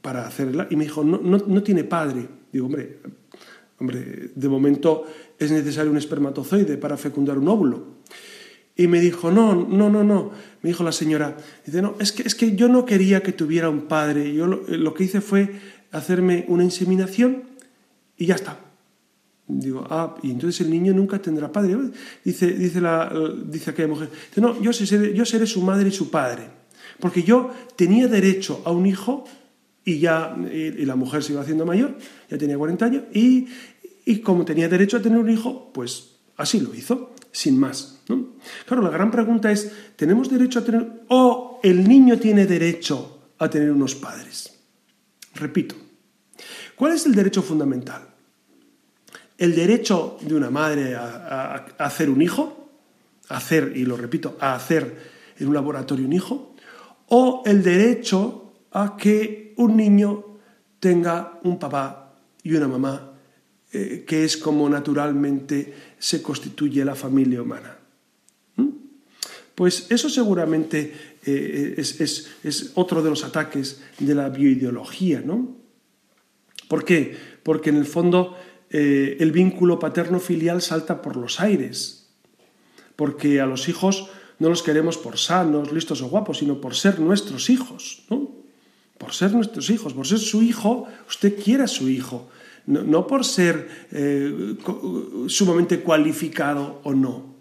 para 0.00 0.26
hacerla, 0.26 0.66
y 0.70 0.76
me 0.76 0.84
dijo, 0.84 1.04
no, 1.04 1.18
no, 1.18 1.62
tiene 1.62 1.84
padre. 1.84 2.26
Digo, 2.52 2.66
hombre, 2.66 2.98
hombre, 3.78 4.30
de 4.34 4.48
momento 4.48 5.04
es 5.38 5.50
necesario 5.50 5.90
un 5.90 5.96
espermatozoide 5.96 6.76
para 6.76 6.96
fecundar 6.96 7.38
un 7.38 7.48
óvulo. 7.48 7.94
Y 8.76 8.86
me 8.86 9.00
dijo, 9.00 9.30
no, 9.30 9.54
no, 9.54 9.90
no, 9.90 10.04
no. 10.04 10.30
Me 10.62 10.70
dijo 10.70 10.84
la 10.84 10.92
señora, 10.92 11.36
dice, 11.64 11.82
no, 11.82 11.96
es 11.98 12.12
que, 12.12 12.22
es 12.22 12.34
que 12.34 12.56
yo 12.56 12.68
no 12.68 12.84
quería 12.84 13.22
que 13.22 13.32
tuviera 13.32 13.68
un 13.68 13.82
padre. 13.82 14.34
Yo 14.34 14.46
lo 14.46 14.94
que 14.94 15.04
hice 15.04 15.20
fue 15.20 15.50
hacerme 15.90 16.44
una 16.48 16.64
inseminación 16.64 17.44
y 18.16 18.26
ya 18.26 18.34
está. 18.34 18.58
Digo, 19.46 19.86
ah, 19.90 20.16
y 20.22 20.30
entonces 20.30 20.62
el 20.62 20.70
niño 20.70 20.94
nunca 20.94 21.20
tendrá 21.20 21.52
padre. 21.52 21.76
Dice, 22.24 22.50
dice, 22.52 22.80
la, 22.80 23.12
dice 23.46 23.70
aquella 23.70 23.88
mujer, 23.88 24.10
dice, 24.28 24.40
no, 24.40 24.60
yo 24.60 24.72
seré, 24.72 25.14
yo 25.14 25.24
seré 25.24 25.46
su 25.46 25.60
madre 25.62 25.88
y 25.88 25.92
su 25.92 26.10
padre. 26.10 26.48
Porque 26.98 27.22
yo 27.22 27.50
tenía 27.76 28.08
derecho 28.08 28.62
a 28.64 28.70
un 28.70 28.86
hijo 28.86 29.24
y 29.84 29.98
ya 29.98 30.34
y, 30.50 30.84
la 30.84 30.96
mujer 30.96 31.22
se 31.22 31.32
iba 31.32 31.42
haciendo 31.42 31.66
mayor, 31.66 31.96
ya 32.30 32.38
tenía 32.38 32.56
40 32.56 32.84
años, 32.86 33.02
y, 33.12 33.46
y, 34.06 34.20
como 34.20 34.44
tenía 34.44 34.68
derecho 34.68 34.96
a 34.96 35.02
tener 35.02 35.18
un 35.18 35.28
hijo, 35.28 35.70
pues 35.72 36.16
así 36.36 36.60
lo 36.60 36.74
hizo, 36.74 37.14
sin 37.30 37.58
más. 37.58 38.00
Claro, 38.66 38.82
la 38.82 38.90
gran 38.90 39.10
pregunta 39.10 39.52
es, 39.52 39.70
¿tenemos 39.96 40.30
derecho 40.30 40.60
a 40.60 40.64
tener, 40.64 41.02
o 41.08 41.60
el 41.62 41.86
niño 41.86 42.18
tiene 42.18 42.46
derecho 42.46 43.32
a 43.38 43.50
tener 43.50 43.70
unos 43.70 43.94
padres? 43.94 44.58
Repito, 45.34 45.74
¿cuál 46.76 46.94
es 46.94 47.04
el 47.06 47.14
derecho 47.14 47.42
fundamental? 47.42 48.13
¿El 49.36 49.54
derecho 49.54 50.18
de 50.20 50.34
una 50.34 50.50
madre 50.50 50.94
a, 50.94 51.66
hacer 51.78 52.10
un 52.10 52.22
hijo? 52.22 52.70
Hacer, 53.28 53.72
y 53.74 53.84
lo 53.84 53.96
repito, 53.96 54.36
a 54.40 54.54
hacer 54.54 55.14
en 55.38 55.48
un 55.48 55.54
laboratorio 55.54 56.06
un 56.06 56.12
hijo? 56.12 56.54
¿O 57.08 57.42
el 57.46 57.62
derecho 57.62 58.52
a 58.72 58.96
que 58.96 59.54
un 59.56 59.76
niño 59.76 60.24
tenga 60.80 61.40
un 61.44 61.58
papá 61.58 62.14
y 62.42 62.54
una 62.54 62.68
mamá, 62.68 63.14
eh, 63.72 64.04
que 64.06 64.24
es 64.24 64.36
como 64.36 64.68
naturalmente 64.68 65.72
se 65.98 66.20
constituye 66.20 66.84
la 66.84 66.94
familia 66.94 67.40
humana. 67.40 67.78
¿Mm? 68.56 68.68
Pues 69.54 69.86
eso 69.90 70.10
seguramente 70.10 70.92
eh, 71.24 71.74
es, 71.78 72.72
otro 72.74 73.02
de 73.02 73.10
los 73.10 73.24
ataques 73.24 73.80
de 73.98 74.14
la 74.14 74.28
bioideología, 74.28 75.22
¿no? 75.24 75.56
¿Por 76.68 76.84
qué? 76.84 77.16
Porque 77.42 77.70
en 77.70 77.76
el 77.76 77.86
fondo 77.86 78.36
eh, 78.76 79.18
el 79.20 79.30
vínculo 79.30 79.78
paterno-filial 79.78 80.60
salta 80.60 81.00
por 81.00 81.14
los 81.14 81.38
aires, 81.38 82.10
porque 82.96 83.40
a 83.40 83.46
los 83.46 83.68
hijos 83.68 84.10
no 84.40 84.48
los 84.48 84.64
queremos 84.64 84.98
por 84.98 85.16
sanos, 85.16 85.70
listos 85.70 86.02
o 86.02 86.08
guapos, 86.08 86.38
sino 86.38 86.60
por 86.60 86.74
ser 86.74 86.98
nuestros 86.98 87.50
hijos, 87.50 88.02
¿no? 88.10 88.32
por 88.98 89.14
ser 89.14 89.30
nuestros 89.30 89.70
hijos, 89.70 89.94
por 89.94 90.08
ser 90.08 90.18
su 90.18 90.42
hijo, 90.42 90.88
usted 91.08 91.40
quiere 91.40 91.62
a 91.62 91.68
su 91.68 91.88
hijo, 91.88 92.28
no, 92.66 93.06
por 93.06 93.24
ser 93.24 93.86
eh, 93.92 94.56
sumamente 95.28 95.78
cualificado 95.78 96.80
o 96.82 96.94
no. 96.94 97.32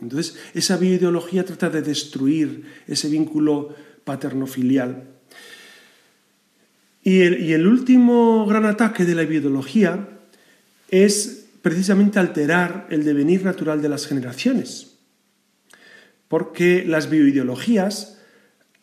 Entonces, 0.00 0.38
esa 0.54 0.78
bioideología 0.78 1.44
trata 1.44 1.68
de 1.68 1.82
destruir 1.82 2.64
ese 2.86 3.10
vínculo 3.10 3.74
paterno-filial. 4.04 5.04
Y 7.02 7.20
el, 7.20 7.42
y 7.42 7.52
el 7.52 7.66
último 7.66 8.46
gran 8.46 8.64
ataque 8.64 9.04
de 9.04 9.14
la 9.14 9.24
bioideología 9.24 10.11
es 10.92 11.46
precisamente 11.62 12.18
alterar 12.18 12.86
el 12.90 13.02
devenir 13.02 13.44
natural 13.44 13.80
de 13.80 13.88
las 13.88 14.06
generaciones. 14.06 14.98
Porque 16.28 16.84
las 16.86 17.08
bioideologías 17.10 18.18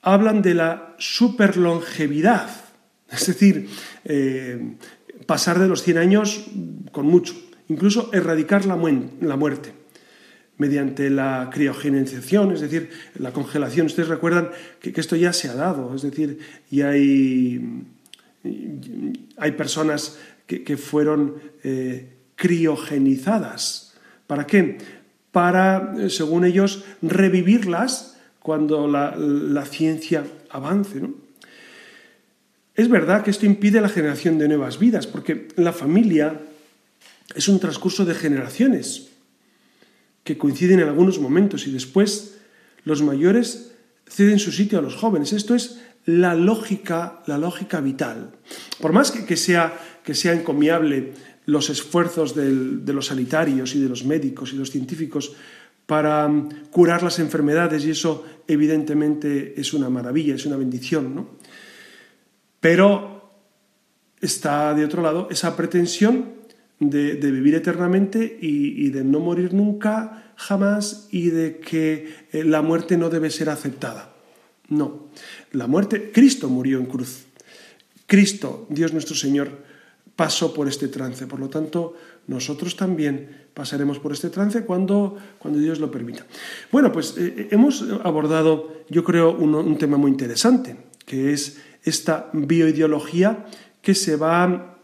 hablan 0.01 0.41
de 0.41 0.55
la 0.55 0.95
superlongevidad, 0.97 2.49
es 3.11 3.27
decir, 3.27 3.69
eh, 4.05 4.75
pasar 5.25 5.59
de 5.59 5.67
los 5.67 5.83
100 5.83 5.97
años 5.99 6.45
con 6.91 7.05
mucho, 7.05 7.35
incluso 7.67 8.09
erradicar 8.11 8.65
la, 8.65 8.75
muerte 8.75 9.73
mediante 10.57 11.11
la 11.11 11.49
criogenización, 11.53 12.53
es 12.53 12.61
decir, 12.61 12.89
la 13.19 13.31
congelación. 13.31 13.85
Ustedes 13.85 14.09
recuerdan 14.09 14.49
que, 14.81 14.93
esto 14.95 15.15
ya 15.15 15.31
se 15.31 15.47
ha 15.47 15.53
dado, 15.53 15.93
es 15.95 16.01
decir, 16.01 16.39
y 16.71 16.81
hay, 16.81 17.83
hay 19.37 19.51
personas 19.51 20.17
que, 20.57 20.77
fueron 20.77 21.35
eh, 21.63 22.17
criogenizadas. 22.35 23.93
¿Para 24.25 24.47
qué? 24.47 24.79
Para, 25.31 26.09
según 26.09 26.43
ellos, 26.43 26.83
revivirlas 27.03 28.17
cuando 28.41 28.87
la, 28.87 29.65
ciencia 29.65 30.25
avance. 30.49 31.01
Es 32.73 32.89
verdad 32.89 33.23
que 33.23 33.29
esto 33.29 33.45
impide 33.45 33.79
la 33.79 33.89
generación 33.89 34.39
de 34.39 34.47
nuevas 34.47 34.79
vidas, 34.79 35.05
porque 35.05 35.49
la 35.55 35.73
familia 35.73 36.41
es 37.35 37.47
un 37.47 37.59
transcurso 37.59 38.05
de 38.05 38.15
generaciones 38.15 39.09
que 40.23 40.37
coinciden 40.37 40.79
en 40.79 40.87
algunos 40.87 41.19
momentos 41.19 41.67
y 41.67 41.71
después 41.71 42.39
los 42.85 43.03
mayores 43.03 43.75
ceden 44.07 44.39
su 44.39 44.51
sitio 44.51 44.79
a 44.79 44.81
los 44.81 44.95
jóvenes. 44.95 45.33
Esto 45.33 45.53
es 45.53 45.79
la 46.05 46.33
lógica, 46.33 47.21
la 47.27 47.37
lógica 47.37 47.81
vital. 47.81 48.31
Por 48.81 48.93
más 48.93 49.11
que, 49.11 49.37
sea, 49.37 49.77
que 50.09 50.15
sea 50.15 50.33
encomiable 50.33 51.13
los 51.45 51.69
esfuerzos 51.69 52.33
de 52.33 52.93
los 52.93 53.05
sanitarios 53.05 53.75
y 53.75 53.79
de 53.79 53.87
los 53.87 54.05
médicos 54.05 54.53
y 54.53 54.55
los 54.55 54.71
científicos 54.71 55.33
para 55.85 56.27
mm, 56.27 56.69
curar 56.71 57.03
las 57.03 57.19
enfermedades 57.19 57.85
y 57.85 57.91
eso 57.91 58.25
evidentemente 58.47 59.53
es 59.55 59.71
una 59.71 59.87
maravilla, 59.87 60.33
es 60.33 60.47
una 60.47 60.57
bendición, 60.57 61.13
¿no? 61.13 61.37
Pero 62.59 63.29
está 64.19 64.73
de 64.73 64.83
otro 64.83 65.03
lado 65.03 65.27
esa 65.29 65.55
pretensión 65.55 66.33
de, 66.79 67.13
vivir 67.15 67.53
eternamente 67.53 68.39
y, 68.41 68.89
de 68.89 69.03
no 69.03 69.19
morir 69.19 69.53
nunca, 69.53 70.33
jamás, 70.37 71.07
y 71.11 71.29
de 71.29 71.59
que 71.59 72.25
eh, 72.31 72.43
la 72.43 72.63
muerte 72.63 72.97
no 72.97 73.09
debe 73.09 73.29
ser 73.29 73.49
aceptada. 73.49 74.15
No, 74.69 75.09
la 75.51 75.67
muerte, 75.67 76.11
Cristo 76.11 76.49
murió 76.49 76.79
en 76.79 76.87
cruz. 76.87 77.25
Cristo, 78.07 78.65
Dios 78.69 78.91
nuestro 78.91 79.15
Señor, 79.15 79.68
pasó 80.19 80.53
por 80.53 80.67
este 80.67 80.89
trance. 80.89 81.27
Por 81.27 81.39
lo 81.39 81.47
tanto, 81.47 81.95
nosotros 82.27 82.75
también 82.75 83.47
pasaremos 83.53 83.99
por 83.99 84.11
este 84.11 84.29
trance 84.29 84.65
cuando, 84.65 85.15
cuando 85.39 85.61
Dios 85.61 85.79
lo 85.79 85.89
permita. 85.89 86.25
Bueno, 86.73 86.91
pues 86.91 87.15
eh, 87.17 87.33
eh, 87.37 87.47
hemos 87.51 87.85
abordado, 88.03 88.83
yo 88.89 89.05
creo, 89.05 89.31
un, 89.31 89.77
tema 89.77 89.95
muy 89.95 90.11
interesante, 90.11 90.75
que 91.05 91.31
es 91.31 91.61
esta 91.85 92.29
bioideología 92.33 93.45
que 93.81 93.95
se 93.95 94.17
va 94.17 94.77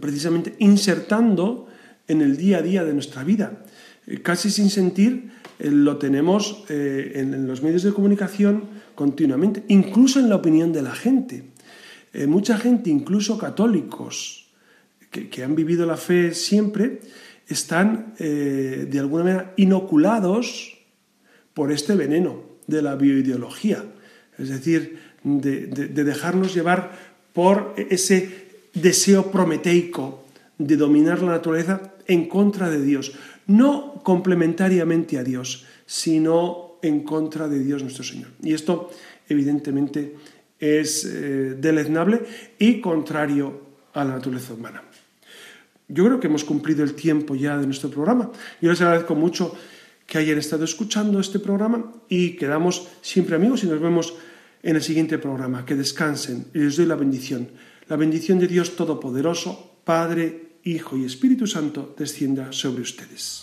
precisamente 0.00 0.56
insertando 0.58 1.68
en 2.08 2.20
el 2.20 2.36
día 2.36 2.58
a 2.58 2.62
día 2.62 2.82
de 2.82 2.94
nuestra 2.94 3.22
vida. 3.22 3.62
Eh, 4.08 4.22
casi 4.22 4.50
sin 4.50 4.70
sentir, 4.70 5.30
lo 5.60 5.98
tenemos 5.98 6.64
en, 6.68 7.46
los 7.46 7.62
medios 7.62 7.84
de 7.84 7.92
comunicación 7.92 8.64
continuamente, 8.96 9.62
incluso 9.68 10.18
en 10.18 10.28
la 10.28 10.34
opinión 10.34 10.72
de 10.72 10.82
la 10.82 10.96
gente. 10.96 11.51
Mucha 12.26 12.58
gente, 12.58 12.90
incluso 12.90 13.38
católicos, 13.38 14.42
que, 15.10 15.44
han 15.44 15.54
vivido 15.54 15.86
la 15.86 15.96
fe 15.96 16.34
siempre, 16.34 17.00
están 17.46 18.14
eh, 18.18 18.86
de 18.88 18.98
alguna 18.98 19.24
manera 19.24 19.54
inoculados 19.56 20.78
por 21.54 21.70
este 21.70 21.94
veneno 21.94 22.42
de 22.66 22.82
la 22.82 22.94
bioideología, 22.94 23.84
es 24.38 24.48
decir, 24.48 24.98
de, 25.22 25.66
dejarnos 25.66 26.54
llevar 26.54 26.92
por 27.32 27.74
ese 27.76 28.48
deseo 28.74 29.30
prometeico 29.30 30.24
de 30.58 30.76
dominar 30.76 31.20
la 31.22 31.32
naturaleza 31.32 31.94
en 32.06 32.28
contra 32.28 32.70
de 32.70 32.82
Dios, 32.82 33.12
no 33.46 34.00
complementariamente 34.02 35.18
a 35.18 35.24
Dios, 35.24 35.66
sino 35.86 36.78
en 36.82 37.02
contra 37.02 37.48
de 37.48 37.62
Dios 37.62 37.82
nuestro 37.82 38.04
Señor. 38.04 38.28
Y 38.42 38.54
esto, 38.54 38.90
evidentemente, 39.28 40.16
es 40.62 41.04
eh, 41.04 41.56
deleznable 41.58 42.22
y 42.56 42.80
contrario 42.80 43.66
a 43.94 44.04
la 44.04 44.14
naturaleza 44.14 44.54
humana. 44.54 44.80
Yo 45.88 46.04
creo 46.04 46.20
que 46.20 46.28
hemos 46.28 46.44
cumplido 46.44 46.84
el 46.84 46.94
tiempo 46.94 47.34
ya 47.34 47.58
de 47.58 47.66
nuestro 47.66 47.90
programa. 47.90 48.30
Yo 48.60 48.70
les 48.70 48.80
agradezco 48.80 49.16
mucho 49.16 49.54
que 50.06 50.18
hayan 50.18 50.38
estado 50.38 50.64
escuchando 50.64 51.18
este 51.18 51.40
programa 51.40 51.92
y 52.08 52.36
quedamos 52.36 52.86
siempre 53.02 53.34
amigos 53.34 53.64
y 53.64 53.66
nos 53.66 53.80
vemos 53.80 54.14
en 54.62 54.76
el 54.76 54.82
siguiente 54.82 55.18
programa. 55.18 55.66
Que 55.66 55.74
descansen 55.74 56.46
y 56.54 56.60
les 56.60 56.76
doy 56.76 56.86
la 56.86 56.94
bendición. 56.94 57.48
La 57.88 57.96
bendición 57.96 58.38
de 58.38 58.46
Dios 58.46 58.76
Todopoderoso, 58.76 59.80
Padre, 59.84 60.58
Hijo 60.62 60.96
y 60.96 61.04
Espíritu 61.04 61.48
Santo, 61.48 61.92
descienda 61.98 62.52
sobre 62.52 62.82
ustedes. 62.82 63.42